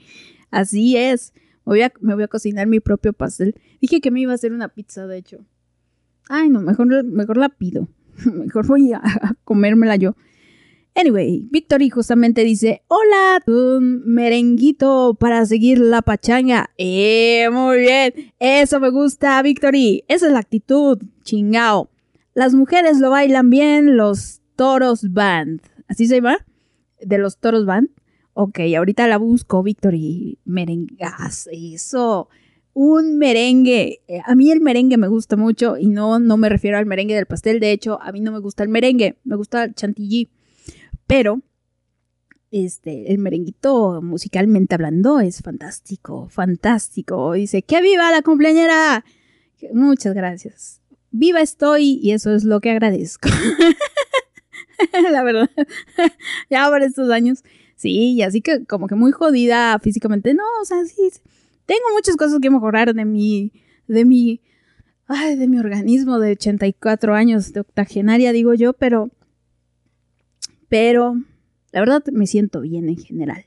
Así 0.52 0.96
es. 0.96 1.34
Me 1.66 2.14
voy 2.14 2.24
a 2.24 2.28
cocinar 2.28 2.68
mi 2.68 2.80
propio 2.80 3.14
pastel. 3.14 3.56
Dije 3.82 4.00
que 4.00 4.12
me 4.12 4.22
iba 4.22 4.32
a 4.32 4.36
hacer 4.36 4.54
una 4.54 4.70
pizza, 4.70 5.08
de 5.08 5.18
hecho. 5.18 5.44
Ay, 6.34 6.48
no, 6.48 6.62
mejor, 6.62 7.04
mejor 7.04 7.36
la 7.36 7.50
pido. 7.50 7.90
Mejor 8.26 8.66
voy 8.66 8.94
a, 8.94 9.02
comérmela 9.44 9.98
yo. 9.98 10.16
Anyway, 10.96 11.46
Victory 11.52 11.90
justamente 11.90 12.46
dice, 12.46 12.84
hola, 12.88 13.42
un 13.48 14.04
merenguito 14.06 15.18
para 15.20 15.46
seguir 15.46 15.80
la 15.80 16.02
pachanga. 16.02 16.70
Eh, 16.78 17.50
muy 17.52 17.80
bien, 17.80 18.14
eso 18.40 18.80
me 18.80 18.92
gusta, 18.92 19.42
Victory. 19.42 20.06
Esa 20.08 20.28
es 20.28 20.32
la 20.34 20.40
actitud, 20.40 21.00
chingao. 21.24 21.90
Las 22.34 22.54
mujeres 22.54 23.00
lo 23.00 23.10
bailan 23.10 23.50
bien, 23.50 23.98
los 23.98 24.42
toros 24.56 25.12
band. 25.12 25.62
¿Así 25.90 26.08
se 26.08 26.16
llama? 26.16 26.46
¿De 27.02 27.18
los 27.18 27.40
toros 27.40 27.66
band? 27.66 27.90
Ok, 28.34 28.60
ahorita 28.78 29.06
la 29.10 29.18
busco, 29.18 29.64
Victory. 29.64 30.40
Merengas, 30.46 31.50
eso. 31.52 32.30
Un 32.74 33.18
merengue. 33.18 34.02
Eh, 34.08 34.22
A 34.26 34.36
mí 34.36 34.52
el 34.52 34.62
merengue 34.62 34.98
me 34.98 35.08
gusta 35.08 35.36
mucho 35.36 35.78
y 35.78 35.88
no, 35.88 36.20
no 36.20 36.38
me 36.38 36.50
refiero 36.50 36.78
al 36.78 36.86
merengue 36.86 37.16
del 37.16 37.26
pastel. 37.26 37.60
De 37.60 37.72
hecho, 37.72 38.02
a 38.02 38.12
mí 38.12 38.22
no 38.22 38.32
me 38.32 38.40
gusta 38.40 38.64
el 38.64 38.70
merengue, 38.70 39.18
me 39.24 39.36
gusta 39.36 39.66
el 39.66 39.76
chantilly. 39.76 40.30
Pero 41.08 41.42
este, 42.52 43.12
el 43.12 43.18
merenguito 43.18 44.02
musicalmente 44.02 44.76
hablando 44.76 45.20
es 45.20 45.42
fantástico, 45.42 46.30
fantástico. 46.30 47.34
Dice, 47.34 47.62
¡que 47.62 47.82
viva 47.82 48.12
la 48.12 48.22
cumpleañera! 48.22 49.04
Muchas 49.74 50.14
gracias. 50.14 50.82
Viva 51.12 51.42
estoy 51.42 52.00
y 52.02 52.12
eso 52.12 52.34
es 52.34 52.44
lo 52.44 52.62
que 52.62 52.72
agradezco. 52.72 53.30
la 55.12 55.24
verdad. 55.24 55.50
ya 56.50 56.70
por 56.70 56.82
estos 56.82 57.10
años. 57.10 57.44
Sí, 57.76 58.14
y 58.14 58.22
así 58.22 58.42
que 58.42 58.66
como 58.66 58.88
que 58.88 58.96
muy 58.96 59.12
jodida 59.12 59.78
físicamente. 59.80 60.34
No, 60.34 60.44
o 60.62 60.66
sea, 60.66 60.86
sí. 60.86 61.10
Tengo 61.66 61.82
muchas 61.94 62.16
cosas 62.16 62.40
que 62.42 62.50
mejorar 62.50 62.94
de 62.94 63.06
mi, 63.06 63.54
de 63.88 64.06
mi, 64.06 64.42
ay, 65.08 65.36
de 65.36 65.48
mi 65.48 65.58
organismo 65.58 66.20
de 66.20 66.32
84 66.32 67.14
años, 67.14 67.54
de 67.54 67.62
octogenaria, 67.62 68.32
digo 68.32 68.54
yo, 68.54 68.74
pero 68.74 69.12
pero 70.72 71.16
la 71.74 71.82
verdad 71.82 72.02
me 72.14 72.28
siento 72.28 72.62
bien 72.62 72.88
en 72.88 72.96
general. 72.96 73.46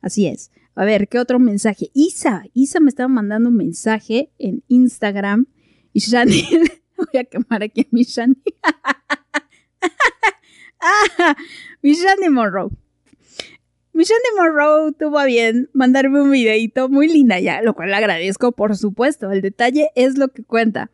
Así 0.00 0.26
es. 0.26 0.50
A 0.74 0.84
ver, 0.84 1.06
¿qué 1.06 1.20
otro 1.20 1.38
mensaje? 1.38 1.92
Isa, 1.94 2.46
Isa 2.52 2.80
me 2.80 2.88
estaba 2.88 3.06
mandando 3.06 3.48
un 3.48 3.54
mensaje 3.54 4.32
en 4.40 4.64
Instagram 4.66 5.46
y 5.92 6.00
Shani, 6.00 6.42
voy 6.96 7.20
a 7.20 7.22
quemar 7.22 7.62
aquí 7.62 7.82
a 7.82 7.86
mi 7.92 8.02
Shani. 8.02 8.34
ah, 10.80 11.36
mi 11.80 11.94
Shani 11.94 12.28
Monroe. 12.28 12.70
Mi 13.94 14.02
Shani 14.02 14.36
Monroe 14.36 14.92
tuvo 14.92 15.20
a 15.20 15.24
bien 15.24 15.70
mandarme 15.72 16.20
un 16.20 16.32
videito 16.32 16.88
muy 16.88 17.06
linda 17.06 17.38
ya, 17.38 17.62
lo 17.62 17.74
cual 17.74 17.94
agradezco, 17.94 18.50
por 18.50 18.76
supuesto. 18.76 19.30
El 19.30 19.40
detalle 19.40 19.90
es 19.94 20.18
lo 20.18 20.28
que 20.28 20.42
cuenta. 20.42 20.90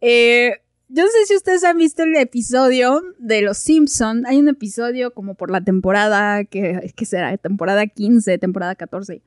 Eh, 0.00 0.52
yo 0.88 1.04
no 1.04 1.10
sé 1.10 1.26
si 1.26 1.36
ustedes 1.36 1.62
han 1.64 1.76
visto 1.76 2.04
el 2.04 2.16
episodio 2.16 3.02
de 3.18 3.42
Los 3.42 3.58
Simpson. 3.58 4.24
Hay 4.24 4.38
un 4.38 4.48
episodio 4.48 5.12
como 5.12 5.34
por 5.34 5.50
la 5.50 5.60
temporada, 5.60 6.44
que, 6.44 6.90
será 7.04 7.36
temporada 7.36 7.86
15, 7.86 8.38
temporada 8.38 8.74
14, 8.74 9.20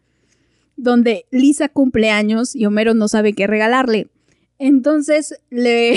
donde 0.75 1.27
Lisa 1.29 1.69
cumple 1.69 2.09
años 2.09 2.55
y 2.55 2.65
Homero 2.65 2.95
no 2.95 3.07
sabe 3.07 3.33
qué 3.33 3.45
regalarle. 3.45 4.09
Entonces 4.57 5.39
le, 5.51 5.93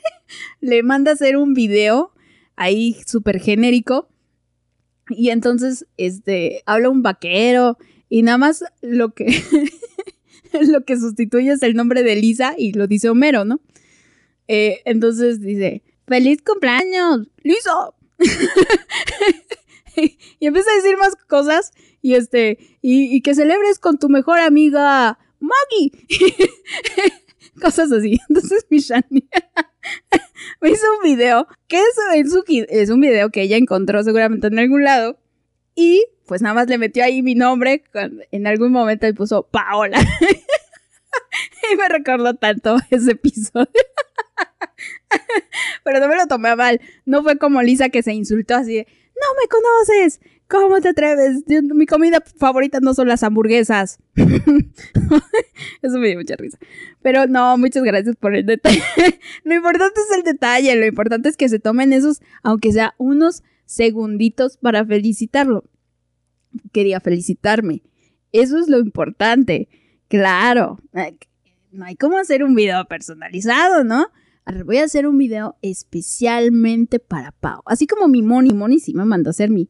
le 0.60 0.82
manda 0.82 1.12
hacer 1.12 1.36
un 1.36 1.54
video 1.54 2.10
ahí 2.56 2.96
súper 3.06 3.38
genérico. 3.38 4.08
Y 5.08 5.30
entonces, 5.30 5.86
este, 5.96 6.62
habla 6.66 6.90
un 6.90 7.02
vaquero 7.02 7.78
y 8.08 8.22
nada 8.22 8.38
más 8.38 8.64
lo 8.80 9.14
que, 9.14 9.26
lo 10.52 10.84
que 10.84 10.96
sustituye 10.96 11.52
es 11.52 11.62
el 11.62 11.74
nombre 11.74 12.02
de 12.02 12.16
Lisa 12.16 12.54
y 12.56 12.72
lo 12.72 12.86
dice 12.86 13.08
Homero, 13.08 13.44
¿no? 13.44 13.60
Eh, 14.48 14.80
entonces 14.84 15.40
dice, 15.40 15.82
feliz 16.06 16.42
cumpleaños, 16.42 17.28
Lisa. 17.42 17.90
y 20.40 20.46
empieza 20.46 20.70
a 20.70 20.76
decir 20.76 20.96
más 20.96 21.16
cosas 21.16 21.72
y 22.00 22.14
este, 22.14 22.58
y, 22.80 23.14
y 23.14 23.20
que 23.20 23.34
celebres 23.34 23.78
con 23.78 23.98
tu 23.98 24.08
mejor 24.08 24.38
amiga 24.38 25.18
Maggie. 25.40 25.92
cosas 27.60 27.92
así. 27.92 28.18
Entonces 28.28 28.66
mi 28.70 28.78
Shani 28.78 29.28
me 30.60 30.70
hizo 30.70 30.86
un 30.96 31.02
video, 31.02 31.46
que 31.66 31.78
es, 31.78 32.90
un, 32.90 33.00
video 33.00 33.30
que 33.30 33.42
ella 33.42 33.56
encontró 33.56 34.02
seguramente 34.02 34.46
en 34.48 34.58
algún 34.58 34.84
lado. 34.84 35.18
Y 35.74 36.04
pues 36.26 36.42
nada 36.42 36.54
más 36.54 36.68
le 36.68 36.78
metió 36.78 37.04
ahí 37.04 37.22
mi 37.22 37.34
nombre, 37.34 37.84
en 38.30 38.46
algún 38.46 38.72
momento 38.72 39.06
y 39.06 39.12
puso 39.12 39.44
Paola. 39.44 39.98
y 41.72 41.76
me 41.76 41.88
recordó 41.88 42.34
tanto 42.34 42.76
ese 42.90 43.12
episodio. 43.12 43.68
Pero 45.84 46.00
no 46.00 46.08
me 46.08 46.16
lo 46.16 46.26
tomé 46.26 46.54
mal. 46.56 46.80
No 47.04 47.22
fue 47.22 47.38
como 47.38 47.62
Lisa 47.62 47.88
que 47.88 48.02
se 48.02 48.12
insultó 48.12 48.56
así 48.56 48.76
de, 48.76 48.86
no 48.86 49.26
me 49.40 49.48
conoces. 49.48 50.20
¿Cómo 50.48 50.80
te 50.80 50.88
atreves? 50.88 51.44
Mi 51.74 51.84
comida 51.84 52.22
favorita 52.36 52.80
no 52.80 52.94
son 52.94 53.06
las 53.06 53.22
hamburguesas. 53.22 53.98
Eso 55.82 55.98
me 55.98 56.08
dio 56.08 56.18
mucha 56.18 56.36
risa. 56.36 56.58
Pero 57.02 57.26
no, 57.26 57.58
muchas 57.58 57.84
gracias 57.84 58.16
por 58.16 58.34
el 58.34 58.46
detalle. 58.46 58.82
lo 59.44 59.54
importante 59.54 60.00
es 60.00 60.16
el 60.16 60.24
detalle. 60.24 60.74
Lo 60.76 60.86
importante 60.86 61.28
es 61.28 61.36
que 61.36 61.50
se 61.50 61.58
tomen 61.58 61.92
esos, 61.92 62.22
aunque 62.42 62.72
sea 62.72 62.94
unos 62.96 63.42
segunditos 63.66 64.56
para 64.56 64.86
felicitarlo. 64.86 65.64
Quería 66.72 67.00
felicitarme. 67.00 67.82
Eso 68.32 68.58
es 68.58 68.68
lo 68.68 68.78
importante. 68.78 69.68
Claro. 70.08 70.78
No 71.72 71.84
hay 71.84 71.96
como 71.96 72.16
hacer 72.16 72.42
un 72.42 72.54
video 72.54 72.86
personalizado, 72.86 73.84
¿no? 73.84 74.06
Voy 74.64 74.78
a 74.78 74.84
hacer 74.84 75.06
un 75.06 75.18
video 75.18 75.56
especialmente 75.60 77.00
para 77.00 77.32
Pau. 77.32 77.60
Así 77.66 77.86
como 77.86 78.08
mi 78.08 78.22
Moni. 78.22 78.54
Moni 78.54 78.78
sí 78.78 78.94
me 78.94 79.04
mandó 79.04 79.28
a 79.28 79.32
hacer 79.32 79.50
mi, 79.50 79.68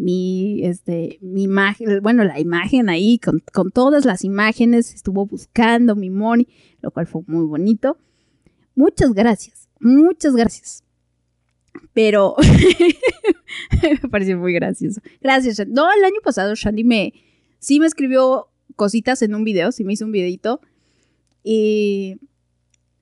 mi, 0.00 0.64
este, 0.64 1.18
mi 1.20 1.42
imagen, 1.42 2.00
bueno, 2.02 2.24
la 2.24 2.40
imagen 2.40 2.88
ahí 2.88 3.18
con, 3.18 3.42
con 3.52 3.70
todas 3.70 4.04
las 4.06 4.24
imágenes. 4.24 4.94
Estuvo 4.94 5.26
buscando 5.26 5.94
mi 5.94 6.08
Moni, 6.08 6.48
lo 6.80 6.90
cual 6.90 7.06
fue 7.06 7.22
muy 7.26 7.44
bonito. 7.44 7.98
Muchas 8.74 9.12
gracias. 9.12 9.68
Muchas 9.78 10.34
gracias. 10.34 10.84
Pero 11.92 12.34
me 13.82 14.08
pareció 14.08 14.38
muy 14.38 14.54
gracioso. 14.54 15.02
Gracias. 15.20 15.66
No, 15.68 15.86
el 15.92 16.04
año 16.04 16.20
pasado 16.24 16.54
Shandy 16.54 16.84
me, 16.84 17.12
sí 17.58 17.78
me 17.78 17.86
escribió 17.86 18.48
cositas 18.76 19.20
en 19.20 19.34
un 19.34 19.44
video, 19.44 19.70
sí 19.70 19.84
me 19.84 19.92
hizo 19.92 20.06
un 20.06 20.12
videito. 20.12 20.62
Y, 21.42 22.18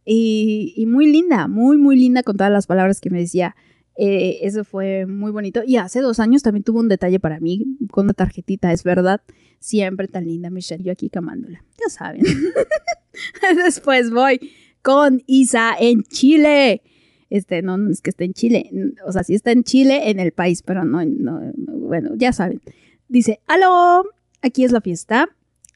y 0.05 0.87
muy 0.87 1.07
linda, 1.07 1.47
muy, 1.47 1.77
muy 1.77 1.97
linda 1.97 2.23
con 2.25 2.37
todas 2.37 2.53
las 2.53 2.67
palabras 2.67 3.01
que 3.01 3.11
me 3.11 3.21
decía. 3.21 3.55
Eh, 4.01 4.47
eso 4.47 4.63
fue 4.63 5.07
muy 5.07 5.33
bonito. 5.33 5.63
Y 5.67 5.77
hace 5.77 6.01
dos 6.01 6.21
años 6.21 6.43
también 6.45 6.63
tuvo 6.63 6.79
un 6.79 6.89
detalle 6.89 7.19
para 7.19 7.41
mí 7.41 7.77
con 7.91 8.05
una 8.05 8.15
tarjetita, 8.15 8.73
es 8.73 8.85
verdad. 8.85 9.21
Siempre 9.59 10.07
tan 10.07 10.25
linda, 10.25 10.51
Michelle. 10.51 10.85
Yo 10.85 10.93
aquí 10.93 11.11
camándola. 11.11 11.65
Ya 11.81 11.91
saben. 11.91 12.23
Después 13.65 14.13
voy 14.13 14.39
con 14.83 15.25
Isa 15.27 15.75
en 15.79 16.05
Chile. 16.05 16.83
Este, 17.29 17.61
no, 17.61 17.91
es 17.91 18.01
que 18.01 18.11
esté 18.11 18.25
en 18.25 18.35
Chile. 18.35 18.71
O 19.05 19.11
sea, 19.11 19.25
sí 19.25 19.35
está 19.35 19.51
en 19.51 19.65
Chile, 19.65 20.11
en 20.11 20.21
el 20.21 20.31
país, 20.31 20.63
pero 20.63 20.85
no, 20.85 21.05
no 21.05 21.53
bueno, 21.67 22.13
ya 22.15 22.33
saben. 22.33 22.61
Dice, 23.09 23.41
aló, 23.49 24.05
aquí 24.43 24.63
es 24.63 24.71
la 24.71 24.81
fiesta. 24.81 25.29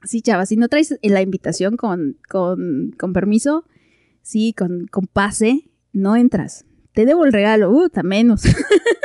Sí, 0.04 0.22
chava, 0.22 0.46
si 0.46 0.56
no 0.56 0.68
traes 0.68 0.96
la 1.02 1.22
invitación 1.22 1.76
con, 1.76 2.18
con, 2.28 2.94
con 2.96 3.12
permiso, 3.12 3.64
sí, 4.22 4.54
con, 4.56 4.86
con 4.86 5.08
pase, 5.08 5.70
no 5.92 6.14
entras. 6.14 6.66
Te 6.92 7.06
debo 7.06 7.24
el 7.24 7.32
regalo, 7.32 7.70
uh, 7.70 7.88
menos. 8.02 8.42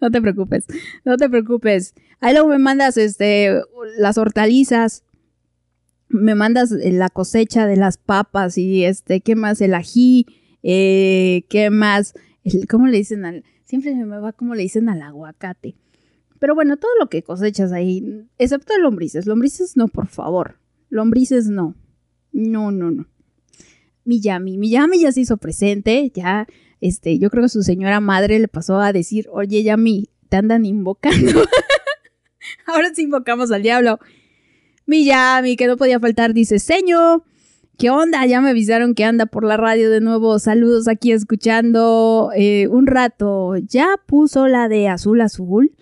no 0.00 0.10
te 0.10 0.20
preocupes, 0.20 0.66
no 1.04 1.16
te 1.16 1.28
preocupes. 1.28 1.94
Ahí 2.20 2.32
luego 2.32 2.48
me 2.48 2.58
mandas 2.58 2.96
este, 2.96 3.60
las 3.98 4.18
hortalizas, 4.18 5.04
me 6.08 6.34
mandas 6.34 6.70
la 6.70 7.08
cosecha 7.08 7.66
de 7.66 7.76
las 7.76 7.98
papas 7.98 8.58
y 8.58 8.84
este, 8.84 9.20
¿qué 9.20 9.34
más? 9.34 9.60
El 9.60 9.74
ají, 9.74 10.26
eh, 10.62 11.44
¿qué 11.48 11.70
más? 11.70 12.14
¿Cómo 12.68 12.86
le 12.86 12.98
dicen 12.98 13.24
al...? 13.24 13.44
Siempre 13.64 13.94
me 13.94 14.18
va 14.18 14.32
como 14.32 14.54
le 14.54 14.62
dicen 14.62 14.88
al 14.88 15.00
aguacate. 15.00 15.76
Pero 16.38 16.54
bueno, 16.54 16.76
todo 16.76 16.90
lo 17.00 17.08
que 17.08 17.22
cosechas 17.22 17.72
ahí, 17.72 18.26
excepto 18.36 18.76
lombrices. 18.78 19.26
Lombrices 19.26 19.76
no, 19.76 19.88
por 19.88 20.08
favor. 20.08 20.58
Lombrices 20.90 21.48
no. 21.48 21.76
No, 22.32 22.72
no, 22.72 22.90
no. 22.90 23.06
Miyami, 24.04 24.58
Miyami 24.58 25.00
ya 25.00 25.12
se 25.12 25.20
hizo 25.20 25.36
presente, 25.36 26.10
ya, 26.14 26.46
este, 26.80 27.18
yo 27.18 27.30
creo 27.30 27.44
que 27.44 27.48
su 27.48 27.62
señora 27.62 28.00
madre 28.00 28.38
le 28.38 28.48
pasó 28.48 28.80
a 28.80 28.92
decir, 28.92 29.28
oye, 29.30 29.62
Yami, 29.62 30.08
te 30.28 30.36
andan 30.36 30.64
invocando. 30.64 31.44
Ahora 32.66 32.92
sí 32.94 33.02
invocamos 33.02 33.52
al 33.52 33.62
diablo. 33.62 33.98
Miyami, 34.86 35.56
que 35.56 35.66
no 35.66 35.76
podía 35.76 36.00
faltar, 36.00 36.34
dice, 36.34 36.58
señor, 36.58 37.22
¿qué 37.78 37.90
onda? 37.90 38.26
Ya 38.26 38.40
me 38.40 38.50
avisaron 38.50 38.94
que 38.94 39.04
anda 39.04 39.26
por 39.26 39.44
la 39.44 39.56
radio 39.56 39.90
de 39.90 40.00
nuevo. 40.00 40.38
Saludos 40.38 40.88
aquí 40.88 41.12
escuchando 41.12 42.30
eh, 42.34 42.66
un 42.68 42.86
rato. 42.86 43.56
¿Ya 43.56 43.94
puso 44.06 44.48
la 44.48 44.68
de 44.68 44.88
azul 44.88 45.20
azul? 45.20 45.72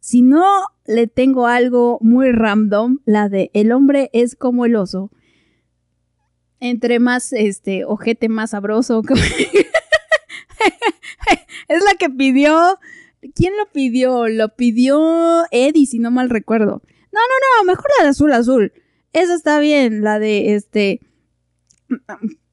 Si 0.00 0.22
no, 0.22 0.44
le 0.84 1.06
tengo 1.06 1.46
algo 1.46 1.98
muy 2.00 2.32
random, 2.32 2.98
la 3.04 3.28
de 3.28 3.50
el 3.54 3.70
hombre 3.70 4.10
es 4.12 4.34
como 4.34 4.64
el 4.64 4.74
oso. 4.74 5.12
Entre 6.64 7.00
más, 7.00 7.32
este, 7.32 7.84
ojete 7.84 8.28
más 8.28 8.50
sabroso. 8.50 9.02
Es 11.68 11.82
la 11.84 11.94
que 11.98 12.08
pidió. 12.08 12.78
¿Quién 13.34 13.56
lo 13.56 13.66
pidió? 13.72 14.28
Lo 14.28 14.54
pidió 14.54 15.44
Eddie, 15.50 15.86
si 15.86 15.98
no 15.98 16.12
mal 16.12 16.30
recuerdo. 16.30 16.82
No, 17.10 17.20
no, 17.20 17.64
no, 17.64 17.64
mejor 17.66 17.86
la 17.98 18.04
de 18.04 18.10
azul 18.10 18.32
azul. 18.32 18.72
Esa 19.12 19.34
está 19.34 19.58
bien, 19.58 20.02
la 20.02 20.20
de 20.20 20.54
este. 20.54 21.00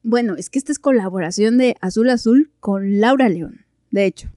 Bueno, 0.02 0.34
es 0.34 0.50
que 0.50 0.58
esta 0.58 0.72
es 0.72 0.80
colaboración 0.80 1.56
de 1.56 1.76
Azul 1.80 2.10
Azul 2.10 2.50
con 2.58 2.98
Laura 2.98 3.28
León, 3.28 3.64
de 3.92 4.06
hecho. 4.06 4.28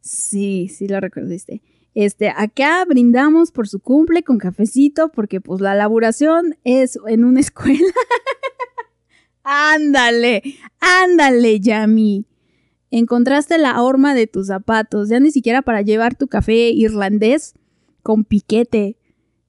Sí, 0.00 0.68
sí 0.68 0.88
lo 0.88 0.98
recordaste. 0.98 1.62
Este, 1.94 2.30
acá 2.30 2.84
brindamos 2.86 3.52
por 3.52 3.68
su 3.68 3.78
cumple 3.78 4.24
con 4.24 4.38
cafecito, 4.38 5.10
porque 5.10 5.40
pues 5.40 5.60
la 5.60 5.74
elaboración 5.74 6.56
es 6.64 6.98
en 7.06 7.24
una 7.24 7.40
escuela. 7.46 7.92
Ándale, 9.46 10.42
ándale, 10.80 11.60
Yami. 11.60 12.26
Encontraste 12.90 13.58
la 13.58 13.80
horma 13.82 14.14
de 14.14 14.26
tus 14.26 14.48
zapatos, 14.48 15.08
ya 15.08 15.20
ni 15.20 15.30
siquiera 15.30 15.62
para 15.62 15.82
llevar 15.82 16.16
tu 16.16 16.26
café 16.26 16.70
irlandés 16.70 17.54
con 18.02 18.24
piquete. 18.24 18.98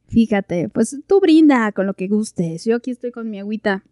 Fíjate, 0.07 0.69
pues 0.69 0.97
tú 1.07 1.19
brinda 1.19 1.71
con 1.71 1.87
lo 1.87 1.93
que 1.95 2.07
gustes. 2.07 2.63
Yo 2.65 2.75
aquí 2.75 2.91
estoy 2.91 3.11
con 3.11 3.29
mi 3.29 3.39
agüita, 3.39 3.83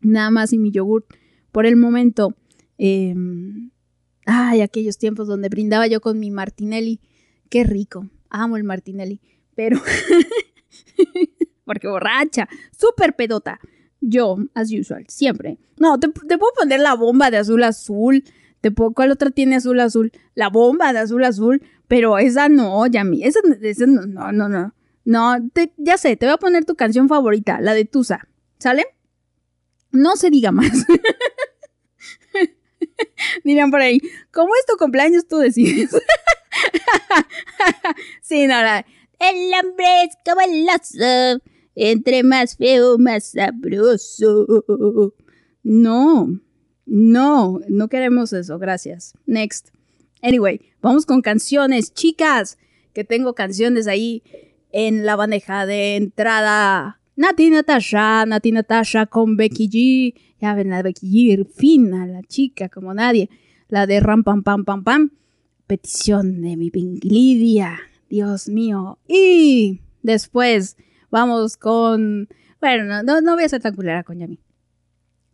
nada 0.00 0.30
más 0.30 0.52
y 0.52 0.58
mi 0.58 0.70
yogur. 0.70 1.06
Por 1.52 1.66
el 1.66 1.76
momento, 1.76 2.34
eh, 2.78 3.14
ay, 4.26 4.62
aquellos 4.62 4.98
tiempos 4.98 5.28
donde 5.28 5.48
brindaba 5.48 5.86
yo 5.86 6.00
con 6.00 6.18
mi 6.18 6.30
Martinelli. 6.30 7.00
Qué 7.48 7.64
rico, 7.64 8.08
amo 8.28 8.56
el 8.56 8.64
Martinelli, 8.64 9.20
pero 9.54 9.80
porque 11.64 11.88
borracha, 11.88 12.48
súper 12.72 13.16
pedota. 13.16 13.60
Yo, 14.00 14.36
as 14.54 14.72
usual, 14.72 15.04
siempre. 15.08 15.58
No, 15.78 15.98
te, 16.00 16.08
puedo 16.08 16.52
poner 16.58 16.80
la 16.80 16.94
bomba 16.94 17.30
de 17.30 17.38
azul 17.38 17.62
azul. 17.62 18.24
Te 18.60 18.70
puedo, 18.70 18.92
¿Cuál 18.92 19.10
otra 19.10 19.30
tiene 19.30 19.56
azul 19.56 19.80
azul? 19.80 20.12
La 20.34 20.48
bomba 20.48 20.92
de 20.92 21.00
azul 21.00 21.24
azul. 21.24 21.62
Pero 21.88 22.18
esa 22.18 22.48
no, 22.48 22.86
Yami. 22.86 23.24
Esa, 23.24 23.40
esa 23.62 23.86
no, 23.86 24.32
no, 24.32 24.48
no, 24.48 24.74
no. 25.04 25.50
Ya 25.76 25.96
sé, 25.96 26.16
te 26.16 26.26
voy 26.26 26.34
a 26.34 26.38
poner 26.38 26.64
tu 26.64 26.76
canción 26.76 27.08
favorita, 27.08 27.60
la 27.60 27.74
de 27.74 27.84
Tusa. 27.84 28.28
¿Sale? 28.58 28.86
No 29.90 30.16
se 30.16 30.30
diga 30.30 30.52
más. 30.52 30.70
Dirían 33.44 33.70
por 33.70 33.80
ahí, 33.80 34.00
¿cómo 34.30 34.54
es 34.54 34.66
tu 34.66 34.76
cumpleaños? 34.76 35.26
Tú 35.26 35.38
decides. 35.38 35.90
sí, 38.22 38.46
no, 38.46 38.54
El 38.58 39.52
hombre 39.62 40.04
es 40.04 40.16
como 40.24 40.40
el 40.42 40.66
oso, 40.68 41.42
entre 41.82 42.22
más 42.22 42.56
feo, 42.56 42.98
más 42.98 43.32
sabroso. 43.32 45.14
No, 45.62 46.40
no, 46.84 47.60
no 47.68 47.88
queremos 47.88 48.34
eso, 48.34 48.58
gracias. 48.58 49.14
Next. 49.24 49.70
Anyway, 50.20 50.60
vamos 50.82 51.06
con 51.06 51.22
canciones, 51.22 51.94
chicas, 51.94 52.58
que 52.92 53.04
tengo 53.04 53.34
canciones 53.34 53.86
ahí 53.86 54.22
en 54.72 55.06
la 55.06 55.16
bandeja 55.16 55.64
de 55.64 55.96
entrada. 55.96 57.00
Nati 57.16 57.48
Natasha, 57.48 58.26
Nati 58.26 58.52
Natasha 58.52 59.06
con 59.06 59.38
Becky 59.38 59.68
G. 59.68 60.20
Ya 60.38 60.54
ven 60.54 60.68
la 60.68 60.82
Becky 60.82 61.34
G, 61.34 61.46
fina, 61.46 62.06
la 62.06 62.22
chica 62.22 62.68
como 62.68 62.92
nadie. 62.92 63.30
La 63.68 63.86
de 63.86 64.00
Ram 64.00 64.22
Pam 64.22 64.42
Pam 64.42 64.66
Pam 64.66 64.84
Pam. 64.84 65.12
Petición 65.66 66.42
de 66.42 66.58
mi 66.58 66.70
Pinky 66.70 67.08
Lidia. 67.08 67.78
Dios 68.10 68.48
mío. 68.48 68.98
Y 69.08 69.80
después 70.02 70.76
vamos 71.10 71.56
con. 71.56 72.28
Bueno, 72.60 72.84
no, 72.84 73.02
no, 73.02 73.20
no 73.20 73.34
voy 73.34 73.44
a 73.44 73.48
ser 73.48 73.62
tan 73.62 73.74
culera 73.74 74.02
con 74.02 74.18
Yami. 74.18 74.40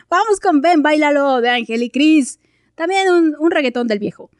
vamos 0.09 0.40
con 0.40 0.61
Ven, 0.61 0.82
bailalo 0.82 1.40
de 1.40 1.51
Ángel 1.51 1.82
y 1.82 1.90
Cris. 1.90 2.40
También 2.74 3.11
un, 3.11 3.36
un 3.39 3.51
reggaetón 3.51 3.89
del 3.89 3.99
viejo. 3.99 4.31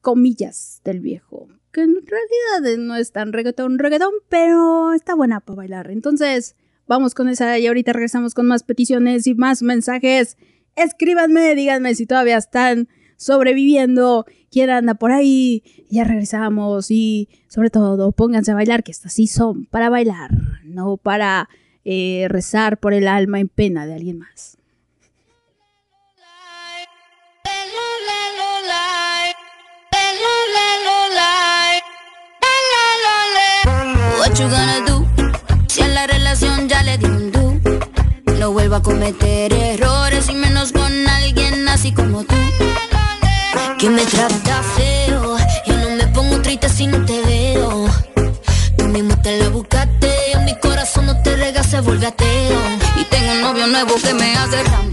Comillas 0.00 0.80
del 0.84 1.00
viejo. 1.00 1.48
Que 1.72 1.82
en 1.82 1.94
realidad 1.94 2.78
no 2.78 2.96
es 2.96 3.12
tan 3.12 3.32
reggaetón, 3.32 3.78
reggaetón, 3.78 4.12
pero 4.28 4.92
está 4.92 5.14
buena 5.14 5.40
para 5.40 5.56
bailar. 5.56 5.90
Entonces, 5.90 6.56
vamos 6.86 7.14
con 7.14 7.28
esa 7.28 7.58
y 7.58 7.66
ahorita 7.66 7.92
regresamos 7.92 8.34
con 8.34 8.46
más 8.46 8.62
peticiones 8.62 9.26
y 9.26 9.34
más 9.34 9.62
mensajes. 9.62 10.36
Escríbanme, 10.76 11.54
díganme 11.54 11.94
si 11.94 12.06
todavía 12.06 12.36
están 12.36 12.88
sobreviviendo, 13.22 14.26
quién 14.50 14.70
anda 14.70 14.94
por 14.94 15.12
ahí. 15.12 15.62
Ya 15.90 16.04
regresamos 16.04 16.90
y 16.90 17.28
sobre 17.48 17.70
todo 17.70 18.12
pónganse 18.12 18.52
a 18.52 18.54
bailar, 18.54 18.82
que 18.82 18.90
estas 18.90 19.12
sí 19.12 19.26
son 19.26 19.66
para 19.66 19.90
bailar, 19.90 20.30
no 20.64 20.96
para 20.96 21.48
eh, 21.84 22.26
rezar 22.28 22.78
por 22.78 22.94
el 22.94 23.06
alma 23.06 23.40
en 23.40 23.48
pena 23.48 23.86
de 23.86 23.94
alguien 23.94 24.18
más. 24.18 24.58
What 34.18 34.38
you 34.38 34.48
gonna 34.48 34.80
do? 34.86 34.92
No 38.38 38.50
vuelvo 38.50 38.74
a 38.74 38.82
cometer 38.82 39.52
errores 39.52 40.28
y 40.28 40.34
menos 40.34 40.72
con 40.72 41.06
alguien 41.06 41.68
así 41.68 41.92
como 41.92 42.24
tú. 42.24 42.34
Que 43.82 43.90
me 43.90 44.06
trata 44.06 44.62
feo. 44.76 45.36
Yo 45.66 45.76
no 45.76 45.90
me 45.96 46.06
pongo 46.14 46.40
triste 46.40 46.68
si 46.68 46.86
no 46.86 47.04
te 47.04 47.20
veo. 47.22 47.88
Tú 48.76 48.84
mismo 48.84 49.20
te 49.20 49.38
la 49.38 49.48
buscaste. 49.48 50.08
Mi 50.44 50.54
corazón 50.60 51.06
no 51.06 51.20
te 51.20 51.34
rega, 51.34 51.64
se 51.64 51.80
vuelve 51.80 52.06
ateo. 52.06 52.60
Y 53.00 53.04
tengo 53.06 53.32
un 53.32 53.40
novio 53.40 53.66
nuevo 53.66 53.96
que 53.96 54.14
me 54.14 54.36
hace 54.36 54.62
ram, 54.62 54.92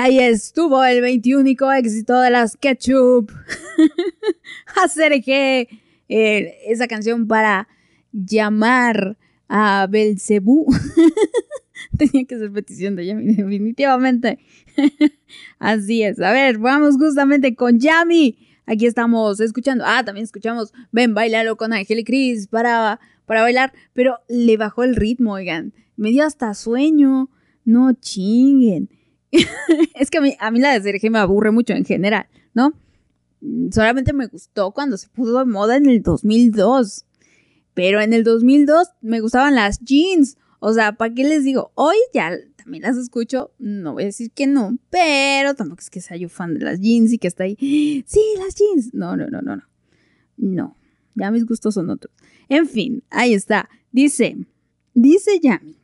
Ahí 0.00 0.18
estuvo 0.18 0.82
el 0.84 1.00
21 1.00 1.48
éxito 1.76 2.18
de 2.20 2.30
las 2.30 2.56
Ketchup. 2.56 3.30
Hacer 4.82 5.22
que 5.22 5.68
eh, 6.08 6.54
esa 6.66 6.88
canción 6.88 7.26
para 7.28 7.68
llamar 8.12 9.16
a 9.48 9.86
Belcebú. 9.88 10.66
Tenía 11.98 12.24
que 12.24 12.38
ser 12.38 12.52
petición 12.52 12.96
de 12.96 13.06
Yami, 13.06 13.24
definitivamente. 13.34 14.38
Así 15.58 16.02
es. 16.02 16.20
A 16.20 16.32
ver, 16.32 16.58
vamos 16.58 16.96
justamente 16.96 17.54
con 17.54 17.78
Yami. 17.78 18.38
Aquí 18.66 18.86
estamos 18.86 19.40
escuchando. 19.40 19.84
Ah, 19.86 20.04
también 20.04 20.24
escuchamos 20.24 20.72
Ven, 20.92 21.14
bailalo 21.14 21.56
con 21.56 21.72
Ángel 21.72 21.98
y 21.98 22.04
Cris 22.04 22.46
para, 22.46 23.00
para 23.26 23.42
bailar. 23.42 23.72
Pero 23.92 24.18
le 24.28 24.56
bajó 24.56 24.84
el 24.84 24.96
ritmo, 24.96 25.32
oigan. 25.32 25.74
Me 25.96 26.10
dio 26.10 26.24
hasta 26.24 26.54
sueño. 26.54 27.30
No 27.64 27.92
chinguen. 27.92 28.88
es 29.94 30.10
que 30.10 30.18
a 30.18 30.20
mí, 30.20 30.36
a 30.38 30.50
mí 30.50 30.60
la 30.60 30.72
de 30.72 30.82
Sergio 30.82 31.10
me 31.10 31.18
aburre 31.18 31.50
mucho 31.50 31.72
en 31.72 31.84
general, 31.84 32.26
¿no? 32.54 32.74
Solamente 33.72 34.12
me 34.12 34.26
gustó 34.26 34.72
cuando 34.72 34.96
se 34.98 35.08
puso 35.08 35.38
de 35.38 35.44
moda 35.44 35.76
en 35.76 35.88
el 35.88 36.02
2002. 36.02 37.06
Pero 37.74 38.00
en 38.00 38.12
el 38.12 38.24
2002 38.24 38.88
me 39.00 39.20
gustaban 39.20 39.54
las 39.54 39.80
jeans. 39.80 40.36
O 40.58 40.72
sea, 40.74 40.92
¿para 40.92 41.14
qué 41.14 41.24
les 41.24 41.44
digo? 41.44 41.72
Hoy 41.74 41.96
ya 42.12 42.32
también 42.56 42.82
las 42.82 42.96
escucho. 42.96 43.52
No 43.58 43.94
voy 43.94 44.02
a 44.02 44.06
decir 44.06 44.30
que 44.32 44.46
no, 44.46 44.76
pero 44.90 45.54
tampoco 45.54 45.80
es 45.80 45.88
que 45.88 46.00
sea 46.00 46.16
yo 46.16 46.28
fan 46.28 46.54
de 46.54 46.64
las 46.64 46.80
jeans 46.80 47.12
y 47.12 47.18
que 47.18 47.28
está 47.28 47.44
ahí. 47.44 47.56
Sí, 48.06 48.22
las 48.38 48.54
jeans. 48.54 48.92
No, 48.92 49.16
no, 49.16 49.28
no, 49.28 49.40
no, 49.40 49.56
no. 49.56 49.62
No. 50.36 50.76
Ya 51.14 51.30
mis 51.30 51.46
gustos 51.46 51.74
son 51.74 51.90
otros. 51.90 52.14
En 52.48 52.66
fin, 52.66 53.02
ahí 53.10 53.32
está. 53.32 53.68
Dice, 53.92 54.36
dice 54.94 55.40
Yami. 55.40 55.79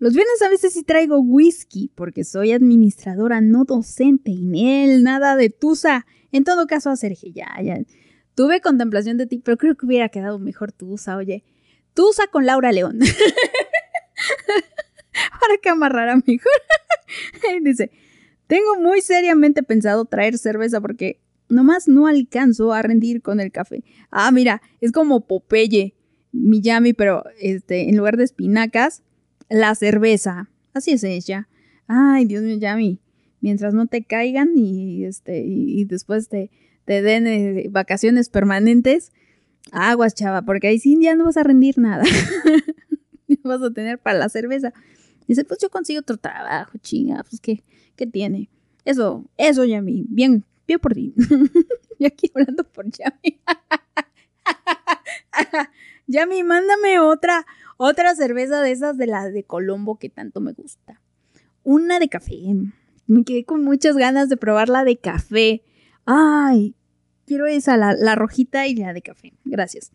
Los 0.00 0.14
viernes 0.14 0.40
a 0.40 0.48
veces 0.48 0.72
sí 0.72 0.82
traigo 0.82 1.20
whisky 1.20 1.92
porque 1.94 2.24
soy 2.24 2.52
administradora, 2.52 3.42
no 3.42 3.64
docente, 3.64 4.30
y 4.30 4.66
él 4.66 5.04
nada 5.04 5.36
de 5.36 5.50
tusa. 5.50 6.06
En 6.32 6.42
todo 6.42 6.66
caso, 6.66 6.88
a 6.88 6.96
Sergio, 6.96 7.30
ya, 7.34 7.48
ya. 7.62 7.78
Tuve 8.34 8.62
contemplación 8.62 9.18
de 9.18 9.26
ti, 9.26 9.42
pero 9.44 9.58
creo 9.58 9.76
que 9.76 9.84
hubiera 9.84 10.08
quedado 10.08 10.38
mejor 10.38 10.72
tusa, 10.72 11.18
oye. 11.18 11.44
Tusa 11.92 12.28
con 12.28 12.46
Laura 12.46 12.72
León. 12.72 12.98
Para 15.40 15.58
que 15.60 15.68
amarrara 15.68 16.16
mejor. 16.16 16.50
Dice, 17.62 17.90
tengo 18.46 18.80
muy 18.80 19.02
seriamente 19.02 19.62
pensado 19.62 20.06
traer 20.06 20.38
cerveza 20.38 20.80
porque 20.80 21.20
nomás 21.50 21.88
no 21.88 22.06
alcanzo 22.06 22.72
a 22.72 22.80
rendir 22.80 23.20
con 23.20 23.38
el 23.38 23.52
café. 23.52 23.84
Ah, 24.10 24.32
mira, 24.32 24.62
es 24.80 24.92
como 24.92 25.26
Popeye, 25.26 25.94
Miyami, 26.32 26.94
pero 26.94 27.24
este, 27.38 27.90
en 27.90 27.98
lugar 27.98 28.16
de 28.16 28.24
espinacas, 28.24 29.02
la 29.50 29.74
cerveza. 29.74 30.48
Así 30.72 30.92
es 30.92 31.04
ella. 31.04 31.48
Ay, 31.86 32.24
Dios 32.24 32.42
mío, 32.42 32.56
Yami. 32.56 33.00
Mientras 33.40 33.74
no 33.74 33.86
te 33.86 34.02
caigan 34.04 34.56
y, 34.56 35.04
este, 35.04 35.42
y, 35.44 35.84
después 35.84 36.28
te, 36.28 36.50
te 36.84 37.02
den 37.02 37.26
eh, 37.26 37.66
vacaciones 37.70 38.28
permanentes, 38.28 39.12
aguas, 39.72 40.14
chava, 40.14 40.42
porque 40.42 40.68
ahí 40.68 40.78
sí 40.78 40.96
ya 41.00 41.14
no 41.14 41.24
vas 41.24 41.36
a 41.36 41.42
rendir 41.42 41.78
nada. 41.78 42.04
vas 43.42 43.62
a 43.62 43.70
tener 43.72 43.98
para 43.98 44.18
la 44.18 44.28
cerveza. 44.28 44.72
Dice, 45.26 45.44
pues 45.44 45.58
yo 45.60 45.70
consigo 45.70 46.00
otro 46.00 46.16
trabajo, 46.16 46.78
chinga, 46.78 47.22
pues 47.22 47.40
qué, 47.40 47.64
qué 47.96 48.06
tiene. 48.06 48.50
Eso, 48.84 49.24
eso, 49.36 49.64
Yami, 49.64 50.04
bien, 50.08 50.44
bien 50.66 50.78
por 50.80 50.94
ti. 50.94 51.14
y 51.98 52.04
aquí 52.04 52.30
hablando 52.34 52.64
por 52.64 52.86
Yami. 52.90 53.40
Yami, 56.10 56.42
mándame 56.42 56.98
otra, 56.98 57.46
otra 57.76 58.16
cerveza 58.16 58.60
de 58.60 58.72
esas 58.72 58.98
de 58.98 59.06
la 59.06 59.28
de 59.28 59.44
Colombo 59.44 59.96
que 59.96 60.08
tanto 60.08 60.40
me 60.40 60.52
gusta. 60.52 61.00
Una 61.62 62.00
de 62.00 62.08
café. 62.08 62.34
Me 63.06 63.22
quedé 63.22 63.44
con 63.44 63.62
muchas 63.62 63.96
ganas 63.96 64.28
de 64.28 64.36
probar 64.36 64.68
la 64.68 64.82
de 64.82 64.96
café. 64.96 65.62
Ay, 66.06 66.74
quiero 67.26 67.46
esa, 67.46 67.76
la, 67.76 67.92
la 67.92 68.16
rojita 68.16 68.66
y 68.66 68.74
la 68.74 68.92
de 68.92 69.02
café. 69.02 69.34
Gracias. 69.44 69.92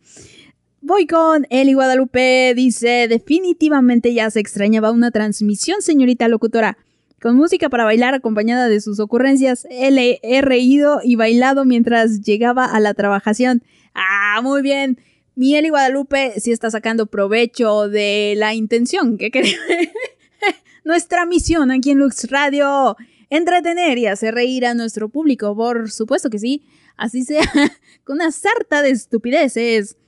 Voy 0.80 1.06
con 1.06 1.46
Eli 1.50 1.74
Guadalupe. 1.74 2.54
Dice, 2.56 3.08
definitivamente 3.08 4.14
ya 4.14 4.30
se 4.30 4.40
extrañaba 4.40 4.92
una 4.92 5.10
transmisión, 5.10 5.82
señorita 5.82 6.28
locutora. 6.28 6.78
Con 7.20 7.36
música 7.36 7.68
para 7.68 7.84
bailar 7.84 8.14
acompañada 8.14 8.68
de 8.68 8.80
sus 8.80 9.00
ocurrencias, 9.00 9.66
he, 9.68 10.18
he 10.22 10.40
reído 10.40 11.00
y 11.02 11.16
bailado 11.16 11.66
mientras 11.66 12.22
llegaba 12.22 12.64
a 12.64 12.80
la 12.80 12.94
trabajación. 12.94 13.62
Ah, 13.94 14.40
muy 14.42 14.62
bien. 14.62 14.98
Mi 15.36 15.54
Eli 15.54 15.68
Guadalupe 15.68 16.40
sí 16.40 16.50
está 16.50 16.70
sacando 16.70 17.04
provecho 17.04 17.90
de 17.90 18.32
la 18.38 18.54
intención 18.54 19.18
que 19.18 19.30
queremos. 19.30 19.60
Nuestra 20.84 21.26
misión 21.26 21.70
aquí 21.70 21.90
en 21.90 21.98
Lux 21.98 22.30
Radio, 22.30 22.96
entretener 23.28 23.98
y 23.98 24.06
hacer 24.06 24.34
reír 24.34 24.64
a 24.64 24.72
nuestro 24.72 25.10
público, 25.10 25.54
por 25.54 25.90
supuesto 25.90 26.30
que 26.30 26.38
sí, 26.38 26.64
así 26.96 27.22
sea, 27.22 27.42
con 28.04 28.16
una 28.16 28.32
sarta 28.32 28.80
de 28.80 28.90
estupideces. 28.90 29.98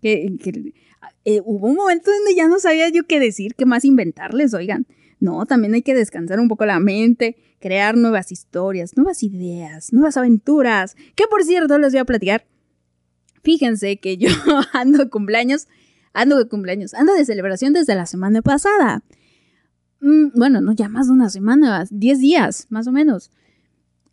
Que, 0.00 0.34
que 0.42 0.72
eh, 1.26 1.42
hubo 1.44 1.66
un 1.66 1.74
momento 1.74 2.10
donde 2.10 2.34
ya 2.34 2.48
no 2.48 2.58
sabía 2.58 2.88
yo 2.88 3.06
qué 3.06 3.20
decir, 3.20 3.56
qué 3.56 3.66
más 3.66 3.84
inventarles, 3.84 4.54
oigan. 4.54 4.86
No, 5.20 5.44
también 5.44 5.74
hay 5.74 5.82
que 5.82 5.94
descansar 5.94 6.40
un 6.40 6.48
poco 6.48 6.64
la 6.64 6.80
mente, 6.80 7.36
crear 7.60 7.94
nuevas 7.94 8.32
historias, 8.32 8.96
nuevas 8.96 9.22
ideas, 9.22 9.92
nuevas 9.92 10.16
aventuras. 10.16 10.96
Que 11.14 11.26
por 11.26 11.44
cierto, 11.44 11.76
les 11.78 11.92
voy 11.92 12.00
a 12.00 12.04
platicar. 12.06 12.46
Fíjense 13.42 13.98
que 13.98 14.16
yo 14.16 14.28
ando 14.72 14.98
de 14.98 15.10
cumpleaños, 15.10 15.68
ando 16.12 16.36
de 16.36 16.48
cumpleaños, 16.48 16.94
ando 16.94 17.14
de 17.14 17.24
celebración 17.24 17.72
desde 17.72 17.94
la 17.94 18.06
semana 18.06 18.42
pasada. 18.42 19.02
Mm, 20.00 20.28
bueno, 20.34 20.60
no, 20.60 20.72
ya 20.72 20.88
más 20.88 21.08
de 21.08 21.12
una 21.12 21.30
semana, 21.30 21.84
10 21.90 22.18
días, 22.20 22.66
más 22.70 22.86
o 22.86 22.92
menos. 22.92 23.30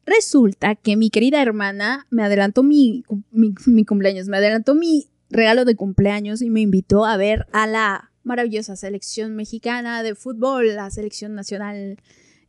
Resulta 0.05 0.75
que 0.75 0.95
mi 0.97 1.09
querida 1.09 1.41
hermana 1.41 2.05
me 2.11 2.23
adelantó 2.23 2.61
mi, 2.61 3.03
mi, 3.31 3.85
cumpleaños, 3.85 4.27
me 4.27 4.37
adelantó 4.37 4.75
mi 4.75 5.07
regalo 5.29 5.65
de 5.65 5.75
cumpleaños 5.75 6.41
y 6.41 6.49
me 6.49 6.61
invitó 6.61 7.05
a 7.05 7.17
ver 7.17 7.47
a 7.51 7.65
la 7.65 8.11
maravillosa 8.23 8.75
selección 8.75 9.35
mexicana 9.35 10.03
de 10.03 10.13
fútbol, 10.13 10.75
la 10.75 10.91
selección 10.91 11.33
nacional 11.33 11.97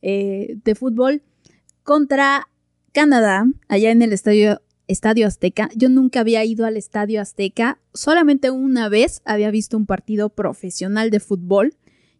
eh, 0.02 0.58
de 0.64 0.74
fútbol, 0.74 1.22
contra 1.82 2.48
Canadá, 2.92 3.46
allá 3.68 3.90
en 3.90 4.02
el 4.02 4.12
estadio, 4.12 4.60
estadio 4.86 5.26
Azteca. 5.26 5.68
Yo 5.74 5.88
nunca 5.88 6.20
había 6.20 6.44
ido 6.44 6.66
al 6.66 6.76
Estadio 6.76 7.20
Azteca, 7.20 7.78
solamente 7.92 8.50
una 8.50 8.88
vez 8.88 9.20
había 9.24 9.50
visto 9.50 9.76
un 9.76 9.86
partido 9.86 10.28
profesional 10.28 11.10
de 11.10 11.20
fútbol. 11.20 11.74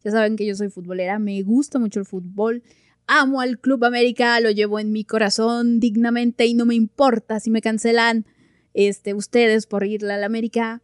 Ya 0.05 0.10
saben 0.10 0.36
que 0.36 0.47
yo 0.47 0.55
soy 0.55 0.68
futbolera, 0.68 1.18
me 1.18 1.40
gusta 1.43 1.78
mucho 1.78 2.01
el 2.01 2.06
fútbol. 2.06 2.62
Amo 3.06 3.40
al 3.40 3.59
Club 3.60 3.84
América, 3.84 4.40
lo 4.40 4.51
llevo 4.51 4.80
en 4.80 4.90
mi 4.90 5.05
corazón 5.05 5.78
dignamente 5.78 6.47
y 6.47 6.55
no 6.55 6.66
me 6.66 6.74
importa 6.74 7.38
si 7.38 7.51
me 7.51 7.62
cancelan 7.62 8.26
este, 8.74 9.14
ustedes 9.14 9.66
por 9.66 9.84
irle 9.84 10.12
a 10.12 10.18
la 10.18 10.26
América. 10.26 10.82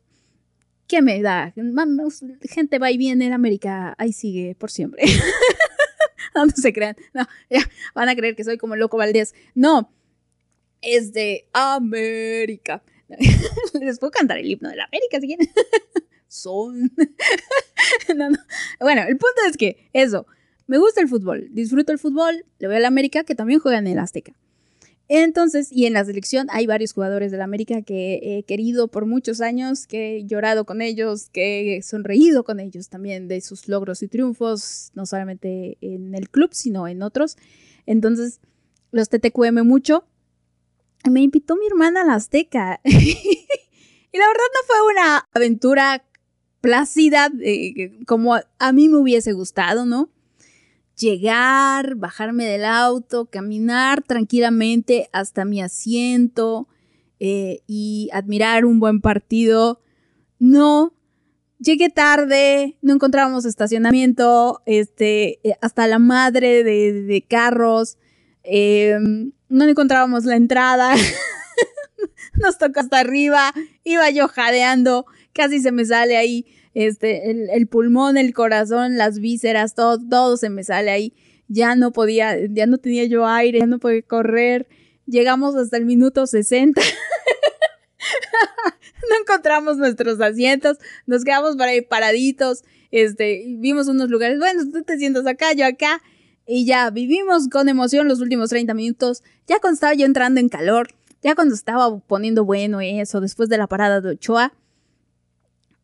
¿Qué 0.87 1.03
me 1.03 1.21
da? 1.23 1.53
Gente 2.43 2.79
va 2.79 2.91
y 2.91 2.99
viene 2.99 3.27
en 3.27 3.33
América, 3.33 3.95
ahí 3.99 4.13
sigue 4.13 4.55
por 4.55 4.71
siempre. 4.71 5.05
no, 6.35 6.49
se 6.51 6.73
crean, 6.73 6.97
no, 7.13 7.27
ya, 7.51 7.61
van 7.95 8.09
a 8.09 8.15
creer 8.15 8.37
que 8.37 8.45
soy 8.45 8.57
como 8.57 8.77
loco 8.77 8.97
Valdés. 8.97 9.35
No, 9.55 9.91
es 10.83 11.13
de 11.13 11.49
América. 11.53 12.83
Les 13.81 13.99
puedo 13.99 14.11
cantar 14.11 14.39
el 14.39 14.51
himno 14.51 14.69
de 14.69 14.77
la 14.77 14.85
América 14.85 15.21
si 15.21 15.27
quieren. 15.27 15.49
Son. 16.29 16.93
no, 18.17 18.31
no. 18.31 18.39
Bueno, 18.81 19.03
el 19.03 19.17
punto 19.19 19.43
es 19.49 19.57
que 19.57 19.89
eso, 19.93 20.27
me 20.67 20.79
gusta 20.79 21.01
el 21.01 21.09
fútbol, 21.09 21.49
disfruto 21.51 21.93
el 21.93 21.99
fútbol, 21.99 22.47
le 22.59 22.67
voy 22.69 22.77
a 22.77 22.81
la 22.81 22.89
América 22.89 23.25
que 23.25 23.35
también 23.35 23.61
juega 23.61 23.79
en 23.79 23.87
el 23.87 23.99
Azteca. 23.99 24.35
Entonces, 25.09 25.71
y 25.71 25.85
en 25.85 25.93
la 25.93 26.05
selección 26.07 26.47
hay 26.51 26.67
varios 26.67 26.95
jugadores 26.95 27.31
de 27.33 27.37
la 27.37 27.45
América 27.45 27.83
que 27.83 28.21
he 28.23 28.45
querido 28.45 28.89
por 28.89 29.05
muchos 29.05 29.43
años, 29.43 29.87
que 29.87 30.17
he 30.17 30.25
llorado 30.25 30.65
con 30.65 30.81
ellos, 30.81 31.29
que 31.29 31.77
he 31.77 31.83
sonreído 31.83 32.45
con 32.45 32.61
ellos 32.61 32.89
también 32.89 33.29
de 33.29 33.43
sus 33.43 33.69
logros 33.69 34.03
y 34.03 34.09
triunfos, 34.09 34.91
no 34.95 35.05
solamente 35.05 35.77
en 35.83 36.15
el 36.15 36.31
club, 36.31 36.51
sino 36.55 36.89
en 36.89 37.03
otros. 37.03 37.37
Entonces, 37.85 38.41
los 38.91 39.11
TTQM 39.11 39.67
mucho. 39.67 40.07
Me 41.11 41.23
invitó 41.23 41.57
mi 41.57 41.67
hermana 41.67 42.03
a 42.03 42.05
la 42.05 42.15
Azteca. 42.15 42.81
y 42.85 44.19
la 44.19 44.27
verdad 44.27 44.49
no 44.55 44.67
fue 44.67 44.93
una 44.93 45.29
aventura 45.33 46.05
plácida 46.61 47.31
como 48.07 48.37
a 48.37 48.73
mí 48.73 48.89
me 48.89 48.99
hubiese 48.99 49.33
gustado, 49.33 49.85
¿no? 49.85 50.11
llegar, 50.97 51.97
bajarme 51.97 52.45
del 52.47 52.65
auto, 52.65 53.27
caminar 53.27 54.03
tranquilamente 54.03 55.09
hasta 55.13 55.45
mi 55.45 55.61
asiento 55.61 56.69
eh, 57.19 57.61
y 57.67 58.09
admirar 58.13 58.65
un 58.65 58.81
buen 58.81 59.01
partido. 59.01 59.81
No, 60.39 60.95
llegué 61.59 61.91
tarde, 61.91 62.79
no 62.83 62.95
encontrábamos 62.95 63.45
estacionamiento, 63.45 64.63
este, 64.67 65.47
eh, 65.49 65.57
hasta 65.61 65.87
la 65.87 65.99
madre 65.99 66.65
de 66.65 67.25
carros, 67.29 67.99
eh, 68.45 68.99
no 69.49 69.65
encontrábamos 69.65 70.25
la 70.25 70.37
entrada, 70.37 70.95
nos 72.35 72.59
tocó 72.59 72.81
hasta 72.81 73.01
arriba, 73.01 73.53
iba 73.85 74.11
yo 74.11 74.29
jadeando, 74.29 75.07
casi 75.33 75.61
se 75.61 75.73
me 75.73 75.85
sale 75.85 76.17
ahí 76.17 76.47
este, 76.75 77.31
el, 77.31 77.51
el, 77.51 77.67
pulmón, 77.67 78.17
el 78.17 78.33
corazón, 78.33 78.97
las 78.97 79.19
vísceras, 79.19 79.75
todo, 79.75 79.99
todo 79.99 80.37
se 80.37 80.51
me 80.51 80.65
sale 80.65 80.91
ahí. 80.91 81.15
ya 81.49 81.75
no 81.77 81.93
podía, 81.93 82.37
ya 82.47 82.67
no 82.67 82.79
tenía 82.79 83.05
yo 83.05 83.27
aire, 83.27 83.59
ya 83.61 83.67
no 83.67 83.79
podía 83.79 84.03
correr. 84.03 84.67
Llegamos 85.07 85.55
hasta 85.55 85.77
el 85.77 85.85
minuto 85.85 86.27
60. 86.27 86.81
no 89.11 89.17
encontramos 89.21 89.77
nuestros 89.77 90.21
asientos, 90.21 90.79
nos 91.07 91.25
quedamos 91.25 91.57
por 91.57 91.67
ahí 91.67 91.81
paraditos, 91.83 92.65
este, 92.91 93.45
vimos 93.59 93.89
unos 93.89 94.11
lugares, 94.11 94.39
bueno, 94.39 94.63
tú 94.71 94.83
te 94.83 94.99
sientas 94.99 95.27
acá, 95.27 95.53
yo 95.53 95.67
acá, 95.67 96.03
y 96.47 96.67
ya 96.67 96.91
vivimos 96.91 97.49
con 97.49 97.69
emoción 97.69 98.09
los 98.09 98.21
últimos 98.21 98.51
30 98.51 98.75
minutos, 98.75 99.23
ya 99.47 99.61
cuando 99.61 99.75
estaba 99.75 99.95
yo 99.95 100.07
entrando 100.07 100.41
en 100.41 100.49
calor, 100.49 100.95
ya 101.23 101.35
cuando 101.35 101.55
estaba 101.55 101.99
poniendo 102.01 102.45
bueno 102.45 102.81
eso, 102.81 103.21
después 103.21 103.49
de 103.49 103.59
la 103.59 103.69
parada 103.69 104.01
de 104.01 104.11
Ochoa, 104.11 104.53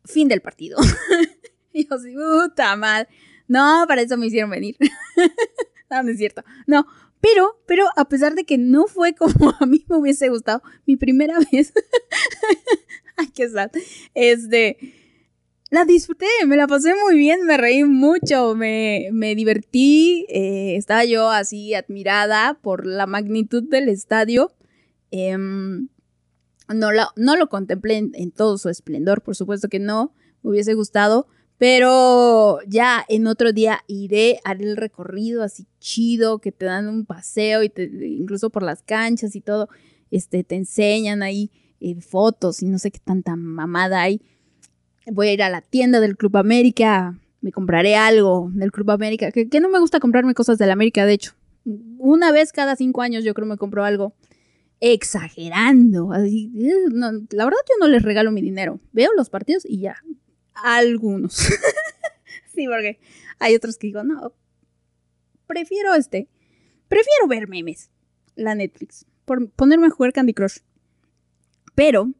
fin 0.05 0.27
del 0.27 0.41
partido. 0.41 0.77
y 1.73 1.87
yo 1.87 1.95
así, 1.95 2.13
puta 2.13 2.75
madre. 2.75 3.07
No, 3.47 3.85
para 3.87 4.01
eso 4.01 4.17
me 4.17 4.27
hicieron 4.27 4.49
venir. 4.49 4.75
no, 5.89 6.03
no 6.03 6.11
es 6.11 6.17
cierto. 6.17 6.43
No, 6.67 6.85
pero, 7.21 7.61
pero 7.65 7.85
a 7.95 8.07
pesar 8.07 8.35
de 8.35 8.43
que 8.43 8.57
no 8.57 8.87
fue 8.87 9.13
como 9.13 9.53
a 9.59 9.65
mí 9.65 9.85
me 9.87 9.97
hubiese 9.97 10.29
gustado, 10.29 10.61
mi 10.85 10.97
primera 10.97 11.37
vez. 11.51 11.73
Ay, 13.17 13.27
qué 13.33 13.49
sad. 13.49 13.71
Este, 14.13 14.77
la 15.69 15.85
disfruté, 15.85 16.25
me 16.47 16.57
la 16.57 16.67
pasé 16.67 16.93
muy 17.05 17.17
bien, 17.17 17.45
me 17.45 17.57
reí 17.57 17.83
mucho, 17.83 18.55
me, 18.55 19.09
me 19.11 19.35
divertí, 19.35 20.25
eh, 20.29 20.75
estaba 20.75 21.05
yo 21.05 21.29
así 21.29 21.73
admirada 21.75 22.57
por 22.61 22.87
la 22.87 23.05
magnitud 23.05 23.63
del 23.63 23.87
estadio. 23.89 24.51
Em, 25.11 25.89
no, 26.73 26.91
la- 26.91 27.09
no 27.15 27.35
lo 27.35 27.49
contemplé 27.49 27.97
en, 27.97 28.11
en 28.15 28.31
todo 28.31 28.57
su 28.57 28.69
esplendor, 28.69 29.21
por 29.21 29.35
supuesto 29.35 29.69
que 29.69 29.79
no, 29.79 30.13
me 30.43 30.51
hubiese 30.51 30.73
gustado, 30.73 31.27
pero 31.59 32.59
ya 32.67 33.05
en 33.09 33.27
otro 33.27 33.51
día 33.53 33.83
iré, 33.87 34.39
haré 34.45 34.63
el 34.65 34.77
recorrido 34.77 35.43
así 35.43 35.67
chido, 35.79 36.39
que 36.39 36.51
te 36.51 36.65
dan 36.65 36.87
un 36.87 37.05
paseo 37.05 37.63
y 37.63 37.69
te, 37.69 37.83
incluso 38.07 38.49
por 38.49 38.63
las 38.63 38.81
canchas 38.81 39.35
y 39.35 39.41
todo, 39.41 39.67
este, 40.09 40.43
te 40.43 40.55
enseñan 40.55 41.21
ahí 41.21 41.51
eh, 41.79 41.99
fotos 42.01 42.61
y 42.63 42.65
no 42.67 42.79
sé 42.79 42.91
qué 42.91 42.99
tanta 42.99 43.35
mamada 43.35 44.01
hay. 44.01 44.21
Voy 45.11 45.29
a 45.29 45.33
ir 45.33 45.43
a 45.43 45.49
la 45.49 45.61
tienda 45.61 45.99
del 45.99 46.17
Club 46.17 46.37
América, 46.37 47.17
me 47.41 47.51
compraré 47.51 47.95
algo 47.95 48.49
del 48.53 48.71
Club 48.71 48.91
América, 48.91 49.31
que, 49.31 49.59
no 49.59 49.69
me 49.69 49.79
gusta 49.79 49.99
comprarme 49.99 50.33
cosas 50.33 50.57
del 50.57 50.71
América, 50.71 51.05
de 51.05 51.13
hecho. 51.13 51.33
Una 51.65 52.31
vez 52.31 52.51
cada 52.51 52.75
cinco 52.75 53.01
años 53.01 53.23
yo 53.23 53.33
creo 53.33 53.47
me 53.47 53.57
compro 53.57 53.83
algo 53.83 54.13
exagerando. 54.79 56.13
Eh, 56.15 56.49
no, 56.91 57.11
la 57.11 57.45
verdad 57.45 57.59
yo 57.67 57.75
no 57.79 57.87
les 57.87 58.01
regalo 58.01 58.31
mi 58.31 58.41
dinero. 58.41 58.79
Veo 58.91 59.11
los 59.15 59.29
partidos 59.29 59.65
y 59.65 59.79
ya. 59.79 59.97
Algunos. 60.53 61.33
sí, 62.53 62.67
porque 62.67 62.99
hay 63.39 63.55
otros 63.55 63.77
que 63.77 63.87
digo, 63.87 64.03
no, 64.03 64.33
prefiero 65.47 65.93
este. 65.95 66.27
Prefiero 66.87 67.27
ver 67.27 67.47
memes. 67.47 67.91
La 68.35 68.55
Netflix. 68.55 69.05
Por 69.25 69.49
ponerme 69.51 69.87
a 69.87 69.91
jugar 69.91 70.13
Candy 70.13 70.33
Crush. 70.33 70.59
Pero, 71.75 72.11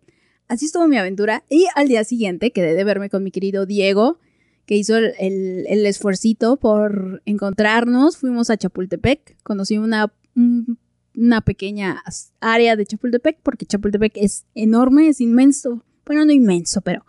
así 0.49 0.65
estuvo 0.65 0.87
mi 0.87 0.97
aventura. 0.97 1.43
Y 1.49 1.65
al 1.75 1.87
día 1.87 2.03
siguiente 2.03 2.51
quedé 2.51 2.73
de 2.73 2.83
verme 2.83 3.09
con 3.09 3.23
mi 3.23 3.31
querido 3.31 3.65
Diego, 3.65 4.19
que 4.65 4.75
hizo 4.75 4.97
el, 4.97 5.13
el, 5.19 5.65
el 5.67 5.85
esfuercito 5.85 6.57
por 6.57 7.21
encontrarnos. 7.25 8.17
Fuimos 8.17 8.49
a 8.49 8.57
Chapultepec. 8.57 9.37
Conocí 9.43 9.77
una, 9.77 10.13
un- 10.35 10.77
una 11.15 11.41
pequeña 11.41 12.03
área 12.39 12.75
de 12.75 12.85
Chapultepec, 12.85 13.39
porque 13.41 13.65
Chapultepec 13.65 14.13
es 14.15 14.45
enorme, 14.55 15.07
es 15.09 15.21
inmenso. 15.21 15.83
Bueno, 16.05 16.23
no 16.25 16.31
inmenso, 16.31 16.81
pero 16.81 17.03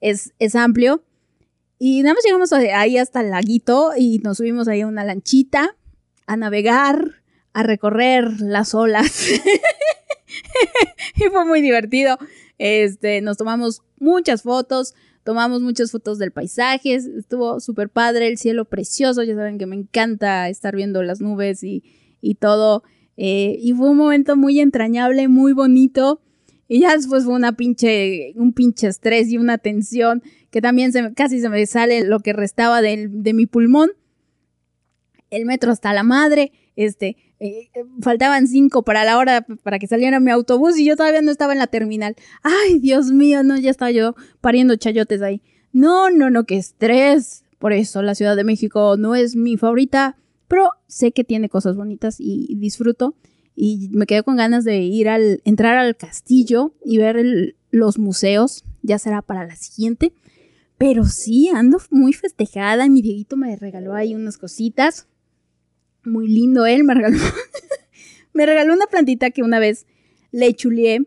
es, 0.00 0.32
es 0.38 0.54
amplio. 0.54 1.02
Y 1.78 2.02
nada 2.02 2.14
más 2.14 2.24
llegamos 2.24 2.52
ahí 2.52 2.98
hasta 2.98 3.20
el 3.20 3.30
laguito 3.30 3.92
y 3.96 4.18
nos 4.18 4.38
subimos 4.38 4.66
ahí 4.66 4.80
a 4.80 4.86
una 4.88 5.04
lanchita 5.04 5.76
a 6.26 6.36
navegar, 6.36 7.22
a 7.52 7.62
recorrer 7.62 8.40
las 8.40 8.74
olas. 8.74 9.28
y 11.16 11.22
fue 11.30 11.44
muy 11.44 11.60
divertido. 11.60 12.18
Este, 12.58 13.20
nos 13.20 13.36
tomamos 13.36 13.82
muchas 13.98 14.42
fotos, 14.42 14.94
tomamos 15.24 15.60
muchas 15.62 15.90
fotos 15.90 16.18
del 16.18 16.32
paisaje, 16.32 16.94
estuvo 16.94 17.60
súper 17.60 17.88
padre, 17.90 18.28
el 18.28 18.38
cielo 18.38 18.64
precioso, 18.64 19.22
ya 19.22 19.34
saben 19.34 19.58
que 19.58 19.66
me 19.66 19.76
encanta 19.76 20.48
estar 20.48 20.74
viendo 20.74 21.02
las 21.02 21.20
nubes 21.20 21.62
y, 21.62 21.82
y 22.20 22.34
todo. 22.34 22.82
Eh, 23.16 23.56
y 23.60 23.72
fue 23.74 23.90
un 23.90 23.96
momento 23.96 24.36
muy 24.36 24.60
entrañable, 24.60 25.28
muy 25.28 25.52
bonito. 25.52 26.20
Y 26.68 26.80
ya 26.80 26.94
después 26.94 27.24
fue 27.24 27.34
una 27.34 27.56
pinche, 27.56 28.32
un 28.36 28.52
pinche 28.52 28.88
estrés 28.88 29.30
y 29.30 29.38
una 29.38 29.56
tensión 29.58 30.22
que 30.50 30.60
también 30.60 30.92
casi 31.14 31.40
se 31.40 31.48
me 31.48 31.64
sale 31.66 32.04
lo 32.04 32.20
que 32.20 32.32
restaba 32.34 32.82
del- 32.82 33.22
de 33.22 33.32
mi 33.32 33.46
pulmón. 33.46 33.90
El 35.30 35.44
metro 35.46 35.72
hasta 35.72 35.92
la 35.92 36.02
madre, 36.02 36.52
este, 36.76 37.16
eh, 37.40 37.70
eh, 37.74 37.84
faltaban 38.00 38.48
cinco 38.48 38.82
para 38.82 39.04
la 39.04 39.16
hora 39.16 39.46
para 39.62 39.78
que 39.78 39.86
saliera 39.86 40.18
mi 40.20 40.30
autobús 40.30 40.78
y 40.78 40.84
yo 40.84 40.96
todavía 40.96 41.22
no 41.22 41.30
estaba 41.30 41.52
en 41.52 41.58
la 41.58 41.66
terminal. 41.68 42.16
Ay, 42.42 42.78
Dios 42.78 43.12
mío, 43.12 43.42
no, 43.42 43.56
ya 43.58 43.70
estaba 43.70 43.90
yo 43.90 44.14
pariendo 44.40 44.76
chayotes 44.76 45.22
ahí. 45.22 45.42
No, 45.72 46.10
no, 46.10 46.30
no, 46.30 46.44
qué 46.44 46.56
estrés. 46.56 47.44
Por 47.58 47.72
eso 47.72 48.02
la 48.02 48.14
Ciudad 48.14 48.36
de 48.36 48.44
México 48.44 48.96
no 48.96 49.14
es 49.14 49.36
mi 49.36 49.56
favorita, 49.56 50.16
pero 50.48 50.70
sé 50.86 51.12
que 51.12 51.24
tiene 51.24 51.48
cosas 51.48 51.76
bonitas 51.76 52.16
y 52.18 52.54
disfruto. 52.56 53.14
Y 53.54 53.88
me 53.92 54.06
quedé 54.06 54.22
con 54.22 54.36
ganas 54.36 54.64
de 54.64 54.78
ir 54.78 55.08
al, 55.08 55.42
entrar 55.44 55.76
al 55.76 55.96
castillo 55.96 56.72
y 56.84 56.98
ver 56.98 57.56
los 57.70 57.98
museos. 57.98 58.64
Ya 58.82 58.98
será 58.98 59.20
para 59.20 59.44
la 59.46 59.56
siguiente. 59.56 60.12
Pero 60.78 61.04
sí, 61.04 61.48
ando 61.48 61.78
muy 61.90 62.12
festejada. 62.12 62.88
Mi 62.88 63.02
Dieguito 63.02 63.36
me 63.36 63.56
regaló 63.56 63.94
ahí 63.94 64.14
unas 64.14 64.38
cositas. 64.38 65.08
Muy 66.04 66.28
lindo 66.28 66.66
él, 66.66 66.84
me 66.84 66.94
regaló. 66.94 67.18
me 68.32 68.46
regaló 68.46 68.72
una 68.72 68.86
plantita 68.86 69.30
que 69.30 69.42
una 69.42 69.58
vez 69.58 69.86
le 70.32 70.52
chulié. 70.54 71.02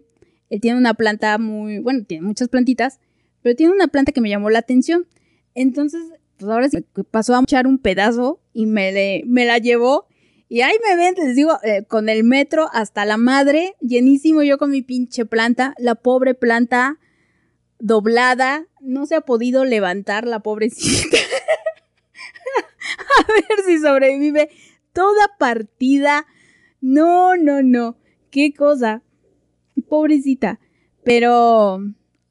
Él 0.50 0.62
tiene 0.62 0.78
una 0.78 0.94
planta 0.94 1.38
muy, 1.38 1.80
bueno, 1.80 2.04
tiene 2.06 2.26
muchas 2.28 2.50
plantitas, 2.50 3.00
pero 3.42 3.56
tiene 3.56 3.74
una 3.74 3.88
planta 3.88 4.12
que 4.12 4.22
me 4.22 4.30
llamó 4.30 4.50
la 4.50 4.60
atención. 4.60 5.08
Entonces, 5.56 6.02
pues 6.38 6.52
ahora 6.52 6.70
sí, 6.70 6.86
pasó 7.10 7.36
a 7.36 7.42
echar 7.42 7.68
un 7.68 7.78
pedazo 7.78 8.42
y 8.54 8.66
me, 8.66 8.92
le- 8.92 9.24
me 9.26 9.46
la 9.46 9.58
llevó. 9.60 10.08
Y 10.50 10.62
ahí 10.62 10.76
me 10.86 10.98
ven, 10.98 11.16
les 11.18 11.36
digo, 11.36 11.58
eh, 11.64 11.86
con 11.88 12.10
el 12.10 12.26
metro 12.26 12.68
hasta 12.74 13.06
la 13.06 13.16
madre, 13.16 13.76
llenísimo 13.80 14.44
yo 14.44 14.58
con 14.58 14.72
mi 14.72 14.82
pinche 14.82 15.26
planta, 15.26 15.74
la 15.78 15.96
pobre 15.96 16.34
planta 16.34 17.00
doblada, 17.80 18.66
no 18.82 19.06
se 19.06 19.16
ha 19.16 19.22
podido 19.22 19.64
levantar 19.64 20.28
la 20.28 20.42
pobrecita. 20.42 21.18
a 23.18 23.34
ver 23.34 23.66
si 23.66 23.80
sobrevive 23.80 24.50
toda 24.94 25.30
partida. 25.40 26.26
No, 26.82 27.36
no, 27.36 27.62
no. 27.62 27.98
Qué 28.30 28.54
cosa. 28.54 29.04
Pobrecita. 29.88 30.60
Pero 31.04 31.80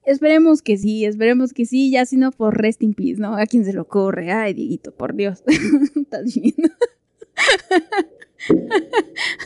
esperemos 0.04 0.62
que 0.62 0.76
sí, 0.76 1.04
esperemos 1.04 1.52
que 1.52 1.66
sí. 1.66 1.90
Ya 1.90 2.06
si 2.06 2.16
no, 2.16 2.30
por 2.32 2.60
rest 2.60 2.82
in 2.82 2.94
peace, 2.94 3.20
¿no? 3.20 3.36
A 3.36 3.46
quien 3.46 3.64
se 3.64 3.72
lo 3.72 3.82
ocurre. 3.82 4.32
Ay, 4.32 4.54
Dieguito, 4.54 4.92
por 4.94 5.14
Dios. 5.14 5.42
Estás 5.96 6.34
viendo. 6.34 6.68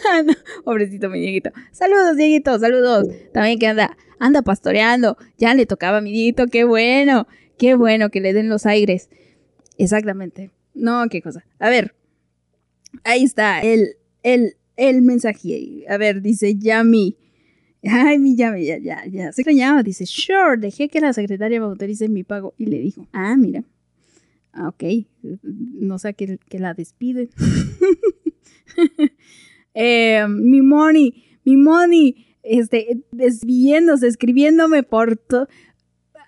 Ah, 0.09 0.23
Pobrecito 0.65 1.11
mi 1.11 1.19
Dieguito. 1.19 1.51
Saludos, 1.73 2.17
Dieguito, 2.17 2.57
saludos. 2.61 3.09
También 3.33 3.59
que 3.59 3.67
anda, 3.67 3.97
anda 4.21 4.43
pastoreando. 4.43 5.17
Ya 5.37 5.53
le 5.55 5.67
tocaba 5.67 5.99
a 5.99 6.01
mi 6.01 6.13
Dieguito, 6.13 6.47
qué 6.47 6.63
bueno. 6.63 7.27
Qué 7.59 7.75
bueno 7.75 8.11
que 8.11 8.21
le 8.21 8.33
den 8.33 8.49
los 8.49 8.67
aires. 8.67 9.11
Exactamente. 9.79 10.53
No, 10.75 11.09
qué 11.09 11.23
cosa. 11.23 11.45
A 11.59 11.71
ver. 11.71 11.95
Ahí 13.03 13.25
está 13.25 13.61
el, 13.61 13.97
el, 14.23 14.57
el 14.77 15.03
mensaje. 15.03 15.85
A 15.89 15.97
ver, 15.97 16.23
dice 16.23 16.57
Yami. 16.57 17.17
Ay, 17.83 18.19
mi 18.19 18.37
Yami, 18.37 18.65
ya, 18.65 18.79
ya, 18.79 19.05
ya. 19.07 19.33
Se 19.33 19.43
extrañaba. 19.43 19.83
Dice, 19.83 20.07
sure, 20.07 20.57
dejé 20.59 20.89
que 20.89 21.01
la 21.01 21.13
secretaria 21.13 21.61
me 21.61 21.67
autorice 21.67 22.09
mi 22.09 22.25
pago. 22.25 22.55
Y 22.57 22.67
le 22.67 22.79
dijo, 22.79 23.07
ah, 23.13 23.37
mira. 23.37 23.65
Ah, 24.53 24.69
ok. 24.69 24.85
No 25.53 25.99
sé 25.99 26.15
que, 26.15 26.39
que 26.49 26.59
la 26.59 26.75
despiden. 26.75 27.31
Eh, 29.77 30.25
mi 30.29 30.63
money, 30.63 31.25
mi 31.45 31.57
money, 31.57 32.39
este, 32.45 33.03
desviéndose, 33.11 34.07
escribiéndome 34.07 34.85
por 34.85 35.17
todo. 35.17 35.49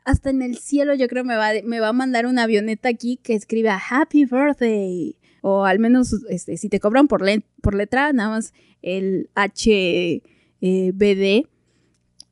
Hasta 0.04 0.30
en 0.30 0.42
el 0.42 0.56
cielo 0.56 0.94
yo 0.94 1.08
creo 1.08 1.24
me 1.24 1.36
va, 1.36 1.50
me 1.64 1.80
va 1.80 1.88
a 1.88 1.92
mandar 1.92 2.26
una 2.26 2.44
avioneta 2.44 2.88
aquí 2.88 3.18
que 3.22 3.34
escriba 3.34 3.80
Happy 3.90 4.24
Birthday. 4.24 5.16
O 5.48 5.64
al 5.64 5.78
menos, 5.78 6.12
este, 6.28 6.56
si 6.56 6.68
te 6.68 6.80
cobran 6.80 7.06
por, 7.06 7.22
le- 7.22 7.44
por 7.62 7.76
letra, 7.76 8.12
nada 8.12 8.30
más 8.30 8.52
el 8.82 9.30
H 9.36 10.20
eh. 10.60 11.42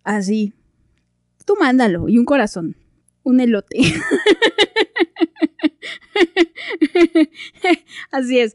Así. 0.03 0.53
Tú 1.45 1.55
mándalo. 1.61 2.09
Y 2.09 2.19
un 2.19 2.25
corazón. 2.25 2.75
Un 3.23 3.39
elote. 3.39 3.79
Así 8.11 8.41
es. 8.41 8.55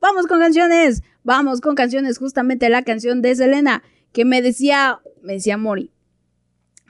Vamos 0.00 0.26
con 0.26 0.40
canciones. 0.40 1.02
Vamos 1.22 1.60
con 1.60 1.74
canciones. 1.74 2.16
Justamente 2.18 2.70
la 2.70 2.82
canción 2.84 3.20
de 3.20 3.36
Selena. 3.36 3.82
Que 4.12 4.24
me 4.24 4.40
decía. 4.40 5.00
Me 5.22 5.34
decía 5.34 5.58
Mori. 5.58 5.90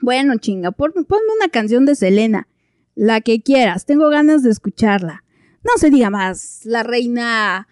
Bueno, 0.01 0.37
chinga, 0.37 0.71
pon- 0.71 0.93
ponme 0.93 1.33
una 1.37 1.49
canción 1.49 1.85
de 1.85 1.95
Selena. 1.95 2.47
La 2.95 3.19
que 3.21 3.41
quieras. 3.41 3.85
Tengo 3.85 4.07
ganas 4.09 4.43
de 4.43 4.51
escucharla 4.51 5.22
no 5.63 5.71
se 5.77 5.89
diga 5.89 6.09
más, 6.09 6.61
la 6.65 6.83
reina, 6.83 7.67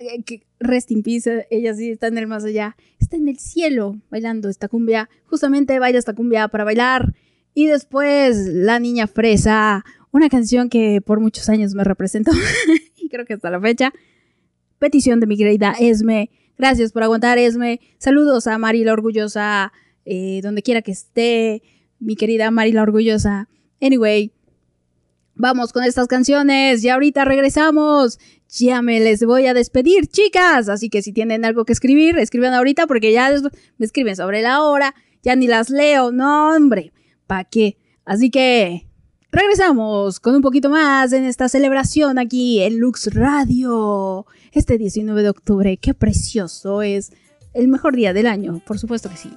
eh, 0.00 0.42
rest 0.58 0.90
in 0.90 1.02
peace, 1.02 1.30
eh, 1.30 1.46
ella 1.50 1.74
sí 1.74 1.90
está 1.90 2.06
en 2.06 2.18
el 2.18 2.26
más 2.26 2.44
allá, 2.44 2.76
está 2.98 3.16
en 3.16 3.28
el 3.28 3.38
cielo 3.38 3.96
bailando 4.10 4.48
esta 4.48 4.68
cumbia, 4.68 5.08
justamente 5.26 5.78
baila 5.78 5.98
esta 5.98 6.14
cumbia 6.14 6.48
para 6.48 6.64
bailar. 6.64 7.14
Y 7.54 7.66
después 7.66 8.46
La 8.46 8.78
Niña 8.78 9.06
Fresa, 9.06 9.84
una 10.10 10.30
canción 10.30 10.70
que 10.70 11.02
por 11.02 11.20
muchos 11.20 11.48
años 11.50 11.74
me 11.74 11.84
representó 11.84 12.30
y 12.96 13.08
creo 13.08 13.26
que 13.26 13.34
hasta 13.34 13.50
la 13.50 13.60
fecha. 13.60 13.92
Petición 14.78 15.20
de 15.20 15.26
mi 15.26 15.36
querida 15.36 15.74
Esme. 15.78 16.30
Gracias 16.56 16.92
por 16.92 17.02
aguantar, 17.02 17.38
Esme. 17.38 17.80
Saludos 17.98 18.46
a 18.46 18.56
Mari 18.56 18.84
la 18.84 18.94
Orgullosa, 18.94 19.72
eh, 20.04 20.40
donde 20.42 20.62
quiera 20.62 20.82
que 20.82 20.92
esté, 20.92 21.62
mi 21.98 22.16
querida 22.16 22.50
Mari 22.50 22.72
la 22.72 22.82
Orgullosa. 22.82 23.48
Anyway, 23.80 24.32
Vamos 25.42 25.72
con 25.72 25.82
estas 25.82 26.06
canciones 26.06 26.84
y 26.84 26.88
ahorita 26.88 27.24
regresamos. 27.24 28.20
Ya 28.48 28.80
me 28.80 29.00
les 29.00 29.24
voy 29.24 29.48
a 29.48 29.54
despedir, 29.54 30.06
chicas. 30.06 30.68
Así 30.68 30.88
que 30.88 31.02
si 31.02 31.12
tienen 31.12 31.44
algo 31.44 31.64
que 31.64 31.72
escribir, 31.72 32.16
escriban 32.16 32.54
ahorita 32.54 32.86
porque 32.86 33.12
ya 33.12 33.28
me 33.76 33.84
escriben 33.84 34.14
sobre 34.14 34.40
la 34.40 34.62
hora. 34.62 34.94
Ya 35.24 35.34
ni 35.34 35.48
las 35.48 35.68
leo. 35.68 36.12
No, 36.12 36.54
hombre. 36.54 36.92
¿Para 37.26 37.42
qué? 37.42 37.76
Así 38.04 38.30
que 38.30 38.86
regresamos 39.32 40.20
con 40.20 40.36
un 40.36 40.42
poquito 40.42 40.70
más 40.70 41.12
en 41.12 41.24
esta 41.24 41.48
celebración 41.48 42.20
aquí 42.20 42.62
en 42.62 42.78
Lux 42.78 43.12
Radio. 43.12 44.26
Este 44.52 44.78
19 44.78 45.24
de 45.24 45.28
octubre. 45.28 45.76
Qué 45.76 45.92
precioso 45.92 46.82
es. 46.82 47.10
El 47.52 47.66
mejor 47.66 47.96
día 47.96 48.12
del 48.12 48.28
año, 48.28 48.62
por 48.64 48.78
supuesto 48.78 49.10
que 49.10 49.16
sí. 49.16 49.30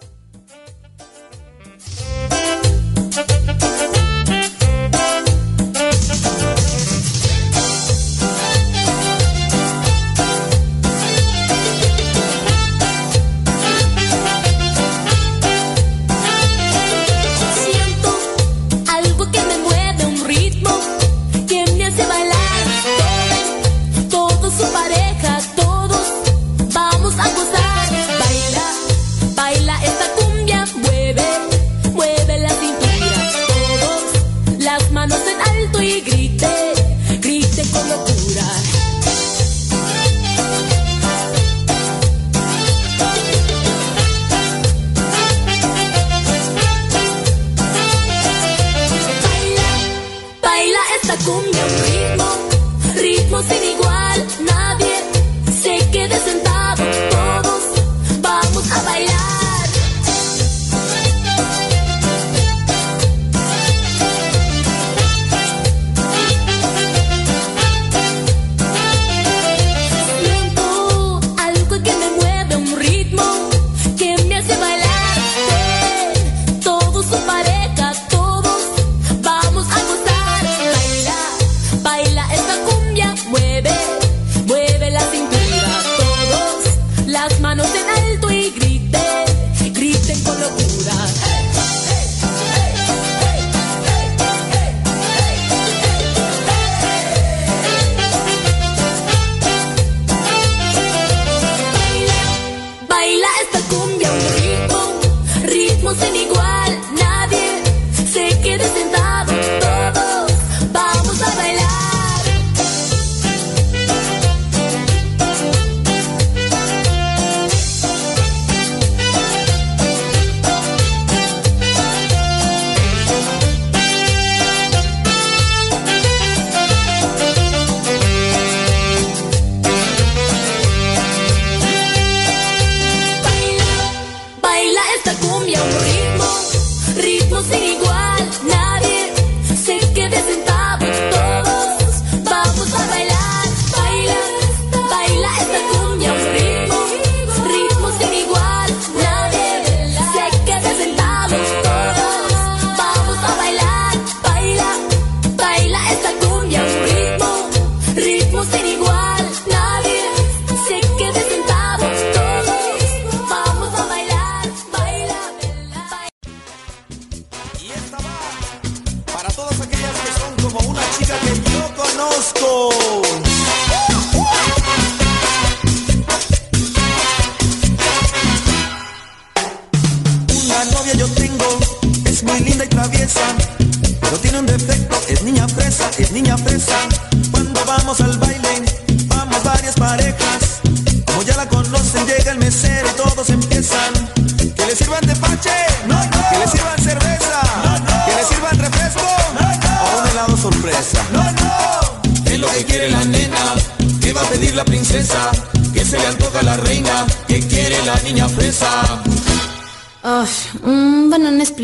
tempos 137.36 137.46
sem 137.48 137.76
igual. 137.76 138.05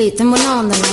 complete, 0.01 0.17
then 0.17 0.31
we're 0.31 0.47
on 0.47 0.67
the. 0.67 0.90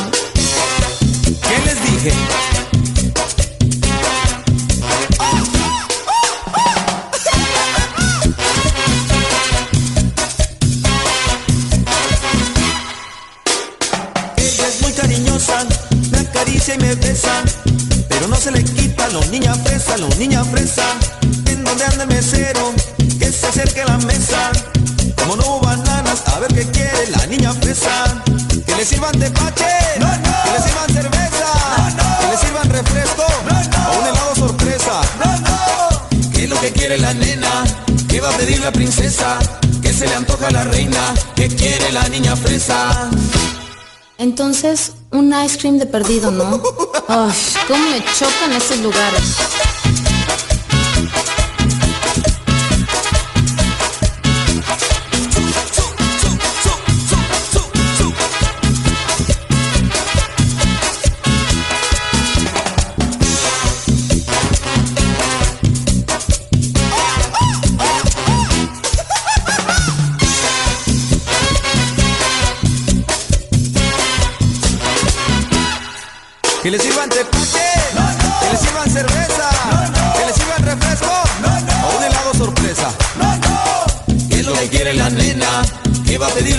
Perdido, 46.08 46.30
¿no? 46.30 46.60
Ay, 47.08 47.32
cómo 47.66 47.90
me 47.90 48.02
chocan 48.14 48.52
esos 48.52 48.78
lugares. 48.78 49.36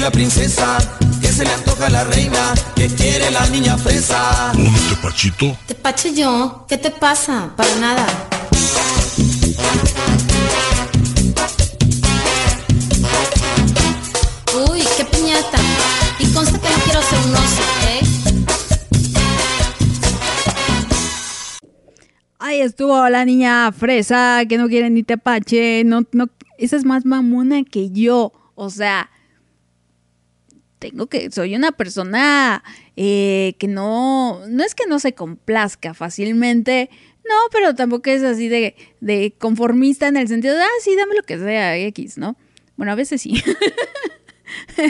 La 0.09 0.11
princesa? 0.11 0.77
¿Qué 1.21 1.27
se 1.27 1.43
le 1.43 1.53
antoja 1.53 1.85
a 1.85 1.89
la 1.89 2.03
reina? 2.03 2.53
¿Qué 2.75 2.87
quiere 2.87 3.29
la 3.29 3.45
niña 3.47 3.77
fresa? 3.77 4.51
¿Un 4.55 4.73
tepachito? 4.89 5.55
Te 5.67 5.75
pache 5.75 6.15
yo. 6.15 6.65
¿Qué 6.67 6.77
te 6.77 6.89
pasa? 6.89 7.53
Para 7.55 7.75
nada. 7.75 8.07
Uy, 14.67 14.81
qué 14.97 15.05
piñata. 15.05 15.59
Y 16.17 16.25
consta 16.33 16.57
que 16.57 16.69
no 16.69 16.77
quiero 16.85 17.01
ser 17.03 17.19
un 17.27 17.35
oso, 17.35 17.63
¿eh? 17.87 18.01
Ahí 22.39 22.61
estuvo 22.61 23.07
la 23.09 23.25
niña 23.25 23.71
fresa 23.73 24.41
que 24.49 24.57
no 24.57 24.69
quiere 24.69 24.89
ni 24.89 25.03
tepache. 25.03 25.83
No, 25.83 26.01
no, 26.13 26.29
esa 26.57 26.77
es 26.77 26.85
más 26.85 27.05
mamona 27.05 27.63
que 27.63 27.91
yo. 27.91 28.33
O 28.55 28.71
sea, 28.71 29.09
tengo 30.79 31.07
que, 31.07 31.29
soy 31.31 31.55
una 31.55 31.71
persona 31.71 32.63
eh, 32.95 33.55
que 33.59 33.67
no, 33.67 34.41
no 34.47 34.63
es 34.63 34.73
que 34.73 34.87
no 34.87 34.99
se 34.99 35.13
complazca 35.13 35.93
fácilmente, 35.93 36.89
no, 37.23 37.35
pero 37.51 37.75
tampoco 37.75 38.09
es 38.09 38.23
así 38.23 38.47
de, 38.47 38.75
de 39.01 39.35
conformista 39.37 40.07
en 40.07 40.17
el 40.17 40.27
sentido 40.27 40.55
de, 40.55 40.63
ah, 40.63 40.79
sí, 40.81 40.95
dame 40.95 41.15
lo 41.15 41.23
que 41.23 41.37
sea, 41.37 41.77
X, 41.77 42.17
¿no? 42.17 42.35
Bueno, 42.75 42.93
a 42.93 42.95
veces 42.95 43.21
sí. 43.21 43.43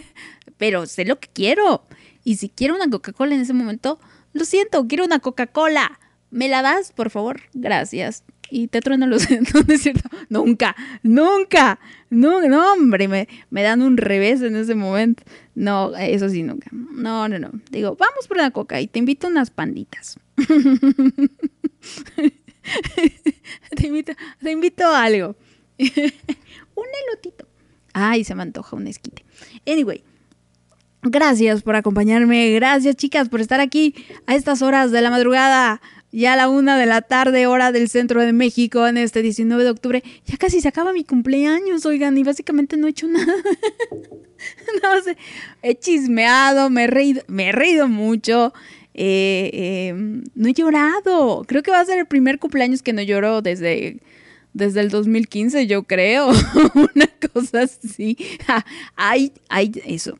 pero 0.57 0.85
sé 0.85 1.05
lo 1.05 1.19
que 1.19 1.29
quiero. 1.33 1.85
Y 2.23 2.35
si 2.35 2.49
quiero 2.49 2.75
una 2.75 2.89
Coca-Cola 2.89 3.33
en 3.33 3.41
ese 3.41 3.53
momento, 3.53 3.99
lo 4.33 4.45
siento, 4.45 4.87
quiero 4.87 5.05
una 5.05 5.19
Coca-Cola. 5.19 5.99
¿Me 6.29 6.47
la 6.47 6.61
das, 6.61 6.91
por 6.91 7.09
favor? 7.09 7.41
Gracias. 7.53 8.23
Y 8.51 8.67
te 8.67 8.81
trueno 8.81 9.07
los 9.07 9.27
¿no 9.31 9.73
es 9.73 9.81
cierto? 9.81 10.09
Nunca, 10.29 10.75
nunca, 11.01 11.79
no, 12.09 12.41
no, 12.47 12.73
hombre, 12.73 13.07
me, 13.07 13.27
me 13.49 13.61
dan 13.61 13.81
un 13.81 13.97
revés 13.97 14.41
en 14.41 14.55
ese 14.55 14.73
momento. 14.75 15.23
No, 15.53 15.95
eso 15.95 16.29
sí, 16.29 16.41
nunca. 16.43 16.69
No, 16.71 17.27
no, 17.27 17.37
no. 17.37 17.51
Digo, 17.69 17.95
vamos 17.95 18.27
por 18.27 18.37
una 18.37 18.51
coca 18.51 18.81
y 18.81 18.87
te 18.87 18.99
invito 18.99 19.27
unas 19.27 19.51
panditas. 19.51 20.17
te, 23.75 23.87
invito, 23.87 24.13
te 24.41 24.51
invito 24.51 24.85
a 24.85 25.03
algo. 25.03 25.35
un 25.77 26.87
elotito. 27.07 27.47
Ay, 27.93 28.23
se 28.23 28.33
me 28.33 28.41
antoja 28.43 28.75
un 28.75 28.87
esquite. 28.87 29.23
Anyway, 29.67 30.03
gracias 31.03 31.61
por 31.61 31.75
acompañarme. 31.75 32.51
Gracias, 32.53 32.95
chicas, 32.95 33.29
por 33.29 33.41
estar 33.41 33.59
aquí 33.59 33.93
a 34.25 34.35
estas 34.35 34.61
horas 34.61 34.91
de 34.91 35.01
la 35.01 35.11
madrugada. 35.11 35.81
Ya 36.11 36.33
a 36.33 36.35
la 36.35 36.49
una 36.49 36.77
de 36.77 36.85
la 36.87 37.01
tarde, 37.01 37.45
hora 37.45 37.71
del 37.71 37.87
centro 37.89 38.21
de 38.21 38.33
México, 38.33 38.87
en 38.87 38.97
este 38.97 39.21
19 39.21 39.63
de 39.63 39.69
octubre. 39.69 40.03
Ya 40.25 40.37
casi 40.37 40.59
se 40.61 40.67
acaba 40.67 40.91
mi 40.93 41.03
cumpleaños, 41.03 41.85
oigan, 41.85 42.17
y 42.17 42.23
básicamente 42.23 42.77
no 42.77 42.87
he 42.87 42.91
hecho 42.91 43.07
nada. 43.09 43.33
no 44.83 45.01
sé, 45.03 45.17
he 45.61 45.75
chismeado, 45.75 46.69
me 46.69 46.85
he 46.85 46.87
reído, 46.87 47.21
me 47.27 47.49
he 47.49 47.51
reído 47.51 47.87
mucho. 47.87 48.53
eh, 48.93 49.49
eh, 49.53 49.93
no 50.35 50.47
he 50.49 50.53
llorado. 50.53 51.43
Creo 51.47 51.63
que 51.63 51.71
va 51.71 51.79
a 51.79 51.85
ser 51.85 51.99
el 51.99 52.07
primer 52.07 52.39
cumpleaños 52.39 52.81
que 52.81 52.93
no 52.93 53.01
lloro 53.01 53.41
desde, 53.41 53.99
desde 54.53 54.81
el 54.81 54.89
2015, 54.89 55.67
yo 55.67 55.83
creo. 55.83 56.29
Una 56.95 57.07
cosa 57.33 57.61
así. 57.61 58.17
Hay, 58.95 59.31
hay 59.49 59.71
eso. 59.85 60.17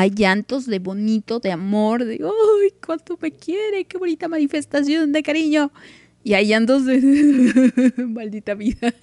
Hay 0.00 0.12
llantos 0.12 0.64
de 0.64 0.78
bonito, 0.78 1.40
de 1.40 1.52
amor, 1.52 2.06
de 2.06 2.14
¡ay, 2.24 2.72
cuánto 2.82 3.18
me 3.20 3.32
quiere! 3.32 3.84
¡Qué 3.84 3.98
bonita 3.98 4.28
manifestación 4.28 5.12
de 5.12 5.22
cariño! 5.22 5.72
Y 6.24 6.32
hay 6.32 6.46
llantos 6.46 6.86
de 6.86 7.02
maldita 8.08 8.54
vida. 8.54 8.94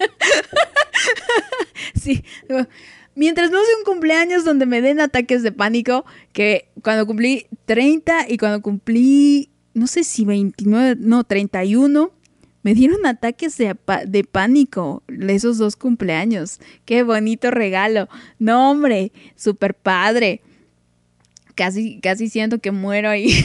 sí. 1.94 2.24
Mientras 3.14 3.52
no 3.52 3.58
sea 3.64 3.76
un 3.78 3.84
cumpleaños 3.84 4.44
donde 4.44 4.66
me 4.66 4.82
den 4.82 4.98
ataques 4.98 5.44
de 5.44 5.52
pánico, 5.52 6.04
que 6.32 6.68
cuando 6.82 7.06
cumplí 7.06 7.46
30 7.66 8.26
y 8.28 8.36
cuando 8.36 8.60
cumplí, 8.60 9.50
no 9.74 9.86
sé 9.86 10.02
si 10.02 10.24
29, 10.24 10.96
no, 10.98 11.22
31, 11.22 12.10
me 12.64 12.74
dieron 12.74 13.06
ataques 13.06 13.56
de, 13.56 13.76
de 14.04 14.24
pánico 14.24 15.04
esos 15.06 15.58
dos 15.58 15.76
cumpleaños. 15.76 16.58
Qué 16.84 17.04
bonito 17.04 17.52
regalo. 17.52 18.08
No, 18.40 18.72
hombre, 18.72 19.12
súper 19.36 19.74
padre. 19.74 20.42
Casi, 21.58 21.98
casi 21.98 22.28
siento 22.28 22.60
que 22.60 22.70
muero 22.70 23.10
ahí. 23.10 23.44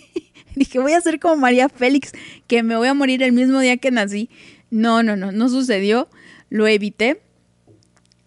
Dije, 0.56 0.80
voy 0.80 0.94
a 0.94 1.00
ser 1.00 1.20
como 1.20 1.36
María 1.36 1.68
Félix, 1.68 2.10
que 2.48 2.64
me 2.64 2.74
voy 2.74 2.88
a 2.88 2.94
morir 2.94 3.22
el 3.22 3.30
mismo 3.30 3.60
día 3.60 3.76
que 3.76 3.92
nací. 3.92 4.28
No, 4.70 5.04
no, 5.04 5.14
no, 5.14 5.30
no 5.30 5.48
sucedió. 5.48 6.08
Lo 6.50 6.66
evité. 6.66 7.22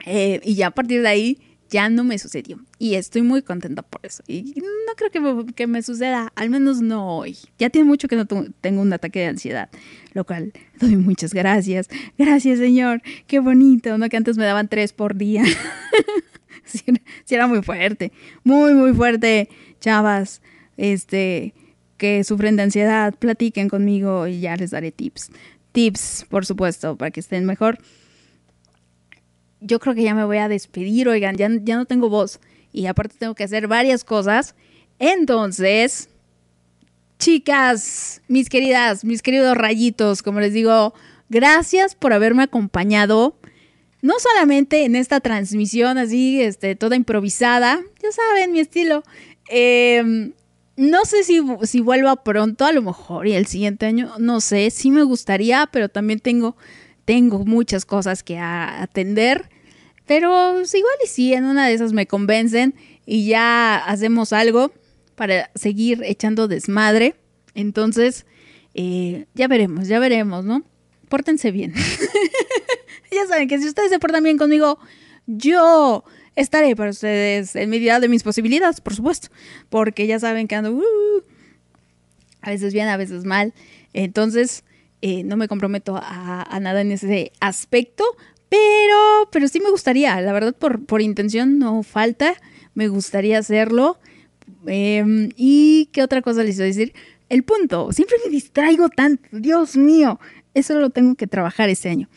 Eh, 0.05 0.39
y 0.45 0.55
ya 0.55 0.67
a 0.67 0.71
partir 0.71 1.01
de 1.01 1.09
ahí 1.09 1.39
ya 1.69 1.89
no 1.89 2.05
me 2.05 2.17
sucedió. 2.17 2.61
Y 2.79 2.95
estoy 2.95 3.23
muy 3.23 3.41
contenta 3.41 3.81
por 3.81 4.05
eso. 4.05 4.23
Y 4.25 4.53
no 4.55 4.93
creo 4.95 5.11
que 5.11 5.19
me, 5.19 5.45
que 5.47 5.67
me 5.67 5.81
suceda, 5.81 6.31
al 6.37 6.49
menos 6.49 6.79
no 6.79 7.17
hoy. 7.17 7.37
Ya 7.59 7.69
tiene 7.69 7.89
mucho 7.89 8.07
que 8.07 8.15
no 8.15 8.25
tengo 8.25 8.81
un 8.81 8.93
ataque 8.93 9.19
de 9.19 9.25
ansiedad, 9.25 9.69
lo 10.13 10.25
cual 10.25 10.53
doy 10.79 10.95
muchas 10.95 11.33
gracias. 11.33 11.89
Gracias, 12.17 12.59
Señor. 12.59 13.01
Qué 13.27 13.39
bonito, 13.39 13.97
¿no? 13.97 14.07
Que 14.07 14.15
antes 14.15 14.37
me 14.37 14.45
daban 14.45 14.69
tres 14.69 14.93
por 14.93 15.17
día. 15.17 15.43
sí 17.25 17.35
era 17.35 17.47
muy 17.47 17.61
fuerte, 17.61 18.11
muy, 18.43 18.73
muy 18.73 18.93
fuerte. 18.93 19.49
Chavas, 19.79 20.41
este, 20.77 21.53
que 21.97 22.23
sufren 22.23 22.55
de 22.55 22.63
ansiedad, 22.63 23.13
platiquen 23.13 23.69
conmigo 23.69 24.27
y 24.27 24.39
ya 24.39 24.55
les 24.55 24.71
daré 24.71 24.91
tips. 24.91 25.31
Tips, 25.71 26.25
por 26.29 26.45
supuesto, 26.45 26.95
para 26.97 27.11
que 27.11 27.19
estén 27.19 27.45
mejor 27.45 27.77
yo 29.65 29.79
creo 29.79 29.95
que 29.95 30.03
ya 30.03 30.13
me 30.13 30.25
voy 30.25 30.37
a 30.37 30.47
despedir, 30.47 31.07
oigan, 31.09 31.35
ya, 31.37 31.49
ya 31.63 31.75
no 31.75 31.85
tengo 31.85 32.09
voz 32.09 32.39
y 32.71 32.85
aparte 32.85 33.15
tengo 33.17 33.33
que 33.35 33.43
hacer 33.43 33.67
varias 33.67 34.03
cosas. 34.03 34.55
Entonces, 34.99 36.09
chicas, 37.17 38.21
mis 38.27 38.49
queridas, 38.49 39.03
mis 39.03 39.21
queridos 39.21 39.57
rayitos, 39.57 40.21
como 40.21 40.39
les 40.39 40.53
digo, 40.53 40.93
gracias 41.29 41.95
por 41.95 42.13
haberme 42.13 42.43
acompañado. 42.43 43.37
No 44.05 44.19
solamente 44.19 44.85
en 44.85 44.95
esta 44.95 45.19
transmisión 45.19 45.97
así, 45.97 46.39
este, 46.39 46.75
toda 46.75 46.95
improvisada, 46.95 47.81
ya 48.03 48.11
saben, 48.11 48.51
mi 48.51 48.59
estilo. 48.59 49.03
Eh, 49.49 50.31
no 50.77 51.05
sé 51.05 51.23
si, 51.23 51.41
si 51.63 51.81
vuelva 51.81 52.23
pronto, 52.23 52.65
a 52.65 52.71
lo 52.71 52.83
mejor, 52.83 53.25
y 53.25 53.33
el 53.33 53.47
siguiente 53.47 53.87
año, 53.87 54.13
no 54.19 54.41
sé, 54.41 54.69
sí 54.69 54.91
me 54.91 55.01
gustaría, 55.01 55.67
pero 55.71 55.89
también 55.89 56.19
tengo, 56.19 56.55
tengo 57.05 57.45
muchas 57.45 57.83
cosas 57.83 58.21
que 58.21 58.37
atender. 58.37 59.49
Pero 60.05 60.51
pues, 60.53 60.75
igual 60.75 60.93
y 61.03 61.07
sí, 61.07 61.33
en 61.33 61.45
una 61.45 61.65
de 61.65 61.73
esas 61.73 61.91
me 61.91 62.05
convencen 62.05 62.75
y 63.07 63.25
ya 63.25 63.77
hacemos 63.77 64.33
algo 64.33 64.71
para 65.15 65.49
seguir 65.55 66.03
echando 66.03 66.47
desmadre. 66.47 67.15
Entonces, 67.55 68.27
eh, 68.75 69.25
ya 69.33 69.47
veremos, 69.47 69.87
ya 69.87 69.97
veremos, 69.97 70.45
¿no? 70.45 70.61
Pórtense 71.09 71.49
bien. 71.49 71.73
ya 73.15 73.27
saben 73.27 73.47
que 73.47 73.59
si 73.59 73.67
ustedes 73.67 73.89
se 73.89 73.99
portan 73.99 74.23
bien 74.23 74.37
conmigo, 74.37 74.79
yo 75.25 76.03
estaré 76.35 76.75
para 76.75 76.91
ustedes 76.91 77.55
en 77.55 77.69
medida 77.69 77.99
de 77.99 78.09
mis 78.09 78.23
posibilidades, 78.23 78.81
por 78.81 78.95
supuesto. 78.95 79.29
Porque 79.69 80.07
ya 80.07 80.19
saben 80.19 80.47
que 80.47 80.55
ando 80.55 80.71
uh, 80.73 81.23
a 82.41 82.49
veces 82.49 82.73
bien, 82.73 82.87
a 82.87 82.97
veces 82.97 83.25
mal. 83.25 83.53
Entonces, 83.93 84.63
eh, 85.01 85.23
no 85.23 85.37
me 85.37 85.47
comprometo 85.47 85.95
a, 85.97 86.43
a 86.43 86.59
nada 86.59 86.81
en 86.81 86.91
ese 86.91 87.31
aspecto. 87.39 88.03
Pero, 88.49 89.29
pero 89.31 89.47
sí 89.47 89.59
me 89.59 89.71
gustaría, 89.71 90.19
la 90.21 90.31
verdad, 90.31 90.55
por, 90.55 90.85
por 90.85 91.01
intención 91.01 91.57
no 91.57 91.81
falta. 91.83 92.35
Me 92.73 92.87
gustaría 92.87 93.39
hacerlo. 93.39 93.97
Em, 94.67 95.29
¿Y 95.35 95.89
qué 95.91 96.03
otra 96.03 96.21
cosa 96.21 96.43
les 96.43 96.55
iba 96.57 96.65
a 96.65 96.67
decir? 96.67 96.93
El 97.29 97.43
punto, 97.43 97.91
siempre 97.91 98.17
me 98.23 98.31
distraigo 98.31 98.89
tanto, 98.89 99.27
Dios 99.31 99.75
mío, 99.75 100.19
eso 100.53 100.79
lo 100.79 100.91
tengo 100.91 101.15
que 101.15 101.25
trabajar 101.25 101.69
este 101.69 101.89
año. 101.89 102.07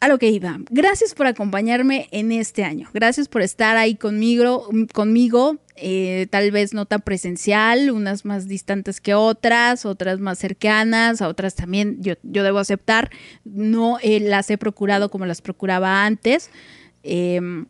A 0.00 0.08
lo 0.08 0.18
que 0.18 0.30
iba. 0.30 0.58
Gracias 0.70 1.14
por 1.14 1.26
acompañarme 1.26 2.08
en 2.10 2.32
este 2.32 2.64
año. 2.64 2.88
Gracias 2.94 3.28
por 3.28 3.42
estar 3.42 3.76
ahí 3.76 3.94
conmigo, 3.94 4.68
conmigo. 4.94 5.58
eh, 5.76 6.26
tal 6.30 6.50
vez 6.50 6.74
no 6.74 6.84
tan 6.86 7.00
presencial, 7.00 7.90
unas 7.90 8.24
más 8.24 8.48
distantes 8.48 9.00
que 9.00 9.14
otras, 9.14 9.86
otras 9.86 10.18
más 10.18 10.38
cercanas, 10.38 11.22
otras 11.22 11.54
también 11.54 12.02
yo, 12.02 12.14
yo 12.22 12.42
debo 12.42 12.58
aceptar. 12.58 13.10
No 13.44 13.98
eh, 14.02 14.20
las 14.20 14.50
he 14.50 14.58
procurado 14.58 15.10
como 15.10 15.26
las 15.26 15.42
procuraba 15.42 16.04
antes. 16.04 16.50
Em, 17.02 17.66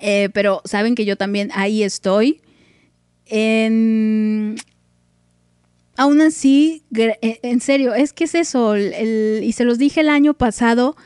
eh, 0.00 0.30
pero 0.32 0.62
saben 0.64 0.94
que 0.94 1.04
yo 1.04 1.16
también 1.16 1.50
ahí 1.54 1.82
estoy. 1.82 2.40
Aún 5.96 6.20
así, 6.20 6.84
en 6.92 7.60
serio, 7.60 7.92
es 7.94 8.12
que 8.12 8.24
es 8.24 8.34
eso, 8.34 8.76
y 8.78 9.52
se 9.52 9.64
los 9.64 9.78
dije 9.78 10.00
el 10.00 10.08
año 10.08 10.32
pasado, 10.32 10.96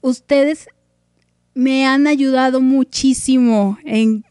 ustedes 0.00 0.68
me 1.54 1.86
han 1.86 2.06
ayudado 2.06 2.60
muchísimo 2.60 3.78
en, 3.84 4.24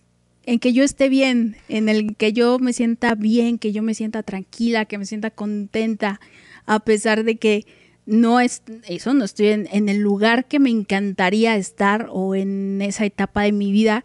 en 0.44 0.60
que 0.60 0.74
yo 0.74 0.84
esté 0.84 1.10
bien, 1.10 1.58
en 1.68 1.90
el 1.90 2.16
que 2.16 2.34
yo 2.34 2.60
me 2.60 2.74
sienta 2.74 3.16
bien, 3.16 3.60
que 3.60 3.72
yo 3.72 3.84
me 3.84 3.94
sienta 3.94 4.24
tranquila, 4.24 4.86
que 4.86 4.98
me 4.98 5.06
sienta 5.06 5.30
contenta, 5.30 6.20
a 6.66 6.80
pesar 6.80 7.24
de 7.24 7.38
que 7.38 7.66
no 8.06 8.40
es 8.40 8.64
eso, 8.88 9.14
no 9.14 9.24
estoy 9.26 9.50
en, 9.50 9.90
el 9.90 10.00
lugar 10.00 10.48
que 10.48 10.58
me 10.58 10.72
encantaría 10.72 11.56
estar 11.56 12.08
o 12.12 12.34
en 12.34 12.82
esa 12.82 13.06
etapa 13.06 13.44
de 13.44 13.52
mi 13.52 13.72
vida 13.72 14.04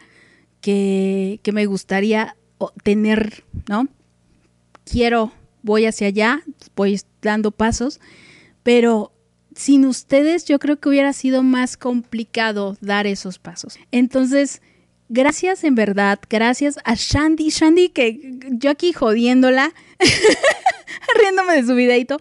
que, 0.61 1.41
que 1.43 1.53
me 1.53 1.65
gustaría 1.65 2.37
tener, 2.83 3.45
¿no? 3.67 3.89
Quiero, 4.85 5.33
voy 5.63 5.87
hacia 5.87 6.09
allá, 6.09 6.43
voy 6.77 7.01
dando 7.23 7.51
pasos, 7.51 7.99
pero 8.63 9.14
sin 9.55 9.87
ustedes 9.87 10.45
yo 10.45 10.59
creo 10.59 10.79
que 10.79 10.89
hubiera 10.89 11.13
sido 11.13 11.43
más 11.43 11.77
complicado 11.77 12.77
dar 12.81 13.07
esos 13.07 13.39
pasos. 13.39 13.79
Entonces, 13.91 14.63
gracias 15.09 15.65
en 15.65 15.75
verdad, 15.75 16.19
gracias 16.29 16.79
a 16.85 16.95
Shandy, 16.95 17.51
Shandy 17.51 17.89
que 17.89 18.39
yo 18.51 18.71
aquí 18.71 18.93
jodiéndola, 18.93 19.73
riéndome 21.21 21.55
de 21.55 21.67
su 21.67 21.75
videito, 21.75 22.19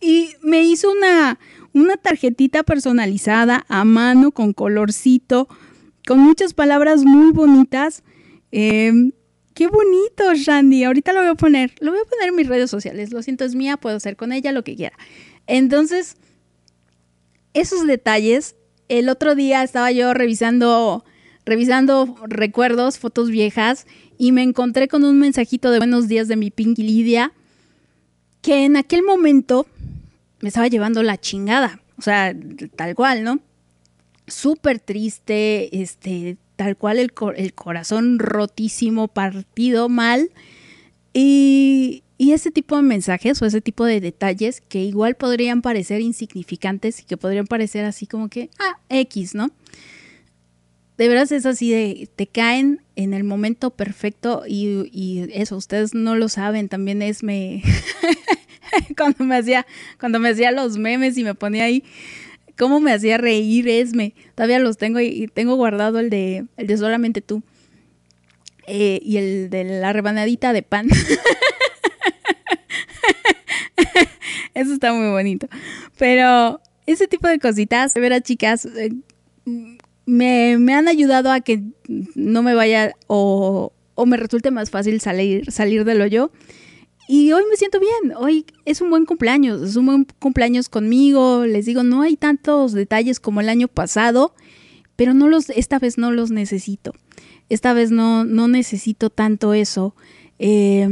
y 0.00 0.30
me 0.42 0.62
hizo 0.62 0.90
una, 0.90 1.38
una 1.74 1.96
tarjetita 1.96 2.62
personalizada 2.62 3.66
a 3.68 3.84
mano 3.84 4.32
con 4.32 4.52
colorcito, 4.52 5.48
con 6.06 6.18
muchas 6.18 6.54
palabras 6.54 7.04
muy 7.04 7.32
bonitas. 7.32 8.02
Em, 8.50 9.12
Qué 9.60 9.66
bonito, 9.66 10.32
Shandy. 10.34 10.84
Ahorita 10.84 11.12
lo 11.12 11.20
voy 11.20 11.28
a 11.28 11.34
poner. 11.34 11.72
Lo 11.80 11.90
voy 11.90 12.00
a 12.00 12.08
poner 12.08 12.28
en 12.28 12.34
mis 12.34 12.48
redes 12.48 12.70
sociales. 12.70 13.12
Lo 13.12 13.22
siento, 13.22 13.44
es 13.44 13.54
mía. 13.54 13.76
Puedo 13.76 13.96
hacer 13.96 14.16
con 14.16 14.32
ella 14.32 14.52
lo 14.52 14.64
que 14.64 14.74
quiera. 14.74 14.96
Entonces, 15.46 16.16
esos 17.54 17.86
detalles. 17.86 18.56
El 18.88 19.08
otro 19.08 19.34
día 19.34 19.62
estaba 19.62 19.92
yo 19.92 20.12
revisando, 20.14 21.04
revisando 21.44 22.16
recuerdos, 22.26 22.98
fotos 22.98 23.30
viejas, 23.30 23.86
y 24.18 24.32
me 24.32 24.42
encontré 24.42 24.88
con 24.88 25.04
un 25.04 25.18
mensajito 25.18 25.70
de 25.70 25.78
buenos 25.78 26.08
días 26.08 26.28
de 26.28 26.36
mi 26.36 26.50
Pinky 26.50 26.82
Lidia, 26.82 27.32
que 28.42 28.64
en 28.64 28.76
aquel 28.76 29.02
momento 29.02 29.66
me 30.40 30.48
estaba 30.48 30.68
llevando 30.68 31.02
la 31.02 31.18
chingada. 31.18 31.80
O 31.98 32.02
sea, 32.02 32.34
tal 32.76 32.94
cual, 32.94 33.24
¿no? 33.24 33.40
Súper 34.26 34.78
triste, 34.80 35.80
este, 35.82 36.36
tal 36.56 36.76
cual 36.76 36.98
el, 36.98 37.12
co- 37.12 37.32
el 37.32 37.52
corazón 37.52 38.18
rotísimo, 38.18 39.08
partido 39.08 39.88
mal. 39.88 40.30
Y, 41.12 42.02
y 42.20 42.32
ese 42.32 42.50
tipo 42.50 42.76
de 42.76 42.82
mensajes 42.82 43.40
o 43.40 43.46
ese 43.46 43.62
tipo 43.62 43.86
de 43.86 43.98
detalles 43.98 44.60
que 44.60 44.80
igual 44.80 45.14
podrían 45.14 45.62
parecer 45.62 46.02
insignificantes 46.02 47.00
y 47.00 47.04
que 47.04 47.16
podrían 47.16 47.46
parecer 47.46 47.86
así 47.86 48.06
como 48.06 48.28
que, 48.28 48.50
ah, 48.58 48.78
X, 48.90 49.34
¿no? 49.34 49.50
De 50.98 51.08
veras 51.08 51.32
es 51.32 51.46
así 51.46 51.70
de, 51.70 52.10
te 52.14 52.26
caen 52.26 52.82
en 52.94 53.14
el 53.14 53.24
momento 53.24 53.70
perfecto 53.70 54.42
y, 54.46 54.90
y 54.92 55.30
eso, 55.32 55.56
ustedes 55.56 55.94
no 55.94 56.14
lo 56.14 56.28
saben, 56.28 56.68
también 56.68 57.00
es 57.00 57.22
me... 57.22 57.62
cuando 58.98 59.24
me 59.24 59.38
hacía, 59.38 59.66
cuando 59.98 60.20
me 60.20 60.28
hacía 60.28 60.52
los 60.52 60.76
memes 60.76 61.16
y 61.16 61.24
me 61.24 61.34
ponía 61.34 61.64
ahí, 61.64 61.84
cómo 62.58 62.80
me 62.80 62.92
hacía 62.92 63.16
reír 63.16 63.66
Esme. 63.66 64.12
Todavía 64.34 64.58
los 64.58 64.76
tengo 64.76 65.00
y, 65.00 65.26
tengo 65.28 65.54
guardado 65.54 65.98
el 65.98 66.10
de, 66.10 66.44
el 66.58 66.66
de 66.66 66.76
solamente 66.76 67.22
tú. 67.22 67.42
Eh, 68.66 69.00
y 69.02 69.16
el 69.16 69.48
de 69.48 69.64
la 69.64 69.94
rebanadita 69.94 70.52
de 70.52 70.62
pan. 70.62 70.86
Eso 74.54 74.72
está 74.72 74.92
muy 74.92 75.08
bonito. 75.10 75.48
Pero 75.98 76.60
ese 76.86 77.08
tipo 77.08 77.28
de 77.28 77.38
cositas, 77.38 77.94
de 77.94 78.22
chicas, 78.22 78.66
eh, 78.66 78.92
me, 80.06 80.58
me 80.58 80.74
han 80.74 80.88
ayudado 80.88 81.30
a 81.30 81.40
que 81.40 81.62
no 82.14 82.42
me 82.42 82.54
vaya 82.54 82.94
o, 83.06 83.72
o 83.94 84.06
me 84.06 84.16
resulte 84.16 84.50
más 84.50 84.70
fácil 84.70 85.00
salir, 85.00 85.50
salir 85.50 85.84
del 85.84 86.00
hoyo. 86.00 86.32
Y 87.08 87.32
hoy 87.32 87.42
me 87.50 87.56
siento 87.56 87.80
bien, 87.80 88.14
hoy 88.16 88.46
es 88.64 88.80
un 88.80 88.88
buen 88.88 89.04
cumpleaños, 89.04 89.62
es 89.62 89.74
un 89.74 89.86
buen 89.86 90.06
cumpleaños 90.20 90.68
conmigo, 90.68 91.44
les 91.44 91.66
digo, 91.66 91.82
no 91.82 92.02
hay 92.02 92.16
tantos 92.16 92.72
detalles 92.72 93.18
como 93.18 93.40
el 93.40 93.48
año 93.48 93.66
pasado, 93.66 94.32
pero 94.94 95.12
no 95.12 95.28
los, 95.28 95.50
esta 95.50 95.80
vez 95.80 95.98
no 95.98 96.12
los 96.12 96.30
necesito, 96.30 96.92
esta 97.48 97.72
vez 97.72 97.90
no, 97.90 98.24
no 98.24 98.46
necesito 98.46 99.10
tanto 99.10 99.54
eso. 99.54 99.96
Y, 100.38 100.84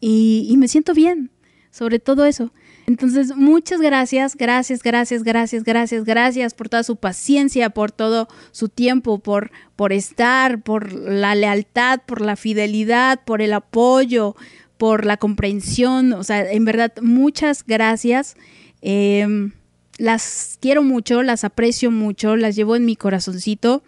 y 0.00 0.56
me 0.58 0.68
siento 0.68 0.92
bien, 0.92 1.30
sobre 1.72 1.98
todo 1.98 2.24
eso. 2.24 2.52
Entonces, 2.86 3.34
muchas 3.34 3.80
gracias, 3.80 4.36
gracias, 4.36 4.82
gracias, 4.82 5.24
gracias, 5.24 5.64
gracias, 5.64 6.04
gracias 6.04 6.54
por 6.54 6.68
toda 6.68 6.84
su 6.84 6.96
paciencia, 6.96 7.70
por 7.70 7.90
todo 7.90 8.28
su 8.52 8.68
tiempo, 8.68 9.18
por, 9.18 9.50
por 9.74 9.92
estar, 9.92 10.62
por 10.62 10.92
la 10.92 11.34
lealtad, 11.34 12.00
por 12.06 12.20
la 12.20 12.36
fidelidad, 12.36 13.20
por 13.24 13.42
el 13.42 13.52
apoyo, 13.52 14.36
por 14.78 15.06
la 15.06 15.16
comprensión. 15.16 16.12
O 16.12 16.22
sea, 16.22 16.52
en 16.52 16.64
verdad, 16.64 16.92
muchas 17.02 17.64
gracias. 17.66 18.36
Eh, 18.82 19.50
las 19.96 20.58
quiero 20.60 20.82
mucho, 20.82 21.22
las 21.22 21.44
aprecio 21.44 21.90
mucho, 21.90 22.36
las 22.36 22.54
llevo 22.54 22.76
en 22.76 22.84
mi 22.84 22.96
corazoncito. 22.96 23.82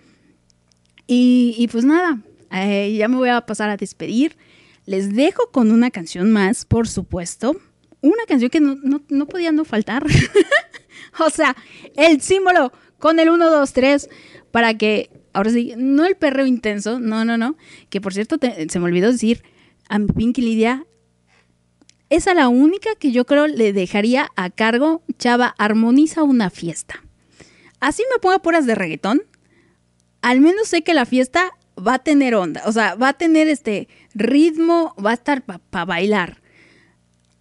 Y, 1.06 1.68
pues 1.70 1.84
nada, 1.84 2.22
eh, 2.50 2.94
ya 2.96 3.08
me 3.08 3.16
voy 3.16 3.28
a 3.28 3.42
pasar 3.42 3.68
a 3.68 3.76
despedir. 3.76 4.36
Les 4.86 5.14
dejo 5.14 5.50
con 5.50 5.70
una 5.70 5.90
canción 5.90 6.30
más, 6.30 6.64
por 6.64 6.88
supuesto. 6.88 7.56
Una 8.04 8.26
canción 8.28 8.50
que 8.50 8.60
no, 8.60 8.76
no, 8.82 9.02
no 9.08 9.26
podía 9.26 9.50
no 9.50 9.64
faltar. 9.64 10.04
o 11.18 11.30
sea, 11.30 11.56
el 11.96 12.20
símbolo 12.20 12.70
con 12.98 13.18
el 13.18 13.30
1, 13.30 13.50
2, 13.50 13.72
3 13.72 14.10
para 14.50 14.74
que, 14.74 15.08
ahora 15.32 15.50
sí, 15.50 15.72
no 15.78 16.04
el 16.04 16.14
perreo 16.14 16.44
intenso, 16.44 17.00
no, 17.00 17.24
no, 17.24 17.38
no. 17.38 17.56
Que 17.88 18.02
por 18.02 18.12
cierto, 18.12 18.36
se 18.68 18.78
me 18.78 18.84
olvidó 18.84 19.10
decir, 19.10 19.42
a 19.88 19.98
Pinky 19.98 20.42
Lidia, 20.42 20.86
esa 22.10 22.34
la 22.34 22.48
única 22.48 22.90
que 22.96 23.10
yo 23.10 23.24
creo 23.24 23.46
le 23.46 23.72
dejaría 23.72 24.28
a 24.36 24.50
cargo, 24.50 25.02
Chava, 25.18 25.54
armoniza 25.56 26.24
una 26.24 26.50
fiesta. 26.50 27.02
Así 27.80 28.02
me 28.12 28.18
ponga 28.18 28.40
puras 28.40 28.66
de 28.66 28.74
reggaetón, 28.74 29.22
al 30.20 30.42
menos 30.42 30.68
sé 30.68 30.82
que 30.82 30.92
la 30.92 31.06
fiesta 31.06 31.52
va 31.76 31.94
a 31.94 31.98
tener 32.00 32.34
onda, 32.34 32.62
o 32.66 32.72
sea, 32.72 32.96
va 32.96 33.08
a 33.08 33.12
tener 33.14 33.48
este 33.48 33.88
ritmo, 34.14 34.94
va 35.02 35.12
a 35.12 35.14
estar 35.14 35.42
para 35.42 35.84
bailar. 35.86 36.43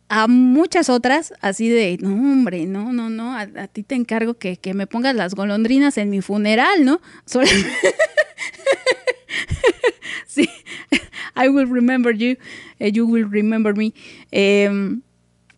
A 0.09 0.27
muchas 0.27 0.89
otras, 0.89 1.33
así 1.41 1.69
de, 1.69 1.97
no, 2.01 2.09
hombre, 2.13 2.65
no, 2.65 2.93
no, 2.93 3.09
no, 3.09 3.35
a, 3.35 3.47
ti 3.67 3.81
te 3.83 3.95
encargo 3.95 4.35
que, 4.35 4.57
que 4.57 4.73
me 4.73 4.85
pongas 4.85 5.15
las 5.15 5.33
golondrinas 5.33 5.97
en 5.97 6.09
mi 6.11 6.21
funeral, 6.21 6.85
¿no? 6.85 7.01
Sí, 10.27 10.49
I 11.35 11.47
will 11.49 11.67
remember 11.69 12.11
you, 12.15 12.37
eh, 12.79 12.91
you 12.91 13.05
will 13.05 13.29
remember 13.29 13.75
me. 13.75 13.93
Em, 14.31 15.01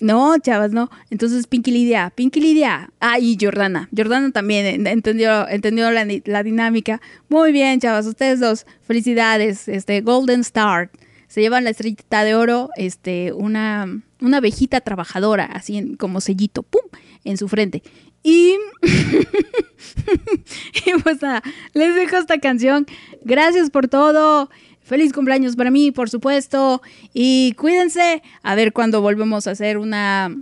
no, 0.02 0.38
chavas, 0.40 0.72
no. 0.72 0.90
Entonces, 1.10 1.48
Pinky 1.48 1.72
Lidia, 1.72 2.12
Pinky 2.14 2.42
Lidia. 2.42 2.92
Ah, 3.00 3.18
y 3.20 3.38
Jordana. 3.40 3.88
Jordana 3.96 4.32
también 4.32 4.66
en- 4.66 4.88
entendió, 4.88 5.48
entendió 5.48 5.92
la, 5.92 6.06
la 6.26 6.44
dinámica. 6.44 7.02
Muy 7.30 7.52
bien, 7.54 7.80
chavas, 7.80 8.06
ustedes 8.06 8.40
dos. 8.42 8.66
Felicidades. 8.82 9.68
Este, 9.70 10.02
Golden 10.02 10.42
Star. 10.42 10.92
Se 11.28 11.42
llevan 11.42 11.64
la 11.64 11.70
estrellita 11.72 12.24
de 12.24 12.36
oro, 12.36 12.70
este, 12.78 13.32
una, 13.34 14.02
una 14.22 14.38
abejita 14.38 14.82
trabajadora, 14.82 15.46
así 15.46 15.96
como 15.98 16.22
sellito, 16.22 16.64
¡pum! 16.64 16.82
en 17.24 17.38
su 17.38 17.48
frente. 17.48 17.84
Y, 18.24 18.56
y 20.86 20.94
pues 21.04 21.22
nada, 21.22 21.44
les 21.74 21.96
dejo 21.96 22.18
esta 22.18 22.40
canción. 22.40 22.88
Gracias 23.24 23.70
por 23.70 23.88
todo. 23.88 24.50
Feliz 24.82 25.14
cumpleaños 25.14 25.56
para 25.56 25.72
mí, 25.72 25.92
por 25.92 26.10
supuesto. 26.10 26.82
Y 27.14 27.54
cuídense. 27.54 28.24
A 28.42 28.56
ver 28.56 28.74
cuándo 28.74 29.02
volvemos 29.02 29.48
a 29.48 29.52
hacer 29.52 29.78
una 29.78 30.36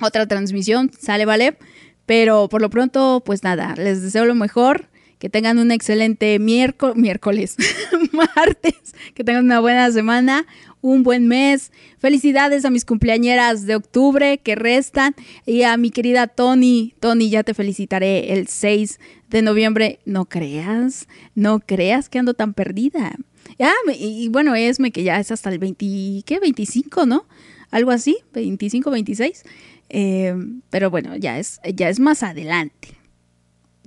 otra 0.00 0.26
transmisión. 0.26 0.90
Sale, 0.98 1.24
vale. 1.24 1.56
Pero 2.04 2.48
por 2.48 2.62
lo 2.62 2.70
pronto, 2.70 3.22
pues 3.24 3.42
nada, 3.42 3.74
les 3.76 4.02
deseo 4.02 4.24
lo 4.24 4.34
mejor. 4.34 4.88
Que 5.18 5.28
tengan 5.28 5.58
un 5.58 5.70
excelente 5.70 6.38
miércoles, 6.38 6.96
miércoles, 6.96 7.56
martes. 8.12 8.94
Que 9.14 9.24
tengan 9.24 9.44
una 9.44 9.60
buena 9.60 9.90
semana, 9.90 10.46
un 10.80 11.02
buen 11.02 11.26
mes. 11.26 11.72
Felicidades 11.98 12.64
a 12.64 12.70
mis 12.70 12.84
cumpleañeras 12.84 13.66
de 13.66 13.76
octubre 13.76 14.38
que 14.38 14.54
restan. 14.54 15.14
Y 15.44 15.62
a 15.62 15.76
mi 15.76 15.90
querida 15.90 16.26
Tony. 16.26 16.94
Tony, 17.00 17.30
ya 17.30 17.42
te 17.42 17.54
felicitaré 17.54 18.32
el 18.34 18.48
6 18.48 19.00
de 19.28 19.42
noviembre. 19.42 19.98
No 20.04 20.24
creas, 20.26 21.08
no 21.34 21.60
creas 21.60 22.08
que 22.08 22.18
ando 22.18 22.34
tan 22.34 22.54
perdida. 22.54 23.16
Ah, 23.60 23.72
y 23.98 24.28
bueno, 24.28 24.54
Esme, 24.54 24.92
que 24.92 25.02
ya 25.02 25.18
es 25.18 25.32
hasta 25.32 25.50
el 25.50 25.58
20, 25.58 26.22
¿qué? 26.24 26.38
25, 26.40 27.06
¿no? 27.06 27.26
Algo 27.70 27.90
así, 27.90 28.18
25, 28.32 28.90
26. 28.90 29.42
Eh, 29.90 30.34
pero 30.70 30.90
bueno, 30.90 31.16
ya 31.16 31.38
es, 31.38 31.60
ya 31.74 31.88
es 31.88 31.98
más 31.98 32.22
adelante. 32.22 32.97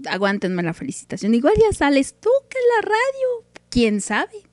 Aguántenme 0.10 0.64
la 0.64 0.73
felicitación. 0.73 1.34
Igual 1.34 1.53
ya 1.57 1.76
sales 1.76 2.15
tú 2.19 2.30
que 2.49 2.57
la 2.76 2.82
radio. 2.82 3.45
¿Quién 3.69 4.02
sabe? 4.02 4.44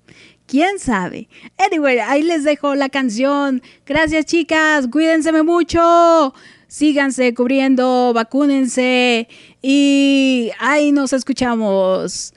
¿Quién 0.46 0.78
sabe? 0.78 1.28
Anyway, 1.58 1.98
ahí 1.98 2.22
les 2.22 2.44
dejo 2.44 2.74
la 2.74 2.88
canción. 2.88 3.62
Gracias, 3.84 4.24
chicas. 4.26 4.88
Cuídense 4.90 5.30
mucho. 5.42 6.34
Síganse 6.66 7.32
cubriendo, 7.34 8.12
vacúnense. 8.14 9.28
Y 9.62 10.50
ahí 10.58 10.92
nos 10.92 11.12
escuchamos. 11.12 12.34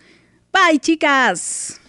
Bye, 0.53 0.79
chicas. 0.79 1.80